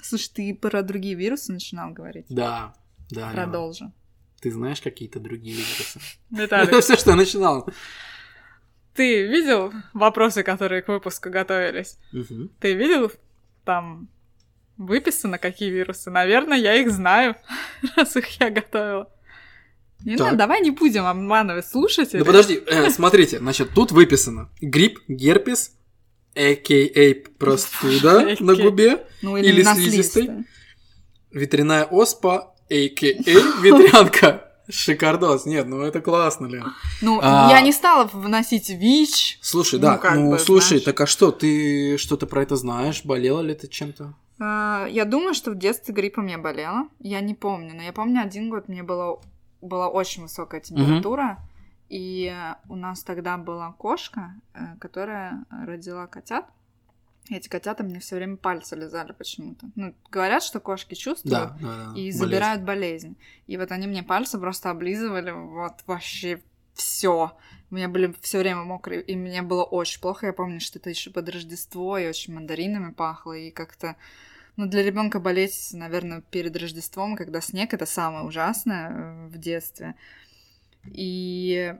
Слушай, 0.00 0.30
ты 0.32 0.54
про 0.54 0.82
другие 0.82 1.16
вирусы 1.16 1.52
начинал 1.52 1.90
говорить? 1.90 2.26
Да, 2.28 2.74
да. 3.10 3.32
Лена. 3.32 3.32
Продолжи. 3.32 3.92
Ты 4.40 4.52
знаешь 4.52 4.80
какие-то 4.80 5.18
другие 5.18 5.56
вирусы? 5.56 6.00
Это 6.36 6.80
все, 6.80 6.96
что 6.96 7.10
я 7.10 7.16
начинал. 7.16 7.68
Ты 8.96 9.26
видел 9.26 9.72
вопросы, 9.92 10.42
которые 10.42 10.82
к 10.82 10.88
выпуску 10.88 11.30
готовились? 11.30 11.98
Мгм. 12.12 12.50
Ты 12.60 12.74
видел 12.74 13.12
там 13.64 14.08
выписано, 14.76 15.38
какие 15.38 15.70
вирусы? 15.70 16.10
Наверное, 16.10 16.58
я 16.58 16.74
их 16.74 16.90
знаю, 16.90 17.36
раз 17.96 18.16
их 18.16 18.40
я 18.40 18.50
готовила. 18.50 19.10
Не 20.04 20.16
Так. 20.16 20.26
надо, 20.26 20.38
давай 20.38 20.60
не 20.60 20.70
будем 20.70 21.06
обманывать 21.06 21.66
слушателей. 21.66 22.18
Ну 22.20 22.26
подожди, 22.26 22.60
э, 22.66 22.90
смотрите, 22.90 23.38
значит, 23.38 23.70
тут 23.74 23.92
выписано 23.92 24.50
грипп, 24.60 24.98
герпес, 25.08 25.72
а.к.а. 26.34 27.14
простуда 27.38 28.20
на 28.40 28.52
А.к.а.. 28.52 28.62
губе, 28.62 29.06
Ну, 29.22 29.36
или 29.38 29.62
на 29.62 29.74
слизистой. 29.74 30.24
слизистой. 30.24 30.44
ветряная 31.32 31.84
оспа, 31.84 32.54
а.к.а. 32.70 33.60
ветрянка. 33.62 34.45
Шикардос. 34.68 35.46
Нет, 35.46 35.66
ну 35.66 35.80
это 35.82 36.00
классно, 36.00 36.46
Лен. 36.46 36.64
Ну, 37.02 37.20
А. 37.22 37.48
я 37.50 37.60
не 37.60 37.72
стала 37.72 38.04
вносить 38.12 38.68
ВИЧ. 38.70 39.38
Слушай, 39.42 39.76
Ну, 39.76 39.86
да, 39.86 39.98
как 39.98 40.14
ну 40.16 40.30
бы, 40.30 40.38
слушай, 40.38 40.68
знаешь. 40.78 40.84
так 40.84 41.00
а 41.00 41.06
что, 41.06 41.30
ты 41.30 41.96
что-то 41.98 42.26
про 42.26 42.42
это 42.42 42.56
знаешь? 42.56 43.04
Болела 43.04 43.40
ли 43.40 43.54
ты 43.54 43.68
чем-то? 43.68 44.14
А, 44.40 44.86
Я 44.90 45.04
думаю, 45.04 45.34
что 45.34 45.50
в 45.52 45.56
детстве 45.58 45.94
гриппом 45.94 46.26
я 46.26 46.38
болела. 46.38 46.88
Я 46.98 47.20
не 47.20 47.34
помню, 47.34 47.74
но 47.74 47.82
я 47.82 47.92
помню, 47.92 48.22
один 48.22 48.50
год 48.50 48.68
мне 48.68 48.82
было, 48.82 49.20
была 49.60 49.88
очень 49.88 50.22
высокая 50.22 50.60
температура. 50.60 51.38
И 51.88 52.34
у 52.68 52.74
нас 52.74 53.04
тогда 53.04 53.36
была 53.38 53.72
кошка, 53.78 54.34
э, 54.54 54.58
которая 54.80 55.44
родила 55.50 56.08
котят. 56.08 56.46
Эти 57.28 57.48
котята 57.48 57.82
мне 57.82 57.98
все 57.98 58.16
время 58.16 58.36
пальцы 58.36 58.76
лизали 58.76 59.12
почему-то. 59.12 59.68
Ну, 59.74 59.94
говорят, 60.10 60.42
что 60.42 60.60
кошки 60.60 60.94
чувствуют 60.94 61.32
Да, 61.32 61.56
да, 61.60 61.76
да. 61.76 61.82
и 61.92 61.94
болезнь. 61.94 62.18
забирают 62.18 62.62
болезнь. 62.62 63.16
И 63.46 63.56
вот 63.56 63.72
они 63.72 63.86
мне 63.86 64.02
пальцы 64.02 64.38
просто 64.38 64.70
облизывали, 64.70 65.32
вот 65.32 65.82
вообще 65.86 66.40
все. 66.74 67.36
У 67.70 67.74
меня 67.74 67.88
были 67.88 68.14
все 68.20 68.38
время 68.38 68.62
мокрые, 68.62 69.02
и 69.02 69.16
мне 69.16 69.42
было 69.42 69.64
очень 69.64 70.00
плохо. 70.00 70.26
Я 70.26 70.32
помню, 70.32 70.60
что 70.60 70.78
это 70.78 70.90
еще 70.90 71.10
под 71.10 71.28
Рождество, 71.28 71.98
и 71.98 72.06
очень 72.08 72.34
мандаринами 72.34 72.92
пахло, 72.92 73.32
и 73.32 73.50
как-то... 73.50 73.96
Ну, 74.56 74.66
для 74.66 74.82
ребенка 74.82 75.20
болеть, 75.20 75.70
наверное, 75.72 76.22
перед 76.22 76.56
Рождеством, 76.56 77.16
когда 77.16 77.40
снег, 77.42 77.74
это 77.74 77.84
самое 77.84 78.24
ужасное 78.24 78.90
э, 78.90 79.26
в 79.26 79.36
детстве. 79.36 79.96
И, 80.86 81.74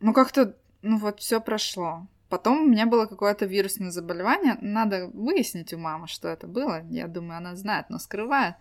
ну, 0.00 0.14
как-то, 0.14 0.56
ну, 0.80 0.98
вот 0.98 1.20
все 1.20 1.40
прошло. 1.40 2.06
Потом 2.28 2.62
у 2.62 2.66
меня 2.66 2.86
было 2.86 3.06
какое-то 3.06 3.46
вирусное 3.46 3.90
заболевание. 3.90 4.58
Надо 4.60 5.06
выяснить 5.06 5.72
у 5.72 5.78
мамы, 5.78 6.08
что 6.08 6.28
это 6.28 6.46
было. 6.46 6.82
Я 6.90 7.08
думаю, 7.08 7.38
она 7.38 7.56
знает, 7.56 7.86
но 7.88 7.98
скрывает. 7.98 8.56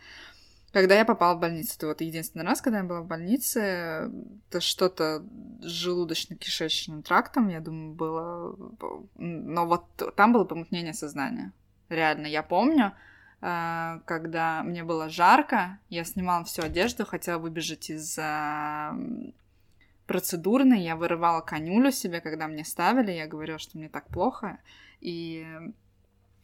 Когда 0.71 0.95
я 0.95 1.05
попала 1.05 1.35
в 1.35 1.39
больницу, 1.39 1.73
это 1.77 1.87
вот 1.87 2.01
единственный 2.01 2.45
раз, 2.45 2.61
когда 2.61 2.79
я 2.79 2.83
была 2.83 3.01
в 3.01 3.07
больнице, 3.07 4.11
это 4.49 4.61
что-то 4.61 5.23
с 5.61 5.65
желудочно-кишечным 5.65 7.01
трактом, 7.03 7.47
я 7.49 7.61
думаю, 7.61 7.93
было... 7.93 8.55
Но 9.15 9.65
вот 9.65 9.85
там 10.15 10.33
было 10.33 10.43
помутнение 10.43 10.93
сознания. 10.93 11.51
Реально, 11.89 12.27
я 12.27 12.43
помню, 12.43 12.93
э, 13.41 13.99
когда 14.05 14.61
мне 14.63 14.83
было 14.83 15.09
жарко, 15.09 15.79
я 15.89 16.03
снимала 16.03 16.43
всю 16.43 16.63
одежду, 16.63 17.05
хотела 17.05 17.39
выбежать 17.39 17.89
из 17.89 18.19
процедурной, 20.07 20.81
я 20.81 20.95
вырывала 20.95 21.41
конюлю 21.41 21.91
себе, 21.91 22.21
когда 22.21 22.47
мне 22.47 22.65
ставили, 22.65 23.11
я 23.11 23.27
говорила, 23.27 23.59
что 23.59 23.77
мне 23.77 23.89
так 23.89 24.07
плохо, 24.07 24.57
и 25.01 25.45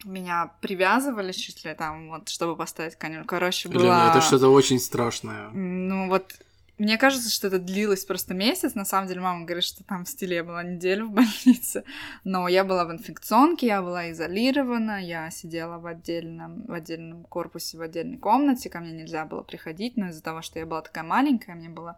меня 0.06 0.52
привязывали 0.62 1.32
чуть 1.32 1.64
ли 1.66 1.74
там, 1.74 2.10
вот, 2.10 2.30
чтобы 2.30 2.56
поставить 2.56 2.96
конюлю. 2.96 3.26
Короче, 3.26 3.70
Лена, 3.70 3.80
было... 3.80 4.10
это 4.10 4.22
что-то 4.22 4.50
очень 4.50 4.80
страшное. 4.80 5.50
Ну 5.50 6.10
вот, 6.10 6.34
мне 6.78 6.98
кажется, 6.98 7.30
что 7.30 7.48
это 7.48 7.60
длилось 7.60 8.04
просто 8.04 8.34
месяц. 8.34 8.76
На 8.76 8.84
самом 8.84 9.08
деле, 9.08 9.22
мама 9.22 9.46
говорит, 9.46 9.64
что 9.64 9.84
там 9.84 10.06
в 10.06 10.10
стиле 10.10 10.38
я 10.38 10.44
была 10.44 10.64
неделю 10.64 11.08
в 11.08 11.12
больнице. 11.14 11.84
Но 12.24 12.48
я 12.48 12.64
была 12.64 12.86
в 12.86 12.92
инфекционке, 12.92 13.68
я 13.68 13.82
была 13.82 14.12
изолирована, 14.12 15.02
я 15.02 15.30
сидела 15.32 15.78
в 15.78 15.86
отдельном, 15.86 16.66
в 16.66 16.74
отдельном 16.74 17.24
корпусе, 17.26 17.78
в 17.78 17.82
отдельной 17.82 18.18
комнате. 18.18 18.70
Ко 18.70 18.80
мне 18.80 18.92
нельзя 18.92 19.26
было 19.26 19.44
приходить, 19.44 19.98
но 19.98 20.10
из-за 20.10 20.22
того, 20.22 20.42
что 20.42 20.60
я 20.60 20.66
была 20.66 20.82
такая 20.82 21.04
маленькая, 21.04 21.56
мне 21.56 21.70
было 21.70 21.98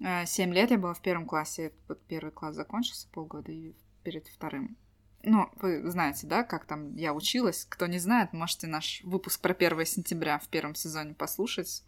7 0.00 0.52
лет, 0.54 0.70
я 0.70 0.78
была 0.78 0.94
в 0.94 1.00
первом 1.02 1.26
классе. 1.26 1.72
Вот 1.88 2.00
первый 2.06 2.30
класс 2.30 2.54
закончился 2.54 3.08
полгода, 3.12 3.50
и 3.52 3.74
перед 4.04 4.26
вторым. 4.28 4.76
Ну, 5.24 5.50
вы 5.60 5.90
знаете, 5.90 6.26
да, 6.26 6.44
как 6.44 6.64
там 6.64 6.94
я 6.94 7.12
училась. 7.12 7.66
Кто 7.68 7.86
не 7.86 7.98
знает, 7.98 8.32
можете 8.32 8.66
наш 8.68 9.02
выпуск 9.02 9.40
про 9.40 9.52
1 9.52 9.84
сентября 9.86 10.38
в 10.38 10.48
первом 10.48 10.74
сезоне 10.74 11.14
послушать. 11.14 11.84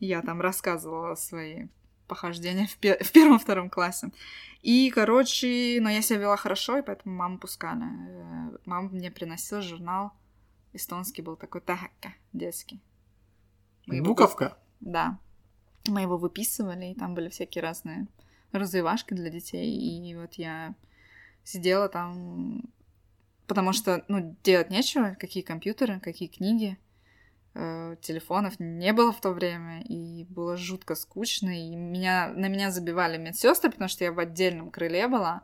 Я 0.00 0.22
там 0.22 0.40
рассказывала 0.40 1.14
свои 1.14 1.66
похождения 2.06 2.66
в, 2.66 2.76
пе- 2.78 2.98
в 3.04 3.12
первом-втором 3.12 3.68
классе. 3.68 4.10
И, 4.62 4.90
короче, 4.90 5.78
но 5.82 5.90
я 5.90 6.00
себя 6.00 6.20
вела 6.20 6.36
хорошо, 6.38 6.78
и 6.78 6.82
поэтому 6.82 7.14
маму 7.14 7.38
пускали. 7.38 7.82
Э, 7.84 8.56
Мама 8.64 8.88
мне 8.88 9.10
приносила 9.10 9.60
журнал 9.60 10.12
эстонский 10.72 11.22
был 11.22 11.36
такой 11.36 11.60
тахака 11.60 12.14
детский. 12.32 12.80
Мы 13.86 13.96
его 13.96 14.06
Буковка? 14.06 14.56
да. 14.80 15.18
Мы 15.86 16.02
его 16.02 16.16
выписывали, 16.16 16.86
и 16.86 16.94
там 16.94 17.14
были 17.14 17.28
всякие 17.28 17.62
разные 17.62 18.06
развивашки 18.52 19.14
для 19.14 19.30
детей. 19.30 19.70
И 19.70 20.14
вот 20.14 20.34
я 20.34 20.74
сидела 21.44 21.88
там, 21.88 22.62
потому 23.46 23.72
что, 23.72 24.04
ну, 24.08 24.36
делать 24.44 24.70
нечего, 24.70 25.16
какие 25.18 25.42
компьютеры, 25.42 26.00
какие 26.00 26.28
книги. 26.28 26.78
Э, 27.54 27.96
телефонов 28.00 28.60
не 28.60 28.92
было 28.92 29.12
в 29.12 29.20
то 29.20 29.30
время, 29.30 29.82
и 29.82 30.24
было 30.28 30.56
жутко 30.56 30.94
скучно, 30.94 31.50
и 31.50 31.74
меня, 31.74 32.28
на 32.28 32.48
меня 32.48 32.70
забивали 32.70 33.16
медсестры, 33.16 33.70
потому 33.70 33.88
что 33.88 34.04
я 34.04 34.12
в 34.12 34.18
отдельном 34.18 34.70
крыле 34.70 35.08
была, 35.08 35.42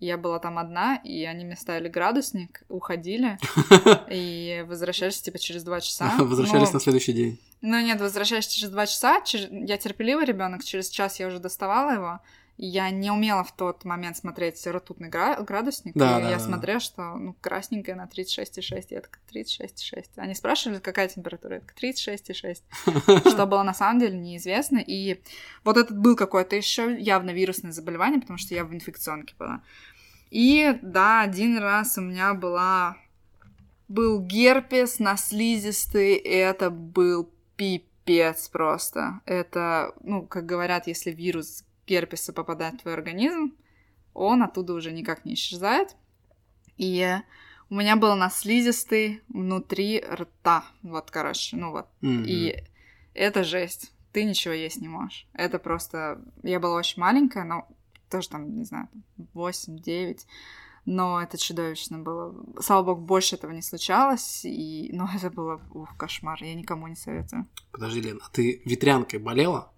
я 0.00 0.16
была 0.18 0.38
там 0.38 0.58
одна, 0.58 0.96
и 0.96 1.24
они 1.24 1.44
мне 1.44 1.56
ставили 1.56 1.88
градусник, 1.88 2.62
уходили, 2.68 3.38
и 4.10 4.64
возвращались, 4.68 5.20
типа, 5.20 5.38
через 5.38 5.64
два 5.64 5.80
часа. 5.80 6.12
Возвращались 6.18 6.68
Ну, 6.68 6.74
на 6.74 6.80
следующий 6.80 7.12
день. 7.12 7.40
ну 7.62 7.80
нет, 7.80 8.00
возвращаюсь 8.00 8.46
через 8.46 8.70
два 8.70 8.86
часа. 8.86 9.22
Я 9.50 9.76
терпеливый 9.78 10.24
ребенок, 10.26 10.64
через 10.64 10.88
час 10.90 11.18
я 11.20 11.26
уже 11.28 11.38
доставала 11.38 11.90
его. 11.92 12.20
Я 12.58 12.90
не 12.90 13.10
умела 13.10 13.44
в 13.44 13.54
тот 13.54 13.84
момент 13.84 14.16
смотреть 14.16 14.66
ртутный 14.66 15.08
гра- 15.08 15.40
градусник. 15.42 15.94
Да, 15.94 16.18
и 16.18 16.22
да, 16.22 16.30
я 16.30 16.36
да. 16.36 16.42
смотрела, 16.42 16.80
что 16.80 17.16
ну, 17.16 17.34
красненькая 17.40 17.96
на 17.96 18.04
36,6. 18.06 18.86
Я 18.90 19.02
такая, 19.02 19.22
36,6. 19.32 20.04
Они 20.16 20.34
спрашивали, 20.34 20.78
какая 20.78 21.08
температура? 21.08 21.56
Я 21.56 21.60
такая, 21.60 21.92
36,6. 21.92 23.30
Что 23.30 23.46
было 23.46 23.62
на 23.62 23.74
самом 23.74 24.00
деле 24.00 24.16
неизвестно. 24.16 24.78
И 24.78 25.20
вот 25.64 25.76
этот 25.76 25.98
был 25.98 26.16
какой-то 26.16 26.56
еще 26.56 26.98
явно 26.98 27.30
вирусное 27.30 27.72
заболевание, 27.72 28.20
потому 28.20 28.38
что 28.38 28.54
я 28.54 28.64
в 28.64 28.72
инфекционке 28.72 29.34
была. 29.38 29.62
И 30.30 30.78
да, 30.80 31.20
один 31.20 31.58
раз 31.58 31.98
у 31.98 32.00
меня 32.00 32.32
была 32.32 32.96
был 33.88 34.20
герпес 34.20 34.98
на 34.98 35.16
слизистой, 35.16 36.14
и 36.14 36.30
это 36.30 36.70
был 36.70 37.30
пипец 37.56 38.48
просто. 38.48 39.20
Это, 39.26 39.94
ну, 40.02 40.26
как 40.26 40.46
говорят, 40.46 40.86
если 40.86 41.10
вирус 41.10 41.65
герпеса 41.86 42.32
попадает 42.32 42.74
в 42.74 42.82
твой 42.82 42.94
организм, 42.94 43.54
он 44.14 44.42
оттуда 44.42 44.72
уже 44.72 44.92
никак 44.92 45.24
не 45.24 45.34
исчезает. 45.34 45.96
И 46.76 47.16
у 47.68 47.74
меня 47.74 47.96
был 47.96 48.14
на 48.16 48.30
слизистой 48.30 49.22
внутри 49.28 50.00
рта. 50.00 50.64
Вот, 50.82 51.10
короче, 51.10 51.56
ну 51.56 51.72
вот. 51.72 51.86
Мгм. 52.00 52.24
И 52.26 52.64
это 53.14 53.44
жесть. 53.44 53.92
Ты 54.12 54.24
ничего 54.24 54.54
есть 54.54 54.80
не 54.80 54.88
можешь. 54.88 55.26
Это 55.32 55.58
просто... 55.58 56.22
Я 56.42 56.60
была 56.60 56.76
очень 56.76 57.00
маленькая, 57.00 57.44
но 57.44 57.68
тоже 58.10 58.28
там, 58.28 58.56
не 58.56 58.64
знаю, 58.64 58.88
8-9. 59.34 60.20
Но 60.86 61.20
это 61.20 61.36
чудовищно 61.36 61.98
было. 61.98 62.34
Слава 62.60 62.84
богу, 62.84 63.00
больше 63.02 63.34
этого 63.34 63.50
не 63.50 63.62
случалось. 63.62 64.44
И... 64.44 64.90
Но 64.92 65.08
это 65.14 65.30
было, 65.30 65.60
ух, 65.74 65.96
кошмар. 65.96 66.42
Я 66.42 66.54
никому 66.54 66.86
не 66.86 66.96
советую. 66.96 67.46
Подожди, 67.72 68.00
Лен, 68.00 68.20
а 68.24 68.30
ты 68.30 68.62
ветрянкой 68.64 69.18
болела? 69.18 69.72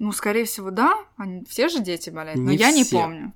Ну, 0.00 0.12
скорее 0.12 0.46
всего, 0.46 0.70
да. 0.70 0.94
Они... 1.18 1.44
Все 1.44 1.68
же 1.68 1.80
дети 1.80 2.08
болеют. 2.08 2.40
Но 2.40 2.50
Не 2.50 2.56
я 2.56 2.72
не 2.72 2.84
все. 2.84 2.96
помню. 2.96 3.34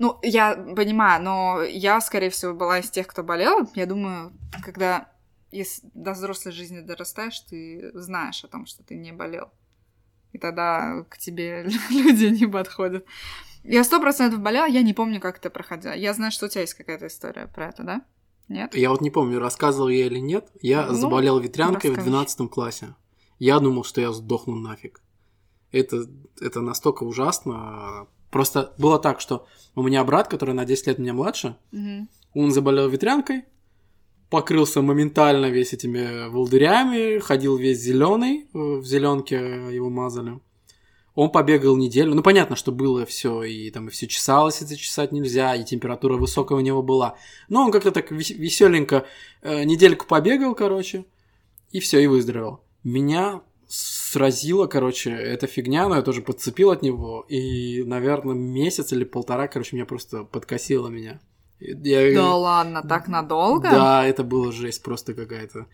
Ну, 0.00 0.18
я 0.22 0.56
понимаю, 0.56 1.22
но 1.22 1.62
я, 1.62 2.00
скорее 2.00 2.30
всего, 2.30 2.52
была 2.52 2.80
из 2.80 2.90
тех, 2.90 3.06
кто 3.06 3.22
болел. 3.22 3.70
Я 3.76 3.86
думаю, 3.86 4.32
когда 4.64 5.08
если 5.52 5.88
до 5.94 6.12
взрослой 6.12 6.50
жизни 6.50 6.80
дорастаешь, 6.80 7.38
ты 7.40 7.92
знаешь 7.94 8.42
о 8.42 8.48
том, 8.48 8.66
что 8.66 8.82
ты 8.82 8.96
не 8.96 9.12
болел. 9.12 9.50
И 10.32 10.38
тогда 10.38 11.04
к 11.08 11.16
тебе 11.16 11.68
люди 11.90 12.24
не 12.24 12.46
подходят. 12.46 13.06
Я 13.62 13.84
сто 13.84 14.00
процентов 14.00 14.40
болела, 14.40 14.66
я 14.66 14.82
не 14.82 14.94
помню, 14.94 15.20
как 15.20 15.38
это 15.38 15.48
проходило. 15.48 15.92
Я 15.92 16.12
знаю, 16.12 16.32
что 16.32 16.46
у 16.46 16.48
тебя 16.48 16.62
есть 16.62 16.74
какая-то 16.74 17.06
история 17.06 17.46
про 17.46 17.68
это, 17.68 17.84
да? 17.84 18.02
Нет? 18.48 18.74
Я 18.74 18.90
вот 18.90 19.00
не 19.00 19.10
помню, 19.10 19.38
рассказывал 19.38 19.90
я 19.90 20.06
или 20.06 20.18
нет. 20.18 20.50
Я 20.60 20.86
ну, 20.86 20.94
заболел 20.94 21.38
ветрянкой 21.38 21.90
расскажешь. 21.90 22.08
в 22.08 22.10
12 22.10 22.50
классе. 22.50 22.94
Я 23.38 23.60
думал, 23.60 23.84
что 23.84 24.00
я 24.00 24.10
сдохну 24.10 24.56
нафиг. 24.56 25.00
Это, 25.72 26.06
это 26.40 26.60
настолько 26.60 27.04
ужасно. 27.04 28.06
Просто 28.30 28.74
было 28.78 28.98
так, 28.98 29.20
что 29.20 29.46
у 29.74 29.82
меня 29.82 30.04
брат, 30.04 30.28
который 30.28 30.54
на 30.54 30.64
10 30.64 30.86
лет 30.86 30.98
меня 30.98 31.14
младше, 31.14 31.56
угу. 31.72 32.08
он 32.34 32.50
заболел 32.52 32.88
ветрянкой, 32.88 33.44
покрылся 34.30 34.82
моментально 34.82 35.46
весь 35.46 35.72
этими 35.72 36.28
волдырями, 36.28 37.18
ходил 37.18 37.56
весь 37.56 37.80
зеленый, 37.80 38.48
э, 38.52 38.58
в 38.58 38.84
зеленке 38.84 39.36
его 39.36 39.90
мазали. 39.90 40.40
Он 41.16 41.30
побегал 41.30 41.76
неделю. 41.76 42.14
Ну, 42.14 42.22
понятно, 42.22 42.54
что 42.54 42.70
было 42.70 43.04
все, 43.04 43.42
и 43.42 43.70
там 43.70 43.88
и 43.88 43.90
все 43.90 44.06
чесалось, 44.06 44.62
это 44.62 44.76
чесать 44.76 45.10
нельзя, 45.10 45.56
и 45.56 45.64
температура 45.64 46.16
высокая 46.16 46.56
у 46.56 46.60
него 46.60 46.82
была. 46.82 47.16
Но 47.48 47.64
он 47.64 47.72
как-то 47.72 47.90
так 47.90 48.12
веселенько 48.12 49.04
э, 49.42 49.64
недельку 49.64 50.06
побегал, 50.06 50.54
короче, 50.54 51.04
и 51.72 51.80
все, 51.80 51.98
и 51.98 52.06
выздоровел. 52.06 52.62
Меня 52.84 53.42
сразила, 53.70 54.66
короче, 54.66 55.10
эта 55.12 55.46
фигня, 55.46 55.88
но 55.88 55.94
я 55.94 56.02
тоже 56.02 56.22
подцепил 56.22 56.70
от 56.70 56.82
него, 56.82 57.24
и, 57.28 57.84
наверное, 57.84 58.34
месяц 58.34 58.92
или 58.92 59.04
полтора, 59.04 59.46
короче, 59.46 59.76
меня 59.76 59.86
просто 59.86 60.24
подкосило 60.24 60.88
меня. 60.88 61.20
Я... 61.60 62.14
Да 62.14 62.34
ладно, 62.34 62.82
так 62.82 63.06
надолго? 63.06 63.70
Да, 63.70 64.04
это 64.04 64.24
было 64.24 64.50
жесть 64.50 64.82
просто 64.82 65.14
какая-то. 65.14 65.66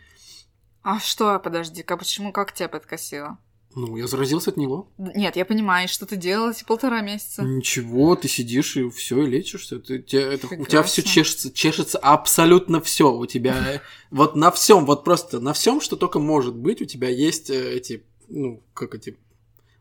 А 0.82 1.00
что, 1.00 1.38
подожди, 1.38 1.82
как, 1.82 2.00
почему, 2.00 2.32
как 2.32 2.52
тебя 2.52 2.68
подкосило? 2.68 3.38
Ну, 3.76 3.94
я 3.98 4.06
заразился 4.06 4.50
от 4.50 4.56
него. 4.56 4.88
Нет, 4.96 5.36
я 5.36 5.44
понимаю, 5.44 5.86
что 5.86 6.06
ты 6.06 6.16
делал 6.16 6.50
эти 6.50 6.64
полтора 6.64 7.02
месяца. 7.02 7.42
Ничего, 7.42 8.16
ты 8.16 8.26
сидишь 8.26 8.74
и 8.78 8.88
все 8.88 9.22
и 9.22 9.26
лечишься. 9.26 9.78
Ты, 9.78 10.00
тебя, 10.00 10.32
это, 10.32 10.46
у 10.46 10.64
тебя 10.64 10.82
все 10.82 11.02
чешется, 11.02 11.52
чешется 11.52 11.98
абсолютно 11.98 12.80
все. 12.80 13.12
У 13.12 13.26
тебя 13.26 13.82
вот 14.10 14.34
на 14.34 14.50
всем, 14.50 14.86
вот 14.86 15.04
просто 15.04 15.40
на 15.40 15.52
всем, 15.52 15.82
что 15.82 15.96
только 15.96 16.18
может 16.18 16.56
быть, 16.56 16.80
у 16.80 16.86
тебя 16.86 17.10
есть 17.10 17.50
э, 17.50 17.74
эти, 17.74 18.02
ну, 18.28 18.62
как 18.72 18.94
эти 18.94 19.18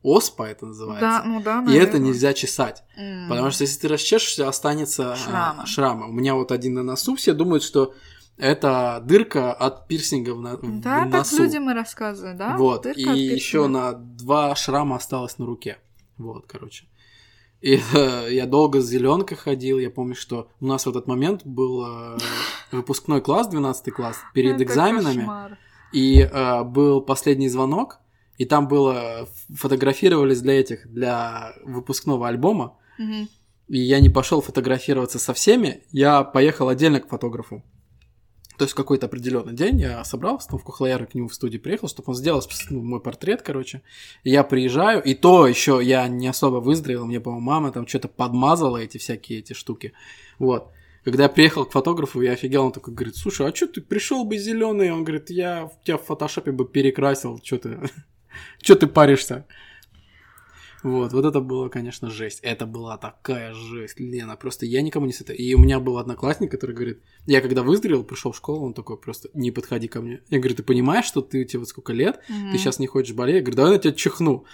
оспа 0.04 0.50
это 0.50 0.66
называется. 0.66 1.02
Да, 1.02 1.24
ну 1.26 1.42
да, 1.42 1.62
наверное. 1.62 1.76
И 1.76 1.80
это 1.80 1.98
нельзя 1.98 2.34
чесать. 2.34 2.84
Mm. 3.00 3.30
Потому 3.30 3.50
что 3.52 3.64
если 3.64 3.80
ты 3.80 3.88
расчешешься, 3.88 4.50
останется 4.50 5.16
шрама. 5.16 5.66
шрама. 5.66 6.08
У 6.08 6.12
меня 6.12 6.36
вот 6.36 6.52
один 6.52 6.74
на 6.74 6.84
носу, 6.84 7.16
все 7.16 7.34
думают, 7.34 7.64
что 7.64 7.94
это 8.38 9.02
дырка 9.06 9.54
от 9.54 9.88
пирсинга 9.88 10.32
в, 10.34 10.42
на, 10.42 10.58
да, 10.58 10.58
в 10.58 10.64
носу. 10.64 10.82
Да, 10.82 11.24
так 11.24 11.32
людям 11.40 11.70
и 11.70 11.74
рассказывают, 11.74 12.38
да? 12.38 12.58
Вот, 12.58 12.84
дырка 12.84 13.00
и 13.00 13.20
еще 13.20 13.68
на 13.68 13.94
два 13.94 14.56
шрама 14.56 14.98
осталось 14.98 15.38
на 15.38 15.46
руке. 15.46 15.78
Вот, 16.18 16.46
короче. 16.48 16.86
И 17.62 17.80
э, 17.94 18.28
я 18.32 18.46
долго 18.46 18.82
с 18.82 18.88
зеленкой 18.88 19.38
ходил. 19.38 19.80
Я 19.80 19.90
помню, 19.90 20.16
что 20.16 20.50
у 20.60 20.68
нас 20.68 20.86
в 20.86 20.90
этот 20.90 21.08
момент 21.08 21.42
был 21.46 21.86
э, 21.86 22.18
выпускной 22.72 23.22
класс, 23.22 23.48
12 23.48 23.94
класс, 23.94 24.18
перед 24.34 24.62
экзаменами. 24.62 25.58
И 25.92 26.20
э, 26.20 26.64
был 26.64 27.02
последний 27.02 27.50
звонок, 27.50 28.00
и 28.38 28.46
там 28.46 28.68
было 28.68 29.28
фотографировались 29.56 30.42
для 30.42 30.60
этих, 30.60 30.92
для 30.92 31.54
выпускного 31.64 32.28
альбома. 32.28 32.78
Угу. 33.00 33.28
И 33.70 33.80
я 33.80 34.00
не 34.00 34.10
пошел 34.10 34.42
фотографироваться 34.42 35.18
со 35.18 35.34
всеми, 35.34 35.84
я 35.92 36.24
поехал 36.24 36.70
отдельно 36.70 37.00
к 37.00 37.08
фотографу. 37.08 37.64
То 38.58 38.64
есть 38.64 38.74
какой-то 38.74 39.08
определенный 39.08 39.54
день 39.54 39.82
я 39.82 40.04
собрался, 40.04 40.50
там 40.50 40.60
в 40.60 40.64
Кухлояр 40.64 41.06
к 41.06 41.14
нему 41.14 41.28
в 41.28 41.34
студию 41.34 41.62
приехал, 41.62 41.88
чтобы 41.88 42.10
он 42.10 42.16
сделал 42.16 42.42
ну, 42.70 42.82
мой 42.82 43.02
портрет, 43.02 43.42
короче. 43.42 43.82
Я 44.24 44.44
приезжаю, 44.44 45.04
и 45.04 45.14
то 45.14 45.48
еще 45.48 45.80
я 45.84 46.08
не 46.08 46.28
особо 46.28 46.58
выздоровел, 46.58 47.06
мне, 47.06 47.20
по-моему, 47.20 47.46
мама 47.46 47.72
там 47.72 47.88
что-то 47.88 48.08
подмазала 48.08 48.78
эти 48.78 48.98
всякие 48.98 49.40
эти 49.40 49.54
штуки. 49.54 49.94
Вот. 50.40 50.72
Когда 51.04 51.24
я 51.24 51.30
приехал 51.30 51.66
к 51.66 51.72
фотографу, 51.72 52.22
я 52.22 52.32
офигел, 52.32 52.66
он 52.66 52.72
такой 52.72 52.94
говорит, 52.94 53.16
слушай, 53.16 53.48
а 53.48 53.54
что 53.54 53.68
ты 53.68 53.82
пришел 53.82 54.26
бы 54.26 54.38
зеленый? 54.38 54.92
Он 54.92 55.04
говорит, 55.04 55.30
я 55.30 55.70
тебя 55.84 55.98
в 55.98 56.04
фотошопе 56.04 56.52
бы 56.52 56.66
перекрасил, 56.66 57.40
что 57.44 57.60
ты, 57.60 57.80
что 58.62 58.76
ты 58.76 58.88
паришься? 58.88 59.46
Вот, 60.86 61.14
вот 61.14 61.26
это 61.26 61.40
было, 61.40 61.68
конечно, 61.68 62.12
жесть. 62.12 62.42
Это 62.44 62.68
была 62.68 62.96
такая 62.98 63.56
жесть, 63.56 64.00
Лена. 64.00 64.36
Просто 64.36 64.68
я 64.68 64.84
никому 64.84 65.08
не 65.08 65.14
с 65.14 65.20
этой. 65.20 65.36
И 65.36 65.56
у 65.56 65.58
меня 65.58 65.80
был 65.80 65.98
одноклассник, 65.98 66.52
который 66.52 66.76
говорит, 66.76 67.02
я 67.26 67.42
когда 67.42 67.64
выздоровел, 67.64 68.04
пришел 68.04 68.34
в 68.34 68.38
школу, 68.38 68.68
он 68.68 68.76
такой 68.76 69.00
просто, 69.00 69.30
не 69.34 69.50
подходи 69.50 69.88
ко 69.88 70.02
мне. 70.02 70.22
Я 70.30 70.38
говорю, 70.38 70.56
ты 70.56 70.62
понимаешь, 70.62 71.06
что 71.06 71.22
ты, 71.22 71.44
тебе 71.44 71.62
вот 71.62 71.70
сколько 71.70 71.92
лет, 71.92 72.20
mm-hmm. 72.30 72.52
ты 72.52 72.60
сейчас 72.60 72.78
не 72.78 72.86
хочешь 72.86 73.16
болеть? 73.16 73.38
Я 73.38 73.42
говорю, 73.42 73.58
давай 73.58 73.74
я 73.74 73.80
тебя 73.80 73.94
чихну. 73.94 74.46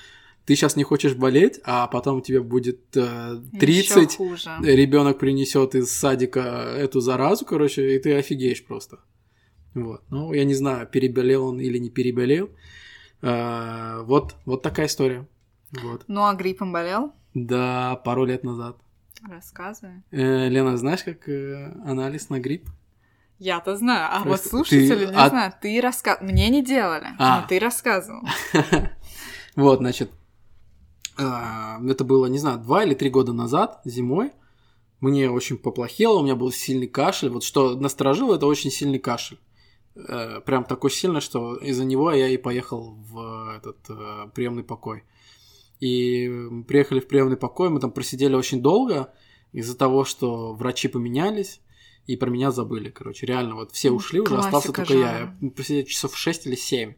Ты 0.46 0.56
сейчас 0.56 0.78
не 0.78 0.84
хочешь 0.84 1.16
болеть, 1.16 1.60
а 1.66 1.86
потом 1.88 2.22
тебе 2.22 2.40
будет 2.40 2.80
э, 2.96 3.42
30, 3.60 4.18
ребенок 4.62 5.20
принесет 5.20 5.76
из 5.76 5.92
садика 5.92 6.40
эту 6.78 7.02
заразу, 7.02 7.46
короче, 7.46 7.94
и 7.94 8.00
ты 8.00 8.14
офигеешь 8.14 8.66
просто. 8.66 9.00
Вот. 9.74 10.02
Ну, 10.10 10.32
я 10.32 10.46
не 10.46 10.54
знаю, 10.54 10.88
переболел 10.88 11.48
он 11.48 11.60
или 11.60 11.78
не 11.78 11.90
переболел. 11.90 12.52
Э, 13.22 14.02
вот, 14.06 14.36
вот 14.46 14.62
такая 14.62 14.88
история. 14.88 15.28
Вот. 15.72 16.04
Ну, 16.08 16.26
а 16.26 16.34
гриппом 16.34 16.72
болел? 16.72 17.14
Да, 17.34 17.96
пару 18.04 18.26
лет 18.26 18.44
назад. 18.44 18.78
Рассказывай. 19.28 20.04
Э, 20.12 20.50
Лена, 20.50 20.78
знаешь, 20.78 21.04
как 21.04 21.30
э, 21.30 21.74
анализ 21.86 22.30
на 22.30 22.40
грипп? 22.40 22.68
Я-то 23.40 23.76
знаю, 23.76 24.08
а 24.12 24.22
Просто 24.22 24.50
вот 24.56 24.68
слушатели 24.68 25.06
ты... 25.06 25.12
не 25.12 25.18
а... 25.18 25.30
знают. 25.30 25.60
Ты 25.62 25.82
рассказывал. 25.82 26.28
Мне 26.28 26.50
не 26.50 26.64
делали, 26.64 27.08
а. 27.18 27.42
но 27.42 27.48
ты 27.48 27.60
рассказывал. 27.60 28.22
Вот, 29.58 29.80
значит, 29.80 30.10
а, 31.18 31.82
это 31.86 32.06
было, 32.06 32.28
не 32.28 32.40
знаю, 32.40 32.60
два 32.60 32.86
или 32.86 32.94
три 32.94 33.10
года 33.10 33.34
назад, 33.34 33.82
зимой. 33.84 34.32
Мне 35.02 35.30
очень 35.30 35.58
поплохело, 35.58 36.20
у 36.20 36.24
меня 36.24 36.36
был 36.36 36.52
сильный 36.52 36.88
кашель. 36.88 37.30
Вот 37.30 37.44
что 37.44 37.76
насторожило, 37.76 38.36
это 38.36 38.46
очень 38.46 38.72
сильный 38.72 39.00
кашель. 39.00 39.40
Э, 39.96 40.40
прям 40.46 40.64
такой 40.64 40.92
сильный, 40.92 41.22
что 41.22 41.56
из-за 41.56 41.84
него 41.84 42.12
я 42.12 42.28
и 42.28 42.38
поехал 42.38 42.96
в 42.96 43.58
этот 43.58 43.78
э, 43.90 44.30
приемный 44.34 44.64
покой. 44.64 45.04
И 45.82 46.32
приехали 46.68 47.02
в 47.02 47.08
приемный 47.08 47.38
покой, 47.38 47.70
мы 47.70 47.80
там 47.80 47.92
просидели 47.92 48.36
очень 48.36 48.62
долго 48.62 49.14
из-за 49.52 49.76
того, 49.76 50.06
что 50.06 50.54
врачи 50.54 50.88
поменялись, 50.88 51.60
и 52.08 52.16
про 52.16 52.30
меня 52.30 52.52
забыли, 52.52 52.90
короче. 52.90 53.26
Реально, 53.26 53.56
вот 53.56 53.72
все 53.72 53.92
ушли, 53.92 54.22
уже 54.22 54.38
остался 54.38 54.72
только 54.72 54.86
жара. 54.86 55.02
я. 55.02 55.38
Я 55.42 55.50
просидел 55.52 55.86
часов 55.86 56.16
6 56.16 56.48
или 56.48 56.56
7. 56.56 56.94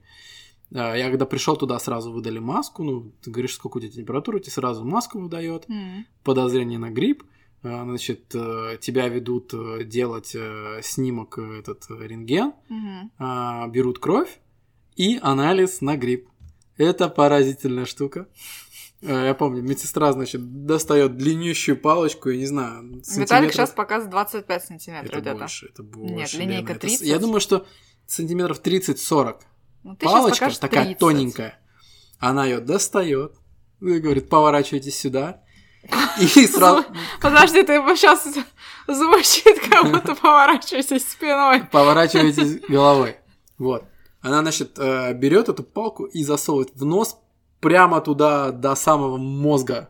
А, 0.75 0.95
я 0.95 1.09
когда 1.09 1.25
пришел 1.25 1.55
туда, 1.55 1.79
сразу 1.79 2.11
выдали 2.11 2.39
маску. 2.39 2.83
Ну, 2.83 3.13
ты 3.21 3.31
говоришь, 3.31 3.55
сколько 3.55 3.77
у 3.77 3.79
тебя 3.79 3.91
температура, 3.91 4.39
тебе 4.39 4.51
сразу 4.51 4.85
маску 4.85 5.19
выдает. 5.19 5.65
Mm. 5.69 6.03
Подозрение 6.23 6.79
на 6.79 6.89
грипп. 6.89 7.23
А, 7.63 7.83
значит, 7.85 8.33
э, 8.35 8.77
тебя 8.81 9.07
ведут 9.07 9.53
э, 9.53 9.85
делать 9.85 10.35
э, 10.35 10.81
снимок 10.83 11.37
этот 11.37 11.85
рентген, 11.89 12.53
mm-hmm. 12.69 13.71
берут 13.71 13.99
кровь 13.99 14.39
и 14.97 15.17
анализ 15.21 15.79
на 15.79 15.95
грипп. 15.95 16.27
Это 16.75 17.07
поразительная 17.07 17.85
штука. 17.85 18.27
Э, 19.05 19.25
я 19.27 19.33
помню, 19.33 19.61
медсестра, 19.61 20.13
значит, 20.13 20.65
достает 20.65 21.17
длиннющую 21.17 21.75
палочку, 21.75 22.29
я 22.29 22.37
не 22.37 22.45
знаю, 22.45 23.01
Виталик 23.15 23.51
сейчас 23.51 23.71
показывает 23.71 24.11
25 24.11 24.63
сантиметров 24.63 25.13
это 25.13 25.35
больше, 25.35 25.65
это 25.67 25.83
больше. 25.83 26.13
Нет, 26.13 26.33
линейка 26.33 26.75
30. 26.75 27.01
Это, 27.01 27.09
я 27.09 27.19
думаю, 27.19 27.41
что 27.41 27.65
сантиметров 28.07 28.61
30-40. 28.63 29.41
Ну, 29.83 29.95
Палочка 29.97 30.49
такая 30.57 30.85
30. 30.85 30.99
тоненькая. 30.99 31.59
Она 32.19 32.45
ее 32.45 32.59
достает, 32.59 33.33
и 33.81 33.99
говорит, 33.99 34.29
поворачивайтесь 34.29 34.97
сюда. 34.97 35.43
И 36.21 36.25
сразу... 36.47 36.85
Подожди, 37.21 37.63
ты 37.63 37.73
сейчас 37.97 38.23
звучит, 38.87 39.59
как 39.69 39.91
будто 39.91 40.15
поворачивайтесь 40.15 41.09
спиной. 41.09 41.65
Поворачивайтесь 41.69 42.61
головой. 42.69 43.17
Вот. 43.57 43.83
Она, 44.21 44.41
значит, 44.41 44.79
э, 44.79 45.13
берет 45.13 45.49
эту 45.49 45.63
палку 45.63 46.05
и 46.05 46.23
засовывает 46.23 46.71
в 46.73 46.85
нос 46.85 47.17
прямо 47.63 48.01
туда 48.01 48.51
до 48.51 48.75
самого 48.75 49.17
мозга 49.17 49.89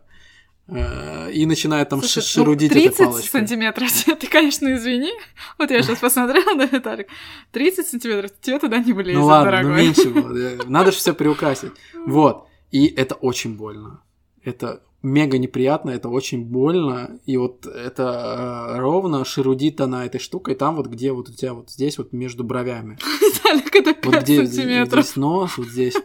э, 0.68 1.32
и 1.32 1.46
начинает 1.46 1.90
там 1.90 2.00
Слушай, 2.00 2.22
шерудить 2.22 2.72
ну, 2.72 2.80
30 2.82 2.94
этой 2.94 3.06
палочкой. 3.06 3.30
сантиметров, 3.42 3.90
ты, 4.20 4.28
конечно, 4.28 4.74
извини. 4.74 5.12
Вот 5.60 5.72
я 5.72 5.82
сейчас 5.84 6.00
посмотрела 6.00 6.54
на 6.56 6.66
Виталик. 6.66 7.08
30 7.52 7.88
сантиметров, 7.88 8.32
тебе 8.42 8.60
туда 8.60 8.78
не 8.78 8.94
влезет, 8.94 9.20
Ну 9.20 9.26
ладно, 9.26 9.52
дорогой. 9.52 9.72
ну 9.72 9.78
меньше. 9.78 10.64
Надо 10.68 10.92
же 10.92 10.98
все 10.98 11.14
приукрасить. 11.14 11.72
Вот. 12.06 12.48
И 12.72 12.88
это 12.88 13.16
очень 13.16 13.56
больно. 13.56 14.02
Это 14.44 14.82
мега 15.04 15.38
неприятно, 15.38 15.92
это 15.92 16.10
очень 16.10 16.44
больно, 16.46 17.20
и 17.26 17.38
вот 17.38 17.66
это 17.66 18.74
э, 18.76 18.80
ровно 18.80 19.26
шерудит 19.26 19.80
она 19.82 20.06
этой 20.06 20.20
штукой 20.20 20.56
там 20.56 20.76
вот, 20.78 20.88
где 20.88 21.12
вот 21.12 21.30
у 21.30 21.34
тебя 21.34 21.54
вот 21.54 21.70
здесь 21.70 21.98
вот 21.98 22.14
между 22.14 22.44
бровями. 22.44 22.98
Виталик, 23.22 23.76
это 23.76 23.94
5 23.94 24.06
вот 24.06 24.24
где, 24.24 24.46
сантиметров. 24.48 25.04
Здесь 25.04 25.16
нос, 25.18 25.58
вот 25.58 25.68
здесь. 25.68 25.96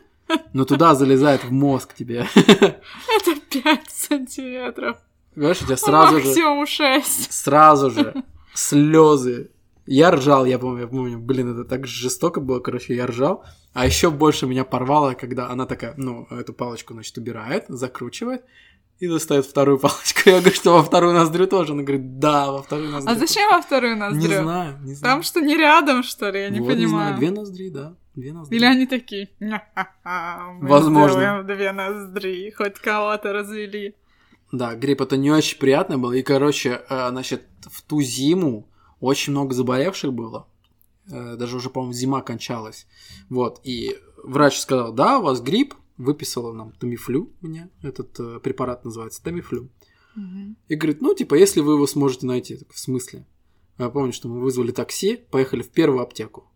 Но 0.52 0.64
туда 0.64 0.94
залезает 0.94 1.44
в 1.44 1.50
мозг 1.52 1.94
тебе. 1.94 2.26
Это 2.34 3.34
5 3.50 3.80
сантиметров. 3.90 4.96
Понимаешь, 5.34 5.62
у 5.62 5.66
тебя 5.66 5.76
сразу 5.76 6.18
же... 6.20 6.26
Максимум 6.26 6.66
6. 6.66 7.32
Сразу 7.32 7.90
же 7.90 8.14
слезы. 8.54 9.50
Я 9.86 10.10
ржал, 10.10 10.44
я 10.44 10.58
помню, 10.58 10.82
я 10.82 10.86
помню, 10.86 11.18
блин, 11.18 11.52
это 11.52 11.64
так 11.64 11.86
жестоко 11.86 12.40
было, 12.40 12.60
короче, 12.60 12.94
я 12.94 13.06
ржал. 13.06 13.44
А 13.72 13.86
еще 13.86 14.10
больше 14.10 14.46
меня 14.46 14.64
порвало, 14.64 15.14
когда 15.14 15.48
она 15.48 15.64
такая, 15.64 15.94
ну, 15.96 16.26
эту 16.30 16.52
палочку, 16.52 16.92
значит, 16.92 17.16
убирает, 17.16 17.64
закручивает, 17.68 18.42
и 18.98 19.06
достает 19.08 19.46
вторую 19.46 19.78
палочку. 19.80 20.28
Я 20.28 20.40
говорю, 20.40 20.54
что 20.54 20.72
во 20.74 20.82
вторую 20.82 21.14
ноздрю 21.14 21.46
тоже. 21.46 21.72
Она 21.72 21.82
говорит, 21.84 22.18
да, 22.18 22.50
во 22.50 22.62
вторую 22.62 22.90
ноздрю. 22.90 23.14
А 23.14 23.18
зачем 23.18 23.50
во 23.50 23.62
вторую 23.62 23.94
Не 23.94 24.00
ноздрю? 24.00 24.42
знаю, 24.42 24.78
не 24.82 24.94
знаю. 24.94 25.14
Там 25.14 25.22
что, 25.22 25.40
не 25.40 25.56
рядом, 25.56 26.02
что 26.02 26.30
ли? 26.30 26.40
Я 26.40 26.48
не 26.50 26.60
Вот, 26.60 26.66
знаю, 26.66 26.78
понимаю. 26.78 27.16
Две 27.16 27.30
ноздри, 27.30 27.68
да. 27.70 27.94
Две 28.18 28.32
ноздри. 28.32 28.56
Или 28.56 28.64
они 28.64 28.86
такие, 28.86 29.30
«Ня-ха-ха, 29.38 30.52
мы 30.60 30.68
Возможно. 30.68 31.44
две 31.44 31.70
ноздри, 31.70 32.50
хоть 32.50 32.74
кого-то 32.74 33.32
развели. 33.32 33.94
Да, 34.50 34.74
грипп 34.74 35.02
это 35.02 35.16
не 35.16 35.30
очень 35.30 35.58
приятно 35.58 35.98
было. 35.98 36.12
И, 36.12 36.22
короче, 36.22 36.82
э, 36.88 37.08
значит, 37.10 37.44
в 37.70 37.80
ту 37.82 38.02
зиму 38.02 38.68
очень 38.98 39.30
много 39.32 39.54
заболевших 39.54 40.12
было. 40.12 40.48
Э, 41.12 41.36
Даже 41.36 41.56
уже, 41.56 41.70
по-моему, 41.70 41.92
зима 41.92 42.22
кончалась. 42.22 42.88
Вот. 43.28 43.60
И 43.62 43.96
врач 44.24 44.58
сказал, 44.58 44.92
да, 44.92 45.18
у 45.18 45.22
вас 45.22 45.40
грипп. 45.40 45.74
Выписала 45.96 46.52
нам 46.52 46.72
тамифлю 46.72 47.32
мне. 47.40 47.70
Этот 47.82 48.18
э, 48.20 48.40
препарат 48.40 48.84
называется 48.84 49.22
тамифлю. 49.22 49.68
И 50.66 50.74
говорит, 50.74 51.00
ну, 51.00 51.14
типа, 51.14 51.36
если 51.36 51.60
вы 51.60 51.74
его 51.74 51.86
сможете 51.86 52.26
найти. 52.26 52.54
Я 52.54 52.58
такой, 52.60 52.74
в 52.74 52.78
смысле? 52.80 53.26
Я 53.78 53.88
помню, 53.90 54.12
что 54.12 54.28
мы 54.28 54.40
вызвали 54.40 54.72
такси, 54.72 55.16
поехали 55.30 55.62
в 55.62 55.68
первую 55.70 56.02
аптеку. 56.02 56.50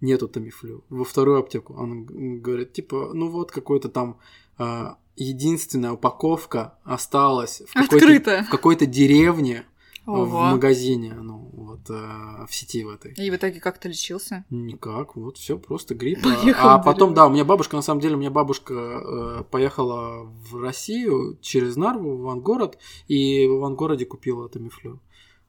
Нету 0.00 0.28
тамифлю. 0.28 0.84
Во 0.90 1.04
вторую 1.04 1.38
аптеку. 1.38 1.74
Он 1.74 2.40
говорит, 2.40 2.72
типа, 2.72 3.10
ну 3.14 3.28
вот 3.28 3.50
какой-то 3.50 3.88
там 3.88 4.18
а, 4.56 4.96
единственная 5.16 5.92
упаковка 5.92 6.78
осталась 6.84 7.62
в 7.66 7.72
какой-то, 7.74 8.44
в 8.44 8.50
какой-то 8.50 8.86
деревне 8.86 9.64
а, 10.06 10.10
в 10.12 10.34
Ого. 10.34 10.42
магазине, 10.44 11.14
ну, 11.14 11.50
вот 11.52 11.80
а, 11.90 12.46
в 12.48 12.54
сети 12.54 12.84
в 12.84 12.88
этой. 12.88 13.12
И 13.12 13.30
в 13.30 13.34
итоге 13.36 13.60
как 13.60 13.78
ты 13.78 13.88
лечился? 13.88 14.44
Никак, 14.50 15.16
вот 15.16 15.36
все, 15.36 15.58
просто 15.58 15.94
грипп. 15.94 16.22
Поехал 16.22 16.68
а 16.68 16.78
в 16.78 16.84
потом, 16.84 17.12
да, 17.12 17.26
у 17.26 17.30
меня 17.30 17.44
бабушка, 17.44 17.76
на 17.76 17.82
самом 17.82 18.00
деле, 18.00 18.14
у 18.14 18.18
меня 18.18 18.30
бабушка 18.30 18.74
э, 18.74 19.44
поехала 19.50 20.22
в 20.24 20.56
Россию 20.60 21.38
через 21.42 21.76
Нарву, 21.76 22.16
в 22.16 22.22
Ивангород, 22.22 22.78
и 23.08 23.46
в 23.46 23.58
Ивангороде 23.58 24.06
купила 24.06 24.48
тамифлю. 24.48 25.00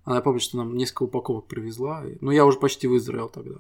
Она, 0.04 0.18
я 0.18 0.22
помню, 0.22 0.40
что 0.40 0.58
нам 0.58 0.76
несколько 0.76 1.04
упаковок 1.04 1.46
привезла. 1.46 2.04
и- 2.06 2.18
Ну, 2.20 2.32
я 2.32 2.46
уже 2.46 2.60
почти 2.60 2.88
выздоровел 2.88 3.30
тогда. 3.30 3.60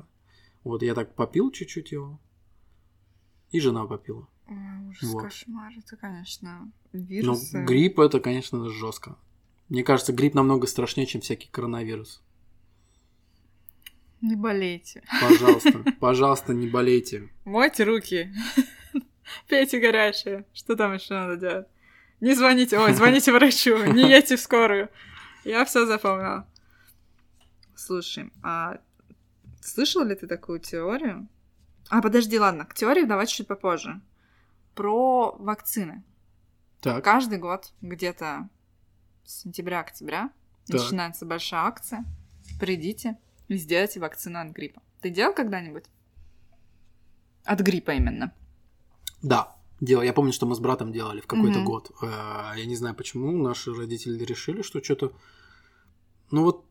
Вот, 0.63 0.83
я 0.83 0.93
так 0.93 1.15
попил 1.15 1.51
чуть-чуть 1.51 1.91
его, 1.91 2.19
и 3.51 3.59
жена 3.59 3.85
попила. 3.85 4.27
Ой, 4.47 4.89
ужас, 4.89 5.09
Вот. 5.13 5.23
кошмар. 5.23 5.71
Это, 5.77 5.95
конечно, 5.95 6.71
Но 6.91 6.99
вирусы. 6.99 7.63
грипп 7.63 7.99
это, 7.99 8.19
конечно, 8.19 8.67
жестко. 8.69 9.15
Мне 9.69 9.83
кажется, 9.83 10.13
грипп 10.13 10.33
намного 10.33 10.67
страшнее, 10.67 11.05
чем 11.05 11.21
всякий 11.21 11.47
коронавирус. 11.49 12.21
Не 14.21 14.35
болейте. 14.35 15.01
Пожалуйста, 15.21 15.83
пожалуйста, 15.99 16.53
не 16.53 16.67
болейте. 16.67 17.29
Мойте 17.45 17.83
руки. 17.85 18.33
Пейте 19.47 19.79
горячее. 19.79 20.45
Что 20.53 20.75
там 20.75 20.93
еще 20.93 21.13
надо 21.13 21.37
делать? 21.37 21.67
Не 22.19 22.33
звоните, 22.33 22.77
ой, 22.79 22.93
звоните 22.93 23.31
врачу, 23.31 23.77
не 23.93 24.09
едьте 24.09 24.35
в 24.35 24.41
скорую. 24.41 24.89
Я 25.45 25.63
все 25.63 25.85
запомнила. 25.85 26.45
Слушай, 27.75 28.29
а 28.43 28.79
слышал 29.61 30.03
ли 30.03 30.15
ты 30.15 30.27
такую 30.27 30.59
теорию? 30.59 31.27
А, 31.89 32.01
подожди, 32.01 32.39
ладно, 32.39 32.65
к 32.65 32.73
теории 32.73 33.03
давай 33.05 33.27
чуть 33.27 33.47
попозже. 33.47 34.01
Про 34.75 35.31
вакцины. 35.37 36.03
Так, 36.81 37.03
Каждый 37.03 37.39
год 37.39 37.73
где-то 37.81 38.47
с 39.25 39.41
сентября-октября 39.41 40.31
начинается 40.67 41.25
большая 41.25 41.61
акция. 41.63 42.05
Придите 42.59 43.17
и 43.47 43.55
сделайте 43.57 43.99
вакцину 43.99 44.39
от 44.39 44.49
гриппа. 44.51 44.81
Ты 45.01 45.09
делал 45.09 45.33
когда-нибудь? 45.33 45.85
От 47.43 47.59
гриппа 47.61 47.91
именно. 47.91 48.33
Да, 49.21 49.55
делал. 49.81 50.03
Я 50.03 50.13
помню, 50.13 50.31
что 50.31 50.45
мы 50.45 50.55
с 50.55 50.59
братом 50.59 50.91
делали 50.91 51.19
в 51.21 51.27
какой-то 51.27 51.59
Мгм. 51.59 51.65
год. 51.65 51.91
Э, 52.01 52.53
Я 52.57 52.65
не 52.65 52.75
знаю, 52.75 52.95
почему 52.95 53.31
наши 53.31 53.73
родители 53.73 54.23
решили, 54.23 54.61
что 54.61 54.83
что-то... 54.83 55.13
Ну 56.31 56.43
вот, 56.43 56.65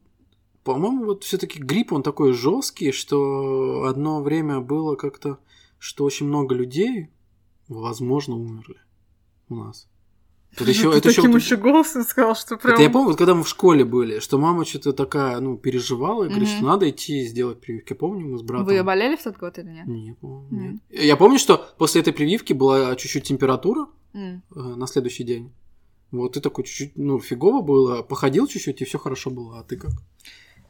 по-моему, 0.69 1.07
вот 1.07 1.25
все-таки 1.25 1.59
грипп, 1.59 1.95
он 1.95 2.03
такой 2.03 2.35
жесткий, 2.35 2.93
что 2.93 3.85
одно 3.85 4.23
время 4.23 4.61
было 4.61 4.97
как-то, 4.97 5.39
что 5.79 6.05
очень 6.05 6.27
много 6.27 6.55
людей, 6.55 7.09
возможно, 7.69 8.37
умерли 8.37 8.77
у 9.49 9.55
нас. 9.55 9.89
Это 10.53 10.65
еще, 10.69 10.93
Ты 10.93 10.99
это 10.99 11.09
еще, 11.09 11.23
таким 11.23 11.37
еще 11.37 11.57
голосом 11.57 12.03
сказал, 12.03 12.37
что 12.37 12.59
прям... 12.59 12.75
это 12.75 12.83
я 12.83 12.91
помню, 12.91 13.09
вот 13.09 13.17
когда 13.17 13.35
мы 13.35 13.45
в 13.45 13.49
школе 13.49 13.87
были, 13.87 14.19
что 14.19 14.37
мама 14.37 14.67
что-то 14.67 14.93
такая, 14.93 15.41
ну, 15.41 15.57
переживала 15.57 16.25
и 16.25 16.29
говорит, 16.29 16.49
Мгм. 16.49 16.57
что 16.59 16.67
надо 16.67 16.91
идти 16.91 17.23
и 17.23 17.27
сделать 17.27 17.63
прививки. 17.63 17.93
Я 17.93 17.97
помню, 17.97 18.29
мы 18.29 18.37
с 18.37 18.43
братом... 18.43 18.67
Вы 18.67 18.83
болели 18.85 19.17
в 19.17 19.23
тот 19.23 19.39
год 19.39 19.59
или 19.59 19.71
нет? 19.71 19.87
Нет, 19.87 20.19
Нет. 20.21 20.51
нет. 20.51 20.81
Я 20.91 21.17
помню, 21.17 21.39
что 21.39 21.67
после 21.79 22.03
этой 22.03 22.13
прививки 22.13 22.53
была 22.53 22.95
чуть-чуть 22.95 23.25
температура, 23.25 23.87
э, 24.13 24.39
на 24.55 24.87
следующий 24.87 25.25
день. 25.25 25.51
Вот 26.11 26.35
ты 26.35 26.41
такой 26.43 26.65
чуть-чуть, 26.65 26.93
ну, 26.97 27.19
фигово 27.21 27.63
было, 27.63 28.03
походил 28.03 28.47
чуть-чуть, 28.47 28.83
и 28.83 28.85
все 28.85 28.99
хорошо 28.99 29.31
было. 29.31 29.61
А 29.61 29.63
ты 29.63 29.79
как? 29.79 29.93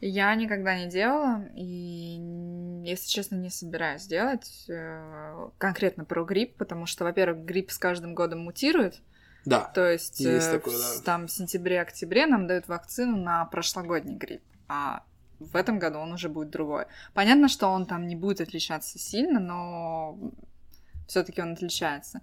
Я 0.01 0.33
никогда 0.35 0.77
не 0.79 0.87
делала, 0.89 1.43
и, 1.55 2.19
если 2.85 3.07
честно, 3.09 3.35
не 3.35 3.49
собираюсь 3.49 4.05
делать 4.07 4.65
э, 4.69 5.49
конкретно 5.57 6.05
про 6.05 6.23
грипп, 6.23 6.55
потому 6.55 6.85
что, 6.85 7.03
во-первых, 7.03 7.43
грипп 7.43 7.71
с 7.71 7.77
каждым 7.77 8.15
годом 8.15 8.39
мутирует, 8.39 9.01
Да. 9.45 9.61
то 9.75 9.85
есть, 9.89 10.19
Есть 10.21 10.47
э, 10.47 10.51
такое, 10.53 10.75
в- 10.77 10.97
да. 10.97 11.03
там 11.03 11.27
в 11.27 11.31
сентябре-октябре 11.31 12.27
нам 12.27 12.47
дают 12.47 12.67
вакцину 12.69 13.17
на 13.17 13.43
прошлогодний 13.45 14.15
грипп, 14.15 14.43
а 14.69 15.03
в 15.39 15.55
этом 15.57 15.79
году 15.79 15.99
он 15.99 16.13
уже 16.13 16.29
будет 16.29 16.49
другой. 16.49 16.85
Понятно, 17.13 17.49
что 17.49 17.67
он 17.67 17.85
там 17.85 18.07
не 18.07 18.15
будет 18.15 18.39
отличаться 18.41 18.97
сильно, 18.99 19.39
но 19.41 20.17
все-таки 21.07 21.41
он 21.41 21.53
отличается. 21.53 22.21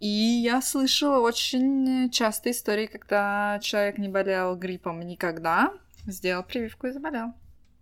И 0.00 0.06
я 0.08 0.60
слышала 0.60 1.20
очень 1.20 2.10
часто 2.10 2.50
истории, 2.50 2.86
когда 2.86 3.58
человек 3.62 3.96
не 3.96 4.08
болел 4.08 4.54
гриппом 4.56 5.00
никогда, 5.00 5.72
сделал 6.06 6.42
прививку 6.42 6.86
и 6.86 6.92
заболел. 6.92 7.34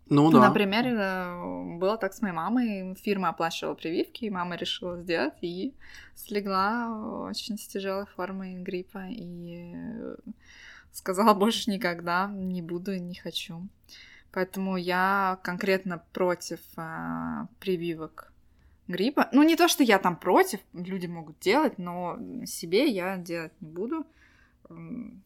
Ну 0.08 0.30
да. 0.30 0.48
Например, 0.48 0.86
э, 0.86 1.78
было 1.78 1.96
так 1.96 2.12
с 2.12 2.20
моей 2.20 2.34
мамой. 2.34 2.94
Фирма 2.96 3.30
оплачивала 3.30 3.74
прививки, 3.74 4.24
и 4.24 4.30
мама 4.30 4.56
решила 4.56 5.00
сделать, 5.00 5.34
и 5.40 5.74
слегла 6.14 7.26
очень 7.28 7.56
с 7.56 7.66
тяжелой 7.66 8.06
формой 8.06 8.56
гриппа. 8.62 9.06
И 9.08 9.72
э, 9.74 10.16
сказала, 10.92 11.34
больше 11.38 11.70
никогда 11.70 12.28
не 12.28 12.60
буду 12.60 12.92
и 12.92 13.00
не 13.00 13.14
хочу. 13.14 13.66
Поэтому 14.30 14.76
я 14.76 15.38
конкретно 15.42 16.02
против 16.12 16.58
а, 16.76 17.46
прививок 17.60 18.32
гриппа. 18.88 19.28
Ну, 19.32 19.44
не 19.44 19.54
то, 19.56 19.68
что 19.68 19.84
я 19.84 19.98
там 19.98 20.16
против, 20.16 20.58
люди 20.72 21.06
могут 21.06 21.38
делать, 21.38 21.78
но 21.78 22.18
себе 22.44 22.88
я 22.88 23.16
делать 23.16 23.52
не 23.60 23.70
буду. 23.70 24.04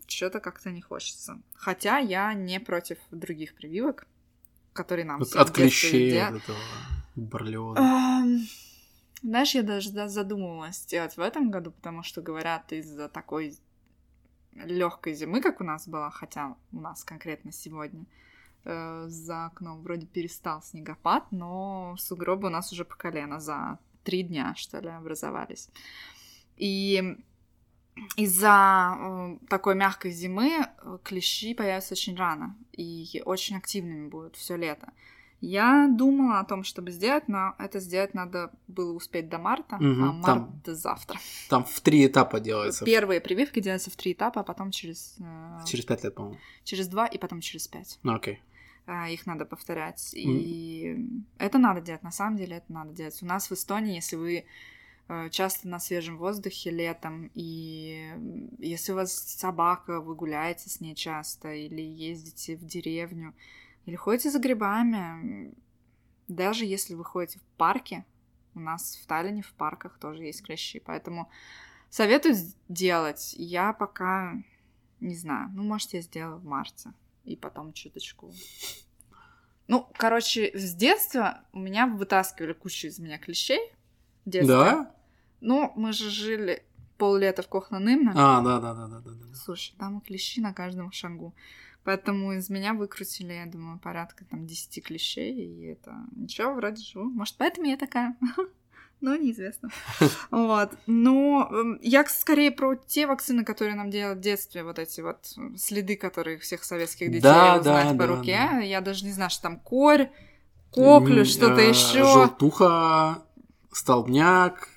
Что-то 0.06 0.40
как-то 0.40 0.70
не 0.70 0.80
хочется. 0.80 1.40
Хотя 1.54 1.98
я 1.98 2.34
не 2.34 2.60
против 2.60 2.98
других 3.10 3.54
прививок, 3.54 4.06
которые 4.72 5.04
нам 5.04 5.18
Вот 5.18 5.34
от 5.34 5.50
клещей, 5.50 6.20
от 6.20 6.36
этого 6.36 6.58
боррелиоза. 7.14 7.80
Знаешь, 9.22 9.54
я 9.54 9.62
даже 9.62 9.90
да, 9.90 10.08
задумывалась 10.08 10.78
сделать 10.78 11.16
в 11.16 11.20
этом 11.20 11.50
году, 11.50 11.72
потому 11.72 12.04
что 12.04 12.22
говорят 12.22 12.72
из-за 12.72 13.08
такой 13.08 13.58
легкой 14.52 15.14
зимы, 15.14 15.40
как 15.40 15.60
у 15.60 15.64
нас 15.64 15.88
была, 15.88 16.10
хотя 16.10 16.56
у 16.72 16.80
нас 16.80 17.02
конкретно 17.04 17.52
сегодня 17.52 18.04
э, 18.64 19.06
за 19.08 19.46
окном 19.46 19.82
вроде 19.82 20.06
перестал 20.06 20.62
снегопад, 20.62 21.30
но 21.32 21.96
сугробы 21.98 22.46
у 22.46 22.50
нас 22.50 22.72
уже 22.72 22.84
по 22.84 22.94
колено 22.94 23.40
за 23.40 23.78
три 24.04 24.22
дня, 24.22 24.54
что 24.56 24.78
ли, 24.78 24.88
образовались. 24.88 25.68
И 26.56 27.18
из-за 28.16 28.96
э, 28.98 29.38
такой 29.48 29.74
мягкой 29.74 30.10
зимы 30.10 30.66
э, 30.66 30.98
клещи 31.04 31.54
появятся 31.54 31.94
очень 31.94 32.16
рано 32.16 32.56
и 32.72 33.22
очень 33.24 33.56
активными 33.56 34.08
будут 34.08 34.36
все 34.36 34.56
лето. 34.56 34.92
Я 35.40 35.88
думала 35.88 36.40
о 36.40 36.44
том, 36.44 36.64
чтобы 36.64 36.90
сделать, 36.90 37.28
но 37.28 37.54
это 37.60 37.78
сделать 37.78 38.12
надо 38.12 38.50
было 38.66 38.92
успеть 38.92 39.28
до 39.28 39.38
марта, 39.38 39.76
Мгм, 39.76 40.02
а 40.04 40.12
март 40.12 40.24
там 40.24 40.60
до 40.64 40.74
завтра. 40.74 41.20
Там 41.48 41.64
в 41.64 41.80
три 41.80 42.06
этапа 42.06 42.40
делается. 42.40 42.84
Первые 42.84 43.20
прививки 43.20 43.60
делаются 43.60 43.90
в 43.90 43.96
три 43.96 44.12
этапа, 44.14 44.40
а 44.40 44.44
потом 44.44 44.72
через, 44.72 45.16
э, 45.20 45.58
Через 45.64 45.84
пять 45.84 46.02
лет, 46.02 46.14
по-моему. 46.14 46.38
через 46.64 46.88
два 46.88 47.06
и 47.06 47.18
потом 47.18 47.40
через 47.40 47.68
пять. 47.68 47.98
Ну, 48.02 48.14
окей. 48.14 48.42
Их 49.10 49.26
надо 49.26 49.44
повторять. 49.44 50.12
И 50.14 50.96
это 51.36 51.58
надо 51.58 51.82
делать, 51.82 52.02
на 52.02 52.10
самом 52.10 52.36
деле 52.38 52.56
это 52.56 52.72
надо 52.72 52.92
делать. 52.92 53.22
У 53.22 53.26
нас 53.26 53.50
в 53.50 53.52
Эстонии, 53.52 53.94
если 53.96 54.16
вы 54.16 54.44
часто 55.30 55.68
на 55.68 55.78
свежем 55.78 56.18
воздухе 56.18 56.70
летом, 56.70 57.30
и 57.34 58.12
если 58.58 58.92
у 58.92 58.96
вас 58.96 59.12
собака, 59.12 60.00
вы 60.00 60.14
гуляете 60.14 60.68
с 60.68 60.80
ней 60.80 60.94
часто, 60.94 61.52
или 61.52 61.80
ездите 61.80 62.56
в 62.56 62.64
деревню, 62.64 63.34
или 63.86 63.96
ходите 63.96 64.30
за 64.30 64.38
грибами, 64.38 65.54
даже 66.28 66.66
если 66.66 66.94
вы 66.94 67.04
ходите 67.04 67.38
в 67.38 67.56
парке, 67.56 68.04
у 68.54 68.60
нас 68.60 68.96
в 69.02 69.06
Таллине 69.06 69.42
в 69.42 69.52
парках 69.54 69.98
тоже 69.98 70.24
есть 70.24 70.42
клещи, 70.42 70.78
поэтому 70.78 71.30
советую 71.90 72.34
делать. 72.68 73.34
Я 73.38 73.72
пока 73.72 74.34
Не 75.00 75.14
знаю. 75.14 75.50
Ну, 75.52 75.62
может, 75.62 75.94
я 75.94 76.00
сделаю 76.00 76.38
в 76.38 76.44
марте. 76.44 76.92
И 77.24 77.36
потом 77.36 77.72
чуточку. 77.72 78.32
Ну, 79.68 79.86
короче, 79.96 80.50
с 80.54 80.74
детства 80.74 81.44
у 81.52 81.58
меня 81.58 81.86
вытаскивали 81.86 82.52
кучу 82.52 82.88
из 82.88 82.98
меня 82.98 83.18
клещей. 83.18 83.60
В 84.24 84.30
детстве. 84.30 84.56
Да? 84.56 84.94
Ну, 85.40 85.72
мы 85.76 85.92
же 85.92 86.10
жили 86.10 86.62
поллета 86.96 87.42
в 87.42 87.48
Кохнанымна. 87.48 88.12
А, 88.14 88.40
да, 88.42 88.60
да, 88.60 88.74
да, 88.74 88.86
да, 88.88 89.00
да. 89.00 89.10
да. 89.10 89.34
Слушай, 89.34 89.74
там 89.78 90.00
клещи 90.00 90.40
на 90.40 90.52
каждом 90.52 90.90
шагу. 90.92 91.34
Поэтому 91.84 92.32
из 92.32 92.50
меня 92.50 92.74
выкрутили, 92.74 93.32
я 93.32 93.46
думаю, 93.46 93.78
порядка 93.78 94.24
там 94.24 94.46
10 94.46 94.84
клещей, 94.84 95.32
и 95.32 95.66
это 95.68 95.94
ничего, 96.14 96.52
вроде 96.52 96.82
живу. 96.82 97.04
Может, 97.04 97.36
поэтому 97.38 97.66
я 97.66 97.76
такая. 97.76 98.16
Ну, 99.00 99.14
неизвестно. 99.14 99.70
Вот. 100.32 100.70
Но 100.88 101.48
эм, 101.52 101.78
я 101.82 102.04
скорее 102.06 102.50
про 102.50 102.74
те 102.74 103.06
вакцины, 103.06 103.44
которые 103.44 103.76
нам 103.76 103.90
делают 103.90 104.18
в 104.18 104.22
детстве, 104.22 104.64
вот 104.64 104.80
эти 104.80 105.00
вот 105.00 105.18
следы, 105.56 105.96
которые 105.96 106.38
всех 106.38 106.64
советских 106.64 107.06
детей 107.06 107.20
Да, 107.20 107.58
узнать 107.60 107.84
да, 107.86 107.90
по 107.92 107.98
да, 107.98 108.06
руке. 108.06 108.32
да. 108.50 108.58
Я 108.58 108.80
даже 108.80 109.04
не 109.04 109.12
знаю, 109.12 109.30
что 109.30 109.42
там 109.42 109.60
корь, 109.60 110.10
коклю, 110.72 111.24
что-то 111.24 111.60
э, 111.60 111.68
еще. 111.68 112.02
Желтуха, 112.02 113.22
столбняк. 113.70 114.68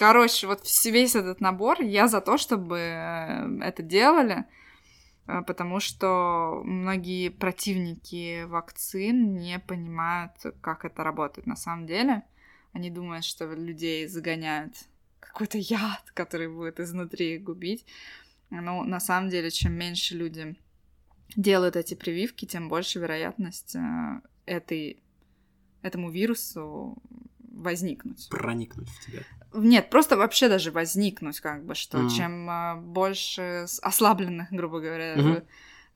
Короче, 0.00 0.46
вот 0.46 0.62
весь 0.86 1.14
этот 1.14 1.42
набор, 1.42 1.82
я 1.82 2.08
за 2.08 2.22
то, 2.22 2.38
чтобы 2.38 2.78
э, 2.78 3.58
это 3.60 3.82
делали, 3.82 4.46
э, 5.26 5.42
потому 5.46 5.78
что 5.78 6.62
многие 6.64 7.28
противники 7.28 8.44
вакцин 8.44 9.34
не 9.34 9.58
понимают, 9.58 10.32
как 10.62 10.86
это 10.86 11.04
работает 11.04 11.46
на 11.46 11.54
самом 11.54 11.86
деле. 11.86 12.22
Они 12.72 12.88
думают, 12.88 13.26
что 13.26 13.44
людей 13.52 14.06
загоняют 14.06 14.72
какой-то 15.20 15.58
яд, 15.58 16.10
который 16.14 16.48
будет 16.48 16.80
изнутри 16.80 17.36
губить. 17.36 17.84
Но 18.48 18.82
на 18.84 19.00
самом 19.00 19.28
деле, 19.28 19.50
чем 19.50 19.74
меньше 19.74 20.16
люди 20.16 20.56
делают 21.36 21.76
эти 21.76 21.92
прививки, 21.92 22.46
тем 22.46 22.70
больше 22.70 23.00
вероятность 23.00 23.76
э, 23.76 24.20
этой, 24.46 25.02
этому 25.82 26.10
вирусу 26.10 26.96
возникнуть. 27.60 28.28
Проникнуть 28.28 28.88
в 28.88 29.06
тебя. 29.06 29.22
Нет, 29.52 29.90
просто 29.90 30.16
вообще 30.16 30.48
даже 30.48 30.70
возникнуть, 30.70 31.40
как 31.40 31.64
бы, 31.64 31.74
что 31.74 31.98
Мгм. 31.98 32.08
чем 32.10 32.50
а, 32.50 32.76
больше 32.76 33.66
ослабленных, 33.82 34.48
грубо 34.50 34.80
говоря, 34.80 35.14
э, 35.16 35.42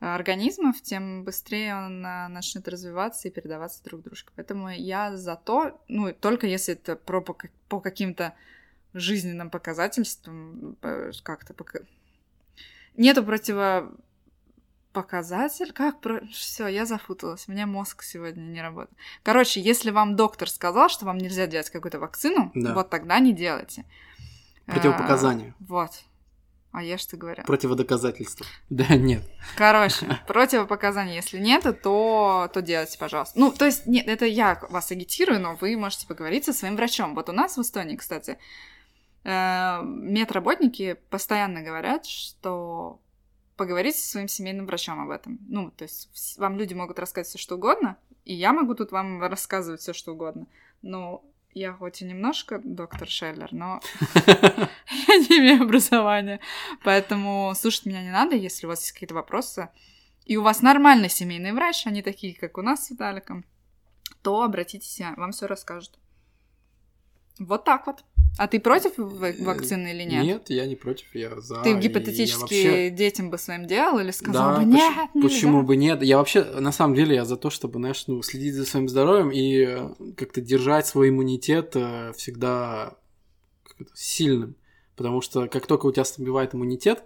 организмов, 0.01 0.81
тем 0.83 1.25
быстрее 1.25 1.75
он 1.75 2.05
а, 2.05 2.29
начнет 2.29 2.67
развиваться 2.69 3.29
и 3.29 3.31
передаваться 3.31 3.83
друг 3.85 4.03
дружке. 4.03 4.31
Поэтому 4.37 4.71
я 4.71 5.17
за 5.17 5.37
то, 5.37 5.81
ну, 5.89 6.13
только 6.13 6.47
если 6.47 6.75
это 6.75 6.97
про 6.97 7.21
по, 7.21 7.37
по 7.69 7.81
каким-то 7.81 8.35
жизненным 8.93 9.51
показательствам, 9.51 10.77
э, 10.83 11.13
как-то 11.23 11.55
пока... 11.55 11.81
Нету 12.97 13.25
противопоказатель, 14.95 15.73
как 15.73 16.01
про... 16.01 16.21
Все, 16.33 16.67
я 16.69 16.87
запуталась, 16.87 17.45
у 17.49 17.53
меня 17.53 17.67
мозг 17.67 18.03
сегодня 18.03 18.41
не 18.43 18.63
работает. 18.63 18.97
Короче, 19.23 19.61
если 19.61 19.91
вам 19.91 20.17
доктор 20.17 20.49
сказал, 20.49 20.89
что 20.89 21.05
вам 21.05 21.19
нельзя 21.19 21.47
делать 21.47 21.71
какую-то 21.71 21.99
вакцину, 21.99 22.53
Да. 22.55 22.75
вот 22.75 22.91
тогда 22.91 23.19
не 23.19 23.33
делайте. 23.33 23.85
Противопоказания. 24.67 25.55
А, 25.61 25.65
Вот. 25.69 25.91
А 26.73 26.83
я 26.83 26.99
что 26.99 27.17
говорю? 27.17 27.45
Противодоказательства. 27.45 28.47
Да, 28.69 28.97
нет. 28.97 29.23
Короче, 29.57 30.07
противопоказаний, 30.27 31.15
если 31.15 31.39
нет, 31.39 31.63
то, 31.83 32.51
то 32.53 32.63
делайте, 32.63 32.99
пожалуйста. 32.99 33.39
Ну, 33.39 33.53
то 33.53 33.65
есть, 33.65 33.87
нет, 33.87 34.09
это 34.09 34.25
я 34.27 34.61
вас 34.71 34.91
агитирую, 34.91 35.41
но 35.41 35.55
вы 35.55 35.77
можете 35.77 36.07
поговорить 36.09 36.45
со 36.47 36.53
своим 36.53 36.75
врачом. 36.75 37.15
Вот 37.15 37.29
у 37.29 37.33
нас 37.33 37.57
в 37.57 37.61
Эстонии, 37.61 37.95
кстати, 37.95 38.39
э, 39.23 39.83
медработники 39.85 40.97
постоянно 41.11 41.63
говорят, 41.63 42.07
что 42.07 42.99
поговорите 43.57 43.99
со 43.99 44.11
своим 44.11 44.29
семейным 44.29 44.67
врачом 44.67 45.01
об 45.01 45.11
этом. 45.11 45.39
Ну, 45.49 45.71
то 45.71 45.85
есть, 45.85 46.39
вам 46.39 46.57
люди 46.57 46.75
могут 46.75 46.99
рассказать 46.99 47.29
все 47.29 47.39
что 47.39 47.57
угодно, 47.57 47.97
и 48.25 48.35
я 48.35 48.53
могу 48.53 48.75
тут 48.75 48.93
вам 48.93 49.23
рассказывать 49.23 49.81
все 49.81 49.93
что 49.93 50.13
угодно. 50.13 50.47
Но 50.83 51.25
я 51.53 51.73
хоть 51.73 52.03
и 52.03 52.05
немножко 52.05 52.61
доктор 52.63 53.09
Шеллер, 53.09 53.53
но 53.53 53.81
я 54.27 55.17
не 55.17 55.39
имею 55.39 55.63
образования. 55.63 56.41
Поэтому 56.83 57.53
слушать 57.55 57.87
меня 57.87 58.03
не 58.03 58.11
надо, 58.11 58.35
если 58.35 58.67
у 58.67 58.69
вас 58.69 58.81
есть 58.81 58.93
какие-то 58.93 59.15
вопросы. 59.15 59.69
И 60.25 60.37
у 60.37 60.43
вас 60.43 60.63
нормальный 60.63 61.11
семейный 61.11 61.53
врач, 61.53 61.87
они 61.87 62.03
такие, 62.03 62.35
как 62.35 62.59
у 62.59 62.63
нас 62.63 62.87
с 62.87 62.91
Виталиком, 62.91 63.45
то 64.23 64.43
обратитесь, 64.43 65.01
вам 65.17 65.33
все 65.33 65.47
расскажут. 65.47 65.99
Вот 67.39 67.65
так 67.65 67.87
вот. 67.87 68.05
А 68.37 68.49
ты 68.49 68.59
против 68.59 68.97
в- 68.99 69.45
вакцины 69.45 69.93
или 69.93 70.03
нет? 70.03 70.25
Нет, 70.25 70.51
я 70.51 70.67
не 70.67 70.75
против, 70.75 71.07
я 71.15 71.41
за. 71.41 71.63
Ты 71.63 71.75
гипотетически 71.79 72.41
вообще- 72.41 72.91
детям 72.91 73.31
бы 73.31 73.39
своим 73.39 73.67
делал 73.67 73.99
или 74.01 74.11
сказал 74.11 74.55
Да, 74.55 74.59
бы 74.59 74.65
нет, 74.65 74.91
нельзя»? 75.15 75.29
Почему 75.29 75.63
бы 75.63 75.77
нет? 75.77 76.03
Я 76.03 76.19
вообще, 76.19 76.43
на 76.45 76.73
самом 76.73 76.95
деле, 76.97 77.15
я 77.15 77.25
за 77.25 77.37
то, 77.37 77.51
чтобы, 77.51 77.79
знаешь, 77.79 78.05
ну, 78.09 78.23
следить 78.23 78.55
за 78.55 78.65
своим 78.67 78.89
здоровьем 78.89 79.31
и 79.31 79.65
э, 79.65 80.13
как-то 80.17 80.41
держать 80.41 80.87
свой 80.89 81.11
иммунитет 81.11 81.73
э, 81.77 82.13
всегда 82.17 82.97
сильным. 83.95 84.57
Потому 84.97 85.21
что 85.21 85.47
как 85.49 85.67
только 85.67 85.87
у 85.87 85.93
тебя 85.93 86.03
ослабевает 86.03 86.55
иммунитет, 86.55 87.05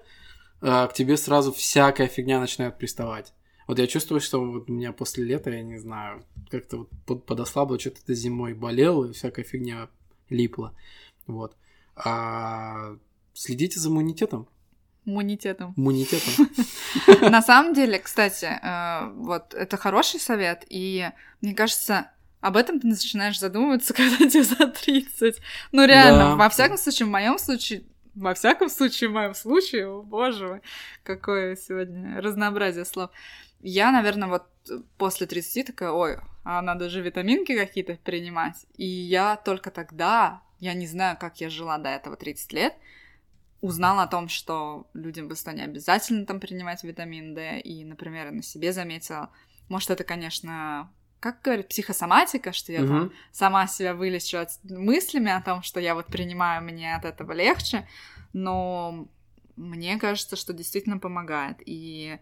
э, 0.60 0.86
к 0.88 0.92
тебе 0.94 1.16
сразу 1.16 1.52
всякая 1.52 2.06
фигня 2.08 2.40
начинает 2.40 2.78
приставать. 2.78 3.32
Вот 3.66 3.78
я 3.78 3.86
чувствую, 3.86 4.20
что 4.20 4.42
вот 4.42 4.70
у 4.70 4.72
меня 4.72 4.92
после 4.92 5.24
лета, 5.24 5.50
я 5.50 5.62
не 5.62 5.76
знаю, 5.78 6.24
как-то 6.50 6.78
вот 6.78 6.88
под- 7.06 7.26
подослабло, 7.26 7.78
что-то 7.78 8.14
зимой 8.14 8.54
болел, 8.54 9.04
и 9.04 9.12
всякая 9.12 9.44
фигня 9.44 9.88
липла. 10.30 10.74
Вот. 11.26 11.56
А 11.96 12.96
следите 13.34 13.80
за 13.80 13.88
иммунитетом. 13.88 14.48
Иммунитетом. 15.04 15.74
Иммунитетом. 15.76 16.48
На 17.30 17.40
самом 17.42 17.74
деле, 17.74 17.98
кстати, 17.98 18.44
э, 18.44 19.10
вот 19.14 19.54
это 19.54 19.76
хороший 19.76 20.20
совет, 20.20 20.64
и 20.68 21.10
мне 21.40 21.54
кажется, 21.54 22.10
об 22.40 22.56
этом 22.56 22.78
ты 22.78 22.86
начинаешь 22.86 23.38
задумываться, 23.40 23.94
когда 23.94 24.16
тебе 24.28 24.42
за 24.44 24.66
30. 24.66 25.36
Ну, 25.72 25.86
реально, 25.86 26.18
Да. 26.30 26.36
во 26.36 26.48
всяком 26.50 26.76
случае, 26.76 27.06
в 27.06 27.10
моем 27.10 27.38
случае, 27.38 27.84
во 28.14 28.34
всяком 28.34 28.68
случае, 28.68 29.08
в 29.10 29.12
моем 29.12 29.34
случае, 29.34 29.86
о 29.88 30.02
боже 30.02 30.46
мой, 30.46 30.60
какое 31.04 31.56
сегодня 31.56 32.20
разнообразие 32.20 32.84
слов. 32.84 33.10
Я, 33.60 33.90
наверное, 33.90 34.28
вот 34.28 34.44
после 34.98 35.26
30 35.26 35.66
такая, 35.66 35.90
ой, 35.90 36.18
а 36.50 36.62
надо 36.62 36.88
же 36.88 37.02
витаминки 37.02 37.54
какие-то 37.54 37.98
принимать. 38.02 38.64
И 38.78 38.86
я 38.86 39.36
только 39.36 39.70
тогда, 39.70 40.40
я 40.60 40.72
не 40.72 40.86
знаю, 40.86 41.18
как 41.20 41.42
я 41.42 41.50
жила 41.50 41.76
до 41.76 41.90
этого 41.90 42.16
30 42.16 42.54
лет, 42.54 42.74
узнала 43.60 44.04
о 44.04 44.06
том, 44.06 44.30
что 44.30 44.86
людям 44.94 45.28
в 45.28 45.34
Эстонии 45.34 45.62
обязательно 45.62 46.24
там 46.24 46.40
принимать 46.40 46.82
витамин 46.84 47.34
D, 47.34 47.60
и, 47.60 47.84
например, 47.84 48.30
на 48.30 48.42
себе 48.42 48.72
заметила, 48.72 49.28
может, 49.68 49.90
это, 49.90 50.04
конечно, 50.04 50.90
как 51.20 51.42
говорят, 51.42 51.68
психосоматика, 51.68 52.54
что 52.54 52.72
я 52.72 52.78
там 52.78 52.96
Мгм. 52.96 53.12
сама 53.30 53.66
себя 53.66 53.92
вылечу 53.92 54.38
от- 54.38 54.58
мыслями 54.64 55.30
о 55.30 55.42
том, 55.42 55.62
что 55.62 55.80
я 55.80 55.94
вот 55.94 56.06
принимаю, 56.06 56.62
мне 56.64 56.96
от 56.96 57.04
этого 57.04 57.32
легче, 57.32 57.86
но 58.32 59.06
мне 59.56 59.98
кажется, 59.98 60.34
что 60.34 60.54
действительно 60.54 60.96
помогает, 60.96 61.58
и 61.66 62.18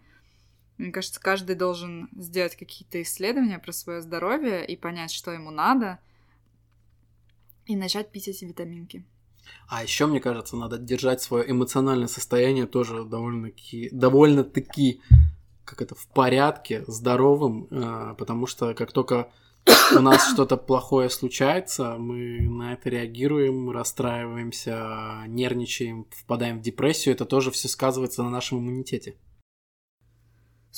мне 0.79 0.93
кажется, 0.93 1.21
каждый 1.21 1.57
должен 1.57 2.09
сделать 2.17 2.57
какие-то 2.57 3.01
исследования 3.03 3.59
про 3.59 3.73
свое 3.73 4.03
здоровье 4.03 4.67
и 4.67 4.77
понять, 4.77 5.11
что 5.11 5.31
ему 5.31 5.51
надо, 5.51 5.99
и 7.65 7.77
начать 7.77 8.11
пить 8.11 8.29
эти 8.29 8.45
витаминки. 8.45 9.05
А 9.69 9.83
еще, 9.83 10.07
мне 10.07 10.21
кажется, 10.21 10.57
надо 10.57 10.79
держать 10.79 11.23
свое 11.23 11.51
эмоциональное 11.51 12.09
состояние 12.09 12.67
тоже 12.67 13.05
довольно-таки, 13.05 13.89
довольно-таки 13.93 15.01
как 15.67 15.83
это, 15.83 15.95
в 15.95 16.07
порядке, 16.07 16.85
здоровым, 16.87 17.67
э, 17.71 18.15
потому 18.17 18.47
что 18.47 18.73
как 18.73 18.93
только 18.93 19.31
у 19.95 20.01
нас 20.01 20.31
что-то 20.33 20.57
плохое 20.57 21.11
случается, 21.11 21.97
мы 21.99 22.41
на 22.41 22.73
это 22.73 22.89
реагируем, 22.89 23.71
расстраиваемся, 23.71 25.25
нервничаем, 25.27 26.07
впадаем 26.11 26.61
в 26.61 26.63
депрессию, 26.63 27.15
это 27.15 27.27
тоже 27.27 27.51
все 27.51 27.69
сказывается 27.69 28.23
на 28.23 28.31
нашем 28.31 28.61
иммунитете. 28.61 29.17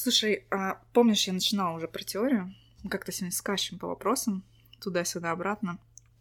Слушай, 0.01 0.45
а 0.53 0.81
помнишь, 0.93 1.27
я 1.27 1.33
начинала 1.33 1.77
уже 1.77 1.89
про 1.89 2.05
теорию? 2.05 2.55
Мы 2.85 2.89
как-то 2.89 3.11
сегодня 3.11 3.35
скачем 3.35 3.81
по 3.81 3.89
вопросам, 3.89 4.45
туда-сюда, 4.81 5.33
обратно. 5.33 5.81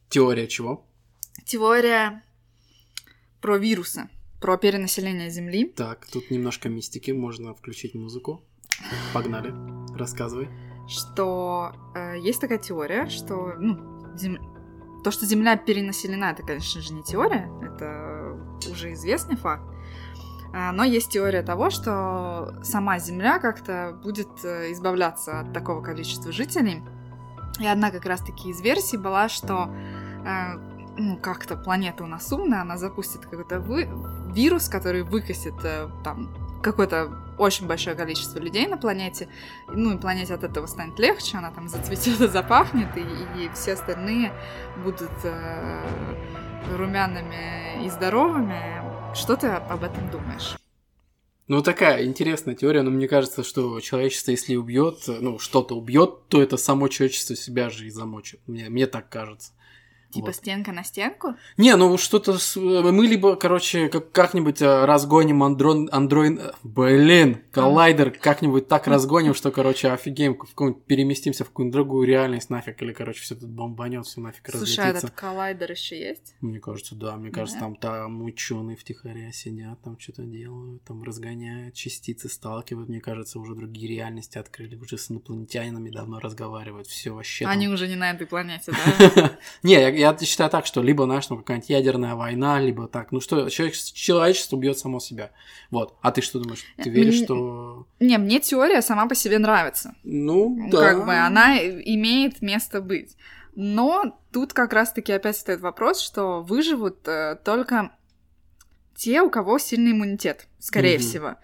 Теория 0.10 0.48
чего? 0.48 0.84
Теория 1.46 2.24
про 3.40 3.60
вирусы, 3.60 4.10
про 4.42 4.58
перенаселение 4.58 5.30
Земли. 5.30 5.66
Так, 5.68 6.08
тут 6.08 6.32
немножко 6.32 6.70
мистики, 6.70 7.12
можно 7.12 7.54
включить 7.54 7.94
музыку. 7.94 8.42
Погнали, 9.14 9.54
рассказывай. 9.96 10.50
что 10.88 11.72
э, 11.94 12.18
есть 12.20 12.42
такая 12.42 12.58
теория, 12.58 13.08
что 13.10 13.54
ну, 13.60 14.18
зем- 14.18 14.42
то, 15.04 15.12
что 15.12 15.28
Земля 15.28 15.56
перенаселена, 15.56 16.32
это, 16.32 16.42
конечно 16.42 16.82
же, 16.82 16.94
не 16.96 17.04
теория, 17.04 17.48
это 17.62 18.72
уже 18.72 18.94
известный 18.94 19.36
факт. 19.36 19.77
А, 20.54 20.72
Но 20.72 20.84
есть 20.84 21.12
теория 21.12 21.44
того, 21.44 21.70
что 21.70 22.56
сама 22.64 23.00
Земля 23.00 23.40
как-то 23.40 23.98
будет 24.04 24.30
э, 24.44 24.72
избавляться 24.72 25.42
от 25.42 25.54
такого 25.54 25.82
количества 25.82 26.32
жителей. 26.32 26.84
И 27.60 27.68
одна 27.68 27.92
как 27.92 28.06
раз-таки 28.06 28.50
из 28.50 28.62
версий 28.62 28.98
была, 28.98 29.30
что 29.30 29.70
э, 30.26 30.58
ну, 30.98 31.18
как-то 31.18 31.56
планета 31.56 32.04
у 32.04 32.08
нас 32.08 32.32
умная, 32.32 32.62
она 32.62 32.78
запустит 32.78 33.26
какой-то 33.26 33.60
вы- 33.60 33.90
вирус, 34.34 34.70
который 34.70 35.04
выкосит 35.04 35.56
э, 35.64 35.90
там 36.04 36.30
какое-то 36.62 37.12
очень 37.38 37.68
большое 37.68 37.96
количество 37.96 38.40
людей 38.40 38.68
на 38.68 38.78
планете, 38.78 39.28
ну 39.68 39.94
и 39.94 39.98
планете 39.98 40.34
от 40.34 40.44
этого 40.44 40.66
станет 40.66 40.98
легче, 41.00 41.38
она 41.38 41.52
там 41.52 41.68
зацветет 41.70 42.20
и 42.20 42.28
запахнет, 42.28 42.90
и, 42.98 43.02
и 43.02 43.50
все 43.54 43.74
остальные 43.74 44.32
будут 44.84 45.12
э, 45.24 45.82
румяными 46.76 47.86
и 47.86 47.90
здоровыми. 47.90 48.97
Что 49.18 49.36
ты 49.36 49.48
об 49.48 49.84
этом 49.84 50.10
думаешь? 50.12 50.56
Ну, 51.48 51.64
такая 51.64 52.06
интересная 52.06 52.54
теория, 52.54 52.84
но 52.84 52.92
мне 52.92 53.08
кажется, 53.08 53.44
что 53.44 53.80
человечество, 53.80 54.30
если 54.30 54.56
убьет, 54.56 55.06
ну, 55.08 55.40
что-то 55.40 55.76
убьет, 55.76 56.28
то 56.28 56.40
это 56.40 56.56
само 56.56 56.88
человечество 56.88 57.36
себя 57.36 57.72
же 57.72 57.88
и 57.88 57.90
замочит. 57.90 58.40
Мне, 58.46 58.70
мне 58.70 58.86
так 58.86 59.10
кажется. 59.10 59.54
Типа 60.12 60.28
вот. 60.28 60.36
стенка 60.36 60.72
на 60.72 60.84
стенку? 60.84 61.36
Не, 61.58 61.76
ну 61.76 61.98
что-то... 61.98 62.38
С... 62.38 62.56
Мы 62.56 63.08
либо, 63.08 63.36
короче, 63.36 63.90
как- 63.90 64.12
как-нибудь 64.12 64.62
э, 64.62 64.86
разгоним 64.86 65.44
андрон... 65.44 65.90
андроид... 65.92 66.40
Блин, 66.64 67.44
коллайдер 67.52 68.12
как-нибудь 68.12 68.68
так 68.68 68.88
разгоним, 68.88 69.34
что, 69.34 69.52
короче, 69.52 69.90
офигеем, 69.90 70.38
в 70.38 70.74
переместимся 70.74 71.44
в 71.44 71.50
какую-нибудь 71.50 71.74
другую 71.74 72.08
реальность 72.08 72.50
нафиг, 72.50 72.82
или, 72.82 72.94
короче, 72.94 73.22
все 73.22 73.36
тут 73.36 73.50
бомбанет, 73.50 74.06
все 74.06 74.22
нафиг 74.22 74.50
Слушай, 74.50 74.86
а 74.86 74.88
этот 74.90 75.12
коллайдер 75.12 75.72
еще 75.72 76.00
есть? 76.00 76.36
Мне 76.40 76.60
кажется, 76.60 76.96
да. 76.96 77.18
Мне 77.18 77.32
кажется, 77.32 77.60
там, 77.60 77.76
там 77.76 78.22
ученые 78.24 78.78
втихаря 78.78 79.32
сидят, 79.34 79.82
там 79.82 80.00
что-то 80.00 80.24
делают, 80.24 80.84
там 80.84 81.04
разгоняют, 81.04 81.76
частицы 81.76 82.30
сталкивают. 82.30 82.90
Мне 82.90 83.02
кажется, 83.02 83.40
уже 83.40 83.56
другие 83.56 83.90
реальности 83.90 84.38
открыли, 84.38 84.76
уже 84.76 84.98
с 84.98 85.12
инопланетянами 85.12 85.90
давно 85.90 86.20
разговаривают. 86.20 86.88
Все 86.88 87.12
вообще. 87.12 87.46
Они 87.46 87.66
там... 87.66 87.74
уже 87.74 87.88
не 87.88 87.96
на 87.96 88.12
этой 88.12 88.26
планете, 88.26 88.72
да? 88.72 89.38
Не, 89.64 89.97
я 89.98 90.18
считаю 90.18 90.50
так, 90.50 90.66
что 90.66 90.82
либо, 90.82 91.06
знаешь, 91.06 91.30
ну, 91.30 91.38
какая-нибудь 91.38 91.70
ядерная 91.70 92.16
война, 92.16 92.60
либо 92.60 92.88
так. 92.88 93.12
Ну 93.12 93.20
что, 93.20 93.50
человек, 93.50 93.76
человечество 93.76 94.56
убьет 94.56 94.78
само 94.78 95.00
себя. 95.00 95.32
Вот. 95.72 95.96
А 96.02 96.12
ты 96.12 96.22
что 96.22 96.40
думаешь? 96.40 96.64
Ты 96.78 96.90
веришь, 96.90 97.16
мне... 97.16 97.26
что... 97.26 97.88
Не, 98.00 98.18
мне 98.18 98.40
теория 98.40 98.82
сама 98.82 99.08
по 99.08 99.16
себе 99.16 99.40
нравится. 99.40 99.96
Ну, 100.04 100.70
да. 100.72 100.80
Как 100.80 101.06
бы 101.06 101.14
она 101.16 101.58
имеет 101.58 102.42
место 102.42 102.82
быть. 102.82 103.18
Но 103.56 104.20
тут 104.32 104.54
как 104.54 104.74
раз-таки 104.74 105.12
опять 105.12 105.38
стоит 105.38 105.62
вопрос, 105.62 106.00
что 106.00 106.42
выживут 106.42 107.08
э, 107.08 107.38
только 107.44 107.92
те, 108.96 109.22
у 109.22 109.30
кого 109.30 109.58
сильный 109.58 109.92
иммунитет, 109.92 110.48
скорее 110.60 110.98
угу. 110.98 111.04
всего. 111.04 111.36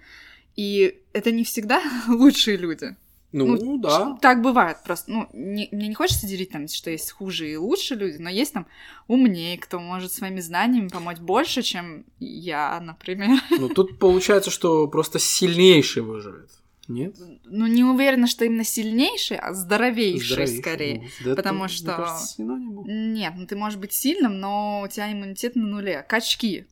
И 0.56 1.02
это 1.14 1.32
не 1.32 1.44
всегда 1.44 1.82
лучшие 2.08 2.58
люди. 2.58 2.96
Ну, 3.34 3.48
ну 3.48 3.78
да. 3.80 4.16
Так 4.22 4.42
бывает 4.44 4.78
просто. 4.86 5.12
Ну, 5.12 5.28
не, 5.34 5.68
мне 5.72 5.88
не 5.88 5.96
хочется 5.96 6.28
делить 6.28 6.52
там, 6.52 6.68
что 6.68 6.92
есть 6.92 7.12
хуже 7.12 7.50
и 7.50 7.58
лучше 7.58 7.96
люди, 7.96 8.18
но 8.18 8.30
есть 8.30 8.54
там 8.54 8.68
умнее, 9.08 9.58
кто 9.58 9.80
может 9.80 10.14
своими 10.14 10.40
знаниями 10.40 10.88
помочь 10.88 11.18
больше, 11.18 11.64
чем 11.64 12.06
я, 12.20 12.80
например. 12.80 13.42
Ну, 13.64 13.70
тут 13.70 13.98
получается, 13.98 14.52
что 14.52 14.88
просто 14.88 15.20
сильнейший 15.20 16.04
выживет. 16.04 16.50
Нет? 16.88 17.16
Ну, 17.46 17.66
не 17.66 17.84
уверена, 17.84 18.28
что 18.28 18.46
именно 18.46 18.66
сильнейший, 18.66 19.38
а 19.38 19.54
здоровейший, 19.54 20.28
здоровейший 20.28 20.60
скорее. 20.60 21.10
Ну, 21.24 21.36
потому 21.36 21.66
это, 21.66 21.74
что... 21.74 21.96
Кажется, 21.96 22.44
Нет, 22.44 23.34
ну 23.38 23.48
ты 23.48 23.56
можешь 23.56 23.80
быть 23.80 23.94
сильным, 23.94 24.40
но 24.40 24.82
у 24.86 24.88
тебя 24.90 25.12
иммунитет 25.12 25.56
на 25.56 25.66
нуле. 25.66 26.06
Качки. 26.08 26.68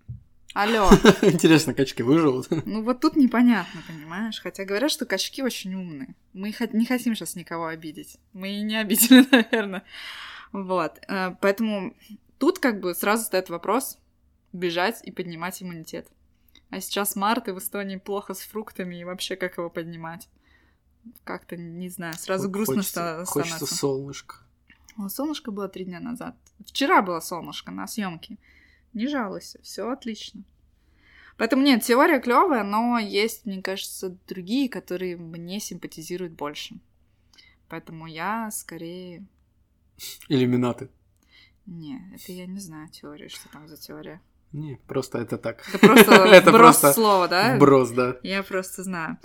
Алло. 0.54 0.90
Интересно, 1.22 1.74
качки 1.74 2.04
выживут? 2.04 2.50
Ну 2.66 2.84
вот 2.84 3.00
тут 3.00 3.16
непонятно, 3.16 3.82
понимаешь? 3.88 4.42
Хотя 4.42 4.66
говорят, 4.66 4.92
что 4.92 5.06
качки 5.06 5.42
очень 5.42 5.74
умные. 5.76 6.16
Мы 6.34 6.54
не 6.74 6.86
хотим 6.86 7.16
сейчас 7.16 7.36
никого 7.36 7.68
обидеть. 7.68 8.18
Мы 8.34 8.50
и 8.50 8.62
не 8.62 8.76
обидели, 8.76 9.26
наверное. 9.32 9.84
Вот. 10.52 11.00
Э, 11.08 11.36
поэтому 11.40 11.96
тут 12.38 12.60
как 12.60 12.82
бы 12.82 12.94
сразу 12.94 13.24
стоит 13.24 13.50
вопрос 13.50 13.98
бежать 14.52 15.02
и 15.04 15.12
поднимать 15.12 15.64
иммунитет. 15.64 16.08
А 16.70 16.82
сейчас 16.82 17.16
март, 17.16 17.48
и 17.48 17.52
в 17.52 17.60
Эстонии 17.60 17.98
плохо 17.98 18.34
с 18.34 18.42
фруктами, 18.42 19.00
и 19.00 19.04
вообще 19.04 19.36
как 19.36 19.58
его 19.58 19.70
поднимать? 19.70 20.28
Как-то, 21.24 21.58
не 21.58 21.90
знаю, 21.90 22.14
сразу 22.14 22.50
грустно 22.50 22.76
хочется, 22.76 22.92
становится. 22.92 23.34
Хочется 23.34 23.66
солнышко. 23.66 24.36
О, 24.98 25.10
солнышко 25.10 25.52
было 25.52 25.68
три 25.68 25.86
дня 25.86 26.00
назад. 26.00 26.36
Вчера 26.66 27.02
было 27.02 27.20
солнышко 27.22 27.72
на 27.72 27.88
съемке. 27.88 28.38
Не 28.94 29.08
жалуйся, 29.08 29.60
все 29.62 29.90
отлично. 29.90 30.44
Поэтому 31.38 31.64
нет, 31.64 31.84
теория 31.84 32.20
клевая, 32.20 32.64
но 32.64 33.00
есть, 33.00 33.46
мне 33.46 33.62
кажется, 33.62 34.16
другие, 34.28 34.70
которые 34.70 35.18
мне 35.18 35.60
симпатизируют 35.60 36.34
больше. 36.34 36.76
Поэтому 37.68 38.06
я 38.06 38.52
скорее... 38.52 39.26
Иллюминаты. 40.28 40.90
Не, 41.66 42.02
это 42.14 42.32
я 42.32 42.46
не 42.46 42.60
знаю 42.60 42.90
теорию, 42.90 43.30
что 43.30 43.50
там 43.50 43.68
за 43.68 43.78
теория. 43.78 44.22
Не, 44.52 44.76
просто 44.88 45.20
это 45.20 45.38
так. 45.38 45.64
Это 45.70 45.80
просто 45.80 46.12
это 46.12 46.50
вброс 46.50 46.80
просто 46.80 46.94
слова, 46.94 47.28
да? 47.28 47.56
Вброс, 47.56 47.92
да. 47.92 48.18
Я 48.24 48.44
просто 48.44 48.84
знаю 48.84 49.18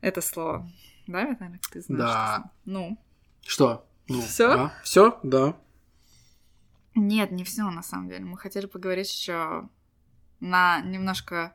это 0.00 0.20
слово. 0.20 0.68
Да, 1.06 1.24
Виталик, 1.24 1.66
ты 1.68 1.80
знаешь? 1.80 2.02
Да. 2.02 2.36
Что... 2.36 2.50
Ну. 2.64 2.98
Что? 3.42 3.86
Ну, 4.08 4.20
Все? 4.20 4.70
Все, 4.82 5.18
да. 5.22 5.56
Нет, 6.98 7.30
не 7.30 7.44
все 7.44 7.70
на 7.70 7.82
самом 7.82 8.08
деле. 8.08 8.24
Мы 8.24 8.36
хотели 8.36 8.66
поговорить 8.66 9.12
еще 9.12 9.68
на 10.40 10.80
немножко 10.80 11.54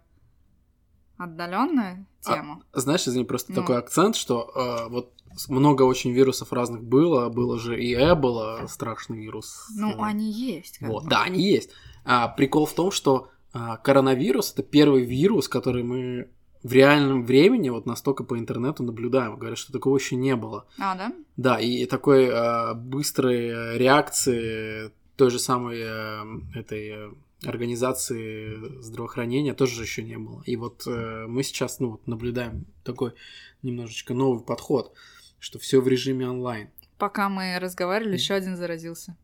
отдаленную 1.17 2.07
а, 2.25 2.33
тему. 2.33 2.63
А, 2.71 2.79
знаешь, 2.79 3.07
извини, 3.07 3.25
просто 3.25 3.51
ну. 3.51 3.61
такой 3.61 3.77
акцент, 3.77 4.15
что 4.15 4.51
э, 4.55 4.89
вот 4.89 5.13
много 5.47 5.83
очень 5.83 6.11
вирусов 6.11 6.53
разных 6.53 6.83
было, 6.83 7.29
было 7.29 7.59
же 7.59 7.81
и 7.81 7.93
Эбола, 7.93 8.65
страшный 8.67 9.19
вирус. 9.19 9.67
Ну, 9.75 10.01
они 10.01 10.31
есть. 10.31 10.79
Вот, 10.81 11.03
бы. 11.03 11.09
да, 11.09 11.23
они 11.23 11.41
есть. 11.41 11.71
А, 12.05 12.27
прикол 12.27 12.65
в 12.65 12.73
том, 12.73 12.91
что 12.91 13.29
а, 13.51 13.77
коронавирус 13.77 14.51
это 14.53 14.63
первый 14.63 15.03
вирус, 15.03 15.47
который 15.47 15.83
мы 15.83 16.29
в 16.63 16.71
реальном 16.71 17.25
времени 17.25 17.69
вот 17.69 17.85
настолько 17.85 18.23
по 18.23 18.37
интернету 18.39 18.83
наблюдаем. 18.83 19.37
Говорят, 19.37 19.57
что 19.57 19.73
такого 19.73 19.97
еще 19.97 20.15
не 20.15 20.35
было. 20.35 20.65
А, 20.79 20.95
да? 20.95 21.13
Да, 21.35 21.59
и 21.59 21.85
такой 21.85 22.29
а, 22.31 22.73
быстрой 22.73 23.77
реакции 23.77 24.91
той 25.15 25.29
же 25.29 25.39
самой 25.39 25.79
э, 25.79 26.23
этой 26.55 26.89
э, 26.89 27.11
организации 27.45 28.81
здравоохранения 28.81 29.53
тоже 29.53 29.81
еще 29.81 30.03
не 30.03 30.17
было. 30.17 30.41
И 30.45 30.55
вот 30.55 30.83
э, 30.87 31.25
мы 31.27 31.43
сейчас 31.43 31.79
ну, 31.79 31.91
вот 31.91 32.07
наблюдаем 32.07 32.65
такой 32.83 33.13
немножечко 33.61 34.13
новый 34.13 34.43
подход, 34.43 34.93
что 35.39 35.59
все 35.59 35.81
в 35.81 35.87
режиме 35.87 36.27
онлайн. 36.27 36.69
Пока 36.97 37.29
мы 37.29 37.59
разговаривали, 37.59 38.13
еще 38.13 38.33
один 38.33 38.55
заразился. 38.55 39.17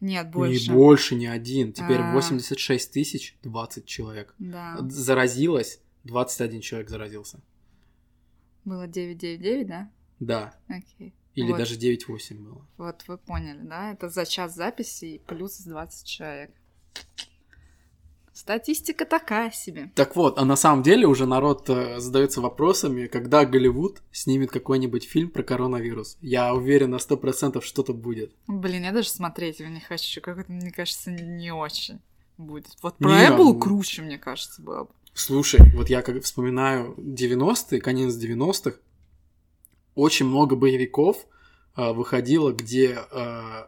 Нет, 0.00 0.30
больше. 0.30 0.68
Не 0.68 0.74
больше, 0.74 1.14
не 1.14 1.26
один. 1.26 1.72
Теперь 1.72 2.00
А-а-а. 2.00 2.14
86 2.14 2.92
тысяч 2.92 3.36
20 3.42 3.86
человек. 3.86 4.34
Да. 4.38 4.76
Заразилось, 4.80 5.80
21 6.04 6.60
человек 6.60 6.90
заразился. 6.90 7.40
Было 8.64 8.86
999, 8.86 9.66
да? 9.66 9.90
Да. 10.18 10.54
Окей. 10.68 11.14
Или 11.34 11.50
вот. 11.50 11.58
даже 11.58 11.76
9-8 11.76 12.38
было. 12.38 12.66
Вот 12.76 13.04
вы 13.06 13.18
поняли, 13.18 13.60
да? 13.62 13.92
Это 13.92 14.08
за 14.08 14.26
час 14.26 14.54
записи 14.54 15.22
плюс 15.26 15.58
20 15.58 16.06
человек. 16.06 16.50
Статистика 18.34 19.04
такая 19.04 19.50
себе. 19.50 19.90
Так 19.94 20.16
вот, 20.16 20.38
а 20.38 20.44
на 20.46 20.56
самом 20.56 20.82
деле 20.82 21.06
уже 21.06 21.26
народ 21.26 21.68
э, 21.68 22.00
задается 22.00 22.40
вопросами, 22.40 23.06
когда 23.06 23.44
Голливуд 23.44 24.02
снимет 24.10 24.50
какой-нибудь 24.50 25.04
фильм 25.04 25.28
про 25.28 25.42
коронавирус. 25.42 26.16
Я 26.22 26.54
уверен 26.54 26.90
на 26.90 26.98
сто 26.98 27.18
процентов 27.18 27.64
что-то 27.64 27.92
будет. 27.92 28.32
Блин, 28.46 28.84
я 28.84 28.92
даже 28.92 29.10
смотреть 29.10 29.60
его 29.60 29.68
не 29.68 29.80
хочу. 29.80 30.22
Как-то, 30.22 30.50
мне 30.50 30.72
кажется, 30.72 31.10
не 31.10 31.52
очень 31.52 32.00
будет. 32.38 32.68
Вот 32.80 32.96
про 32.96 33.10
не, 33.10 33.28
Apple 33.28 33.58
круче, 33.58 34.00
мне 34.00 34.18
кажется, 34.18 34.62
было 34.62 34.84
бы. 34.84 34.90
Слушай, 35.14 35.60
вот 35.74 35.90
я 35.90 36.00
как 36.00 36.22
вспоминаю 36.22 36.94
90-е, 36.96 37.82
конец 37.82 38.14
90-х, 38.14 38.78
очень 39.94 40.26
много 40.26 40.56
боевиков 40.56 41.26
э, 41.76 41.92
выходило, 41.92 42.52
где 42.52 42.98
э, 43.10 43.66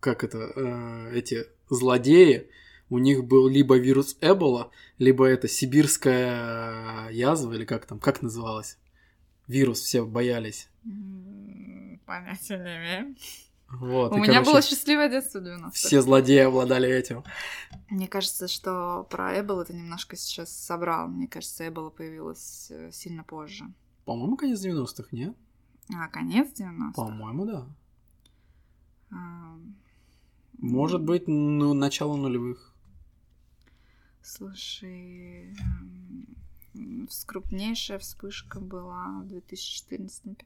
как 0.00 0.24
это 0.24 0.52
э, 0.54 1.10
эти 1.14 1.46
злодеи 1.70 2.48
у 2.90 2.98
них 2.98 3.24
был 3.24 3.48
либо 3.48 3.76
вирус 3.76 4.16
Эбола, 4.20 4.70
либо 4.98 5.26
это 5.26 5.48
сибирская 5.48 7.10
язва, 7.10 7.52
или 7.54 7.64
как 7.64 7.86
там, 7.86 7.98
как 7.98 8.22
называлось? 8.22 8.78
Вирус, 9.46 9.80
все 9.80 10.04
боялись. 10.04 10.68
Понятия 12.06 12.56
не 12.56 12.76
имею. 12.76 13.16
Вот, 13.70 14.12
У 14.12 14.16
и, 14.16 14.20
меня 14.20 14.32
короче, 14.34 14.50
было 14.50 14.62
счастливое 14.62 15.10
детство 15.10 15.42
90 15.42 15.76
Все 15.76 16.00
злодеи 16.00 16.38
обладали 16.38 16.88
этим. 16.88 17.22
Мне 17.90 18.08
кажется, 18.08 18.48
что 18.48 19.06
про 19.10 19.38
Эбола 19.38 19.66
ты 19.66 19.74
немножко 19.74 20.16
сейчас 20.16 20.50
собрал. 20.50 21.08
Мне 21.08 21.28
кажется, 21.28 21.68
Эбола 21.68 21.90
появилась 21.90 22.68
э, 22.70 22.90
сильно 22.92 23.24
позже. 23.24 23.64
По-моему, 24.08 24.38
конец 24.38 24.64
90-х, 24.64 25.08
нет? 25.12 25.36
А, 25.94 26.08
конец 26.08 26.58
90-х? 26.58 26.92
По-моему, 26.94 27.44
да. 27.44 27.66
А... 29.10 29.58
Может 30.56 31.02
быть, 31.02 31.28
ну, 31.28 31.74
начало 31.74 32.16
нулевых. 32.16 32.74
Слушай, 34.22 35.54
эм, 36.74 37.06
крупнейшая 37.26 37.98
вспышка 37.98 38.60
была 38.60 39.20
в 39.20 39.26
2014-2015. 39.26 40.36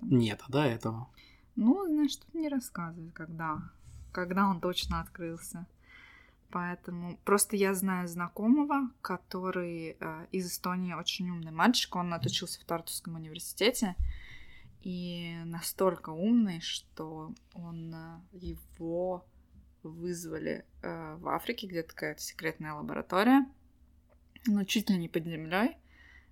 Нет, 0.00 0.40
а 0.48 0.50
до 0.50 0.64
этого. 0.64 1.08
Ну, 1.54 1.86
знаешь, 1.86 2.16
тут 2.16 2.34
не 2.34 2.48
рассказывают, 2.48 3.14
когда. 3.14 3.62
Когда 4.10 4.48
он 4.48 4.60
точно 4.60 5.00
открылся. 5.00 5.68
Поэтому 6.54 7.18
просто 7.24 7.56
я 7.56 7.74
знаю 7.74 8.06
знакомого, 8.06 8.88
который 9.02 9.96
э, 9.98 10.26
из 10.30 10.46
Эстонии 10.46 10.94
очень 10.94 11.28
умный 11.28 11.50
мальчик. 11.50 11.96
Он 11.96 12.14
отучился 12.14 12.60
в 12.60 12.64
Тартусском 12.64 13.16
университете. 13.16 13.96
И 14.80 15.34
настолько 15.46 16.10
умный, 16.10 16.60
что 16.60 17.34
он 17.54 17.92
э, 17.92 18.20
его 18.34 19.26
вызвали 19.82 20.64
э, 20.82 21.16
в 21.16 21.26
Африке, 21.26 21.66
где 21.66 21.82
такая 21.82 22.14
секретная 22.18 22.74
лаборатория, 22.74 23.44
ну, 24.46 24.64
чуть 24.64 24.90
ли 24.90 24.96
не 24.96 25.08
под 25.08 25.24
землей, 25.24 25.76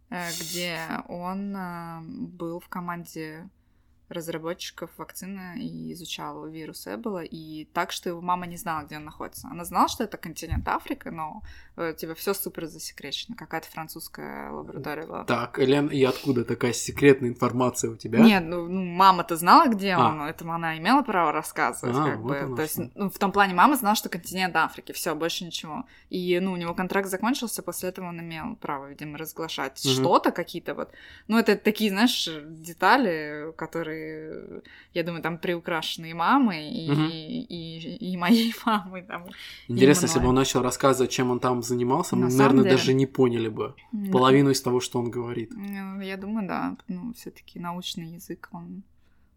э, 0.08 0.28
где 0.38 0.78
он 1.08 1.56
э, 1.56 2.00
был 2.00 2.60
в 2.60 2.68
команде 2.68 3.50
разработчиков 4.12 4.90
вакцины 4.96 5.58
и 5.58 5.92
изучал 5.92 6.46
вирус 6.46 6.86
Эбола, 6.86 7.22
и 7.22 7.66
так, 7.72 7.92
что 7.92 8.08
его 8.08 8.20
мама 8.20 8.46
не 8.46 8.56
знала, 8.56 8.84
где 8.84 8.96
он 8.96 9.04
находится. 9.04 9.48
Она 9.48 9.64
знала, 9.64 9.88
что 9.88 10.04
это 10.04 10.16
континент 10.16 10.66
Африка, 10.68 11.10
но 11.10 11.42
у 11.76 11.92
тебя 11.92 12.14
все 12.14 12.34
супер 12.34 12.66
засекречено. 12.66 13.36
Какая-то 13.36 13.68
французская 13.68 14.50
лаборатория 14.50 15.06
была. 15.06 15.24
Так, 15.24 15.58
Лен, 15.58 15.88
и 15.88 16.02
откуда 16.04 16.44
такая 16.44 16.72
секретная 16.72 17.30
информация 17.30 17.90
у 17.90 17.96
тебя? 17.96 18.20
Нет, 18.20 18.44
ну, 18.44 18.68
ну 18.68 18.84
мама-то 18.84 19.36
знала, 19.36 19.68
где 19.68 19.92
а. 19.92 20.08
он, 20.08 20.22
этому 20.22 20.52
она 20.52 20.76
имела 20.78 21.02
право 21.02 21.32
рассказывать, 21.32 21.96
а, 21.96 22.04
как 22.04 22.18
вот 22.18 22.42
бы. 22.42 22.56
То 22.56 22.62
есть, 22.62 22.78
ну, 22.94 23.10
в 23.10 23.18
том 23.18 23.32
плане 23.32 23.54
мама 23.54 23.76
знала, 23.76 23.96
что 23.96 24.08
континент 24.08 24.54
Африки, 24.56 24.92
все, 24.92 25.14
больше 25.14 25.44
ничего. 25.44 25.84
И, 26.10 26.38
ну, 26.40 26.52
у 26.52 26.56
него 26.56 26.74
контракт 26.74 27.08
закончился, 27.08 27.62
после 27.62 27.88
этого 27.88 28.08
он 28.08 28.20
имел 28.20 28.56
право, 28.56 28.86
видимо, 28.88 29.18
разглашать 29.18 29.84
угу. 29.84 29.94
что-то, 29.94 30.30
какие-то 30.30 30.74
вот. 30.74 30.90
Ну, 31.28 31.38
это 31.38 31.56
такие, 31.56 31.90
знаешь, 31.90 32.28
детали, 32.44 33.52
которые 33.56 34.01
я 34.94 35.02
думаю, 35.02 35.22
там 35.22 35.38
приукрашенные 35.38 36.14
мамы 36.14 36.68
и, 36.68 36.90
угу. 36.90 37.02
и, 37.02 37.46
и, 37.48 38.12
и 38.12 38.16
моей 38.16 38.54
мамы. 38.66 39.02
Там, 39.02 39.26
Интересно, 39.68 40.06
если 40.06 40.20
бы 40.20 40.28
он 40.28 40.34
начал 40.34 40.62
рассказывать, 40.62 41.10
чем 41.10 41.30
он 41.30 41.40
там 41.40 41.62
занимался, 41.62 42.16
На 42.16 42.26
мы, 42.26 42.32
наверное, 42.32 42.64
деле... 42.64 42.76
даже 42.76 42.94
не 42.94 43.06
поняли 43.06 43.48
бы 43.48 43.74
да. 43.92 44.12
половину 44.12 44.50
из 44.50 44.60
того, 44.60 44.80
что 44.80 44.98
он 44.98 45.10
говорит. 45.10 45.50
Ну, 45.54 46.00
я 46.00 46.16
думаю, 46.16 46.48
да. 46.48 46.76
Ну, 46.88 47.12
все-таки 47.14 47.58
научный 47.58 48.14
язык, 48.14 48.48
он 48.52 48.82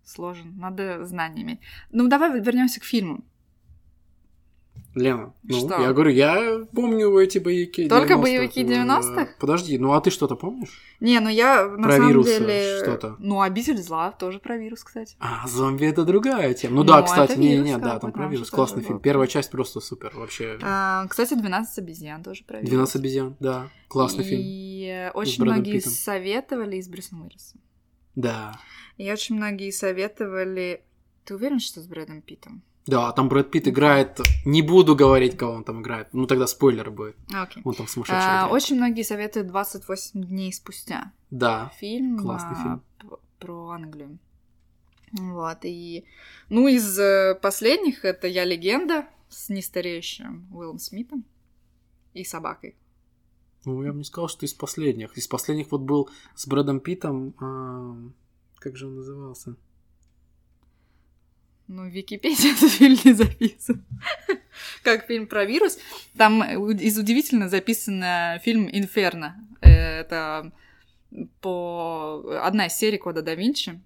сложен. 0.03 0.53
Надо 0.57 1.05
знаниями. 1.05 1.59
Ну, 1.91 2.07
давай 2.07 2.39
вернемся 2.39 2.79
к 2.79 2.83
фильму. 2.83 3.23
Лена, 4.95 5.33
ну, 5.43 5.57
что? 5.57 5.81
я 5.81 5.91
говорю, 5.91 6.11
я 6.11 6.65
помню 6.73 7.17
эти 7.19 7.37
боевики 7.37 7.89
Только 7.89 8.13
90-х. 8.13 8.21
боевики 8.21 8.63
90-х? 8.63 9.27
Подожди, 9.39 9.77
ну 9.77 9.91
а 9.91 9.99
ты 9.99 10.09
что-то 10.09 10.35
помнишь? 10.35 10.81
Не, 11.01 11.19
ну 11.19 11.27
я 11.27 11.67
на 11.67 11.83
про 11.83 11.91
самом 11.97 12.07
вирус 12.07 12.27
деле... 12.27 12.79
что-то. 12.81 13.17
Ну, 13.19 13.41
«Обитель 13.41 13.77
зла» 13.77 14.11
тоже 14.11 14.39
про 14.39 14.55
вирус, 14.55 14.85
кстати. 14.85 15.17
А, 15.19 15.45
зомби— 15.49 15.83
это 15.85 16.05
другая 16.05 16.53
тема. 16.53 16.75
Ну, 16.75 16.83
ну 16.83 16.87
да, 16.87 17.01
кстати, 17.01 17.37
не-не, 17.37 17.77
да, 17.77 17.99
там 17.99 18.13
про 18.13 18.27
вирус. 18.27 18.49
Классный 18.49 18.83
фильм. 18.83 18.95
Был. 18.95 19.01
Первая 19.01 19.27
часть 19.27 19.51
просто 19.51 19.81
супер, 19.81 20.13
вообще. 20.15 20.57
А, 20.63 21.05
кстати, 21.09 21.33
«12 21.33 21.65
обезьян» 21.77 22.23
тоже 22.23 22.45
про 22.45 22.61
вирус. 22.61 22.95
«12 22.95 22.99
обезьян», 22.99 23.35
да, 23.41 23.67
классный 23.89 24.23
и 24.23 24.27
фильм. 24.27 24.41
И 24.45 25.11
очень 25.13 25.43
многие 25.43 25.73
Питтом. 25.73 25.91
советовали 25.91 26.77
из 26.77 26.87
Брюсом 26.87 27.21
Уиллисом. 27.21 27.59
Да. 28.15 28.57
И 28.97 29.11
очень 29.11 29.35
многие 29.35 29.71
советовали... 29.71 30.83
Ты 31.25 31.35
уверен, 31.35 31.59
что 31.59 31.81
с 31.81 31.87
Брэдом 31.87 32.21
Питтом? 32.21 32.63
Да, 32.87 33.11
там 33.13 33.29
Брэд 33.29 33.49
Питт 33.49 33.67
играет, 33.67 34.21
не 34.45 34.61
буду 34.61 34.95
говорить, 34.95 35.37
кого 35.37 35.53
он 35.53 35.63
там 35.63 35.81
играет, 35.81 36.13
ну 36.13 36.27
тогда 36.27 36.45
спойлер 36.45 36.91
будет. 36.91 37.15
Okay. 37.29 37.61
Он 37.63 37.73
там 37.73 37.87
сумасшедший. 37.87 38.21
А, 38.23 38.47
очень 38.47 38.75
многие 38.75 39.01
советуют 39.01 39.47
28 39.47 40.23
дней 40.23 40.53
спустя. 40.53 41.11
Да. 41.31 41.71
Фильм. 41.79 42.19
Классный 42.19 42.55
фильм. 42.55 42.83
Про 43.39 43.69
Англию. 43.69 44.19
Вот, 45.11 45.59
и... 45.63 46.05
Ну, 46.49 46.67
из 46.67 46.99
э, 46.99 47.35
последних 47.41 48.05
это 48.05 48.27
«Я 48.27 48.43
легенда» 48.43 49.07
с 49.29 49.49
нестареющим 49.49 50.47
Уиллом 50.53 50.79
Смитом 50.79 51.23
и 52.13 52.23
собакой. 52.23 52.75
Ну, 53.65 53.83
я 53.83 53.91
бы 53.91 53.99
не 53.99 54.03
сказал, 54.03 54.27
что 54.27 54.45
из 54.45 54.53
последних. 54.53 55.17
Из 55.17 55.27
последних 55.27 55.71
вот 55.71 55.81
был 55.81 56.09
с 56.35 56.47
Брэдом 56.47 56.79
Питтом... 56.79 57.33
А... 57.39 57.95
Как 58.59 58.77
же 58.77 58.87
он 58.87 58.95
назывался? 58.95 59.55
Ну, 61.67 61.83
в 61.83 61.89
Википедии 61.89 62.53
этот 62.57 62.71
фильм 62.71 62.97
не 63.03 63.13
записан. 63.13 63.83
Как 64.83 65.07
фильм 65.07 65.27
про 65.27 65.45
вирус. 65.45 65.79
Там 66.17 66.43
из 66.71 66.97
удивительно 66.97 67.49
записан 67.49 68.03
фильм 68.41 68.69
«Инферно». 68.71 69.35
Это 69.61 70.51
по 71.41 72.23
одна 72.43 72.67
из 72.67 72.73
серий 72.73 72.97
Кода 72.97 73.21
да 73.21 73.35
Винчи 73.35 73.79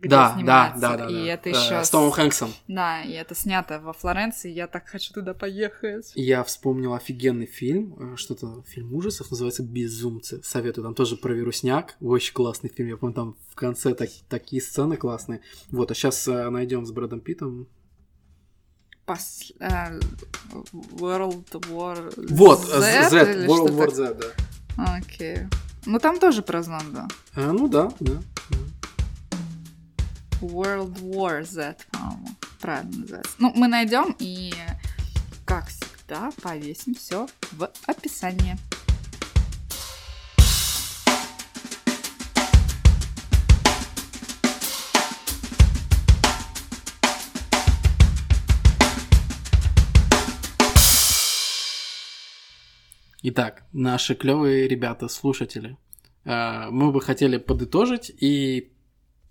где 0.00 0.08
да, 0.08 0.34
снимается. 0.34 0.80
Да, 0.80 0.96
да, 0.96 1.06
да. 1.06 1.10
И 1.10 1.26
да. 1.26 1.32
это 1.32 1.48
еще... 1.48 1.74
Э, 1.74 1.84
с 1.84 1.90
Томом 1.90 2.10
Хэнксом. 2.10 2.52
Да, 2.68 3.02
и 3.02 3.12
это 3.12 3.34
снято 3.34 3.80
во 3.80 3.92
Флоренции, 3.92 4.50
я 4.50 4.66
так 4.66 4.86
хочу 4.86 5.12
туда 5.12 5.34
поехать. 5.34 6.12
Я 6.14 6.44
вспомнил 6.44 6.94
офигенный 6.94 7.46
фильм, 7.46 8.14
э, 8.14 8.16
что-то 8.16 8.62
фильм 8.66 8.94
ужасов, 8.94 9.30
называется 9.30 9.62
«Безумцы». 9.62 10.42
Советую, 10.42 10.84
там 10.84 10.94
тоже 10.94 11.16
про 11.16 11.32
вирусняк, 11.32 11.96
очень 12.00 12.34
классный 12.34 12.70
фильм, 12.70 12.88
я 12.88 12.96
помню, 12.96 13.14
там 13.14 13.36
в 13.50 13.54
конце 13.54 13.94
так, 13.94 14.08
такие 14.28 14.60
сцены 14.60 14.96
классные. 14.96 15.40
Вот, 15.70 15.90
а 15.90 15.94
сейчас 15.94 16.26
э, 16.28 16.50
найдем 16.50 16.86
с 16.86 16.90
Брэдом 16.90 17.20
Питтом. 17.20 17.68
Пос... 19.06 19.52
World 20.72 21.50
War 21.50 22.14
вот, 22.30 22.60
Z, 22.60 23.10
Z 23.10 23.46
World 23.46 23.76
War 23.76 23.90
Z, 23.90 24.14
да. 24.14 24.96
Окей. 24.96 25.36
Okay. 25.36 25.54
Ну 25.86 25.98
там 25.98 26.18
тоже 26.18 26.42
про 26.42 26.62
зомби. 26.62 27.00
А, 27.34 27.52
ну 27.52 27.68
да, 27.68 27.90
да. 28.00 28.22
World 30.40 30.94
War 31.00 31.44
Z, 31.44 31.76
по-моему, 31.90 32.28
правильно 32.60 32.98
называется. 32.98 33.32
Ну, 33.38 33.52
мы 33.54 33.68
найдем 33.68 34.14
и, 34.18 34.52
как 35.44 35.68
всегда, 35.68 36.30
повесим 36.42 36.94
все 36.94 37.26
в 37.52 37.70
описании. 37.86 38.56
Итак, 53.26 53.64
наши 53.72 54.14
клевые 54.14 54.68
ребята, 54.68 55.08
слушатели, 55.08 55.78
э, 56.26 56.68
мы 56.70 56.92
бы 56.92 57.00
хотели 57.00 57.38
подытожить 57.38 58.10
и 58.20 58.73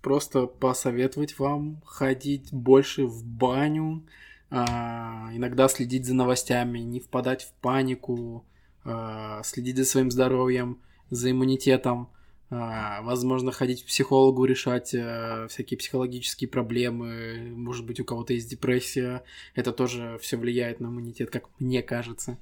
просто 0.04 0.46
посоветовать 0.46 1.38
вам 1.38 1.80
ходить 1.86 2.52
больше 2.52 3.06
в 3.06 3.24
баню, 3.24 4.06
а, 4.50 5.30
иногда 5.32 5.66
следить 5.66 6.04
за 6.04 6.14
новостями, 6.14 6.80
не 6.80 7.00
впадать 7.00 7.44
в 7.44 7.52
панику, 7.54 8.44
а, 8.84 9.42
следить 9.42 9.78
за 9.78 9.86
своим 9.86 10.10
здоровьем, 10.10 10.78
за 11.08 11.30
иммунитетом, 11.30 12.10
а, 12.50 13.00
возможно, 13.00 13.50
ходить 13.50 13.82
к 13.82 13.86
психологу, 13.86 14.44
решать 14.44 14.88
всякие 14.88 15.78
психологические 15.78 16.48
проблемы, 16.48 17.50
может 17.56 17.86
быть, 17.86 17.98
у 17.98 18.04
кого-то 18.04 18.34
есть 18.34 18.50
депрессия, 18.50 19.22
это 19.54 19.72
тоже 19.72 20.18
все 20.20 20.36
влияет 20.36 20.80
на 20.80 20.88
иммунитет, 20.88 21.30
как 21.30 21.48
мне 21.58 21.82
кажется. 21.82 22.38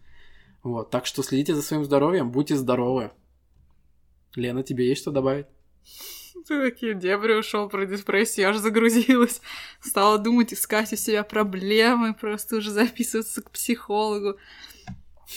Вот, 0.64 0.90
так 0.90 1.06
что 1.06 1.22
следите 1.22 1.54
за 1.54 1.62
своим 1.62 1.84
здоровьем, 1.84 2.32
будьте 2.32 2.56
здоровы. 2.56 3.12
Лена, 4.34 4.64
тебе 4.64 4.88
есть 4.88 5.02
что 5.02 5.12
добавить? 5.12 5.46
Такие 6.46 6.94
дебри 6.94 7.34
ушел 7.34 7.68
про 7.68 7.86
депрессию, 7.86 8.50
аж 8.50 8.56
загрузилась. 8.56 9.40
Стала 9.80 10.18
думать, 10.18 10.52
искать 10.52 10.92
у 10.92 10.96
себя 10.96 11.22
проблемы, 11.22 12.14
просто 12.14 12.56
уже 12.56 12.70
записываться 12.70 13.42
к 13.42 13.50
психологу. 13.50 14.38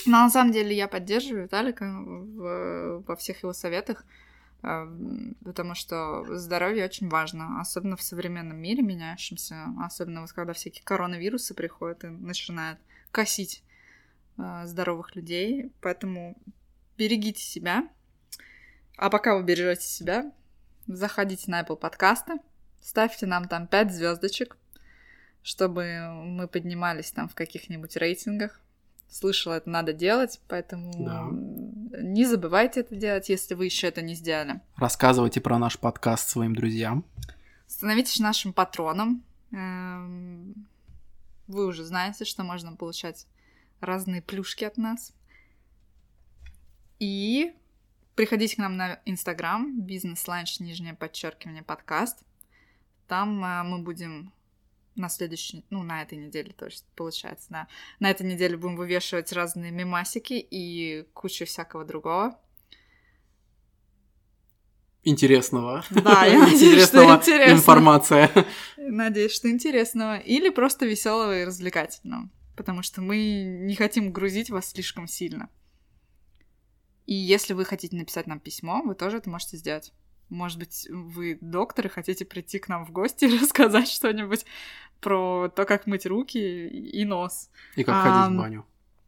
Но 0.06 0.24
на 0.24 0.30
самом 0.30 0.52
деле 0.52 0.76
я 0.76 0.88
поддерживаю 0.88 1.44
Виталика 1.44 1.86
в, 1.86 3.04
во 3.08 3.16
всех 3.16 3.44
его 3.44 3.54
советах, 3.54 4.06
а, 4.62 4.88
потому 5.44 5.76
что 5.76 6.26
здоровье 6.38 6.86
очень 6.86 7.08
важно, 7.08 7.62
особенно 7.62 7.96
в 7.96 8.02
современном 8.02 8.58
мире 8.58 8.84
меняющемся, 8.84 9.68
особенно 9.82 10.22
вот 10.22 10.32
когда 10.34 10.54
всякие 10.54 10.84
коронавирусы 10.84 11.54
приходят 11.54 12.04
и 12.04 12.08
начинают 12.08 12.80
косить 13.12 13.64
а, 14.38 14.66
здоровых 14.66 15.16
людей. 15.16 15.72
Поэтому 15.82 16.38
берегите 16.98 17.42
себя. 17.42 17.88
А 18.98 19.10
пока 19.10 19.36
вы 19.36 19.44
бережете 19.44 19.88
себя, 19.88 20.32
заходите 20.88 21.49
на 21.52 21.62
Apple 21.62 21.76
подкасты, 21.76 22.34
ставьте 22.82 23.26
нам 23.26 23.48
там 23.48 23.68
5 23.68 23.94
звездочек, 23.94 24.57
чтобы 25.44 26.07
мы 26.24 26.48
поднимались 26.48 27.12
там 27.12 27.28
в 27.28 27.36
каких-нибудь 27.36 27.95
рейтингах. 27.98 28.62
Слышала, 29.10 29.53
это 29.53 29.70
надо 29.70 29.94
делать, 29.94 30.41
поэтому 30.48 30.91
да. 31.06 31.28
не 32.02 32.26
забывайте 32.26 32.82
это 32.82 32.95
делать, 32.95 33.30
если 33.30 33.53
вы 33.53 33.66
еще 33.66 33.88
это 33.88 34.02
не 34.02 34.16
сделали. 34.16 34.62
Рассказывайте 34.76 35.41
про 35.41 35.57
наш 35.60 35.78
подкаст 35.78 36.30
своим 36.30 36.56
друзьям. 36.56 37.06
Становитесь 37.68 38.20
нашим 38.20 38.52
патроном. 38.52 39.24
Эм, 39.52 40.68
вы 41.48 41.68
уже 41.68 41.84
знаете, 41.84 42.26
что 42.26 42.44
можно 42.44 42.76
получать 42.76 43.28
разные 43.80 44.22
плюшки 44.22 44.64
от 44.64 44.78
нас. 44.78 45.14
И 46.99 47.53
Приходите 48.16 48.56
к 48.56 48.60
нам 48.60 48.78
на 48.78 49.02
Инстаграм, 49.04 49.82
бизнес-ланч, 49.82 50.62
нижнее 50.62 50.94
подчеркивание, 50.94 51.64
подкаст. 51.64 52.24
Там 53.08 53.44
э, 53.44 53.64
мы 53.64 53.80
будем 53.80 54.32
на 54.96 55.10
следующей, 55.10 55.66
ну, 55.70 55.84
на 55.84 56.02
этой 56.02 56.18
неделе, 56.18 56.54
то 56.54 56.66
есть, 56.66 56.86
получается, 56.96 57.48
да. 57.50 57.68
На 58.00 58.10
этой 58.10 58.26
неделе 58.26 58.56
будем 58.56 58.78
вывешивать 58.78 59.34
разные 59.34 59.72
мемасики 59.72 60.34
и 60.34 61.06
кучу 61.14 61.46
всякого 61.46 61.84
другого. 61.84 62.40
Интересного. 65.04 65.84
Да, 65.90 66.24
я 66.24 66.40
надеюсь, 66.48 66.86
что 66.86 67.04
интересного. 67.04 67.52
информация. 67.52 68.32
Надеюсь, 68.78 69.34
что 69.34 69.52
интересного. 69.52 70.18
Или 70.20 70.50
просто 70.50 70.86
веселого 70.86 71.42
и 71.42 71.44
развлекательного. 71.44 72.30
Потому 72.56 72.82
что 72.82 73.02
мы 73.02 73.44
не 73.44 73.76
хотим 73.76 74.14
грузить 74.14 74.50
вас 74.50 74.72
слишком 74.72 75.06
сильно. 75.06 75.50
И 77.06 77.14
если 77.14 77.53
вы 77.53 77.65
хотите 77.65 77.95
написать 77.95 78.27
нам 78.27 78.40
письмо, 78.40 78.82
вы 78.84 78.95
тоже 78.95 79.18
это 79.18 79.30
можете 79.30 79.57
сделать. 79.57 79.94
Может 80.30 80.57
быть, 80.57 80.88
вы 80.90 81.38
доктор 81.40 81.86
и 81.86 81.90
хотите 81.90 82.26
прийти 82.26 82.57
к 82.57 82.68
нам 82.68 82.86
в 82.86 82.91
гости 82.91 83.26
и 83.26 83.38
рассказать 83.41 83.88
что-нибудь 83.88 84.45
про 85.02 85.49
то, 85.49 85.65
как 85.65 85.86
мыть 85.86 86.06
руки 86.06 86.40
и 86.40 87.06
нос. 87.06 87.49
И 87.76 87.84
как 87.84 87.95
а, 87.95 88.02
ходить 88.02 88.36
в 88.36 88.38
баню. 88.40 88.65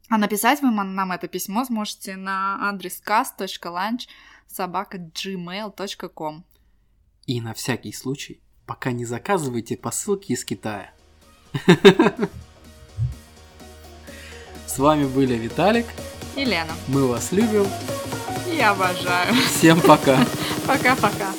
А 0.08 0.16
написать 0.16 0.62
вы 0.62 0.70
нам 0.70 1.12
это 1.12 1.26
письмо 1.28 1.64
сможете 1.64 2.16
на 2.16 2.68
адрес 2.68 3.02
cast.lunch 3.04 4.06
собака 4.46 4.98
gmail.com. 4.98 6.44
И 7.26 7.40
на 7.40 7.52
всякий 7.52 7.92
случай, 7.92 8.40
пока 8.64 8.92
не 8.92 9.04
заказывайте 9.04 9.76
посылки 9.76 10.32
из 10.32 10.44
Китая. 10.44 10.92
С 14.66 14.78
вами 14.78 15.06
были 15.06 15.34
Виталик 15.34 15.86
и 16.38 16.44
Лена. 16.44 16.72
Мы 16.86 17.06
вас 17.06 17.32
любим. 17.32 17.66
Я 18.46 18.70
обожаю. 18.70 19.34
Всем 19.48 19.80
пока. 19.80 20.18
Пока-пока. 20.66 21.32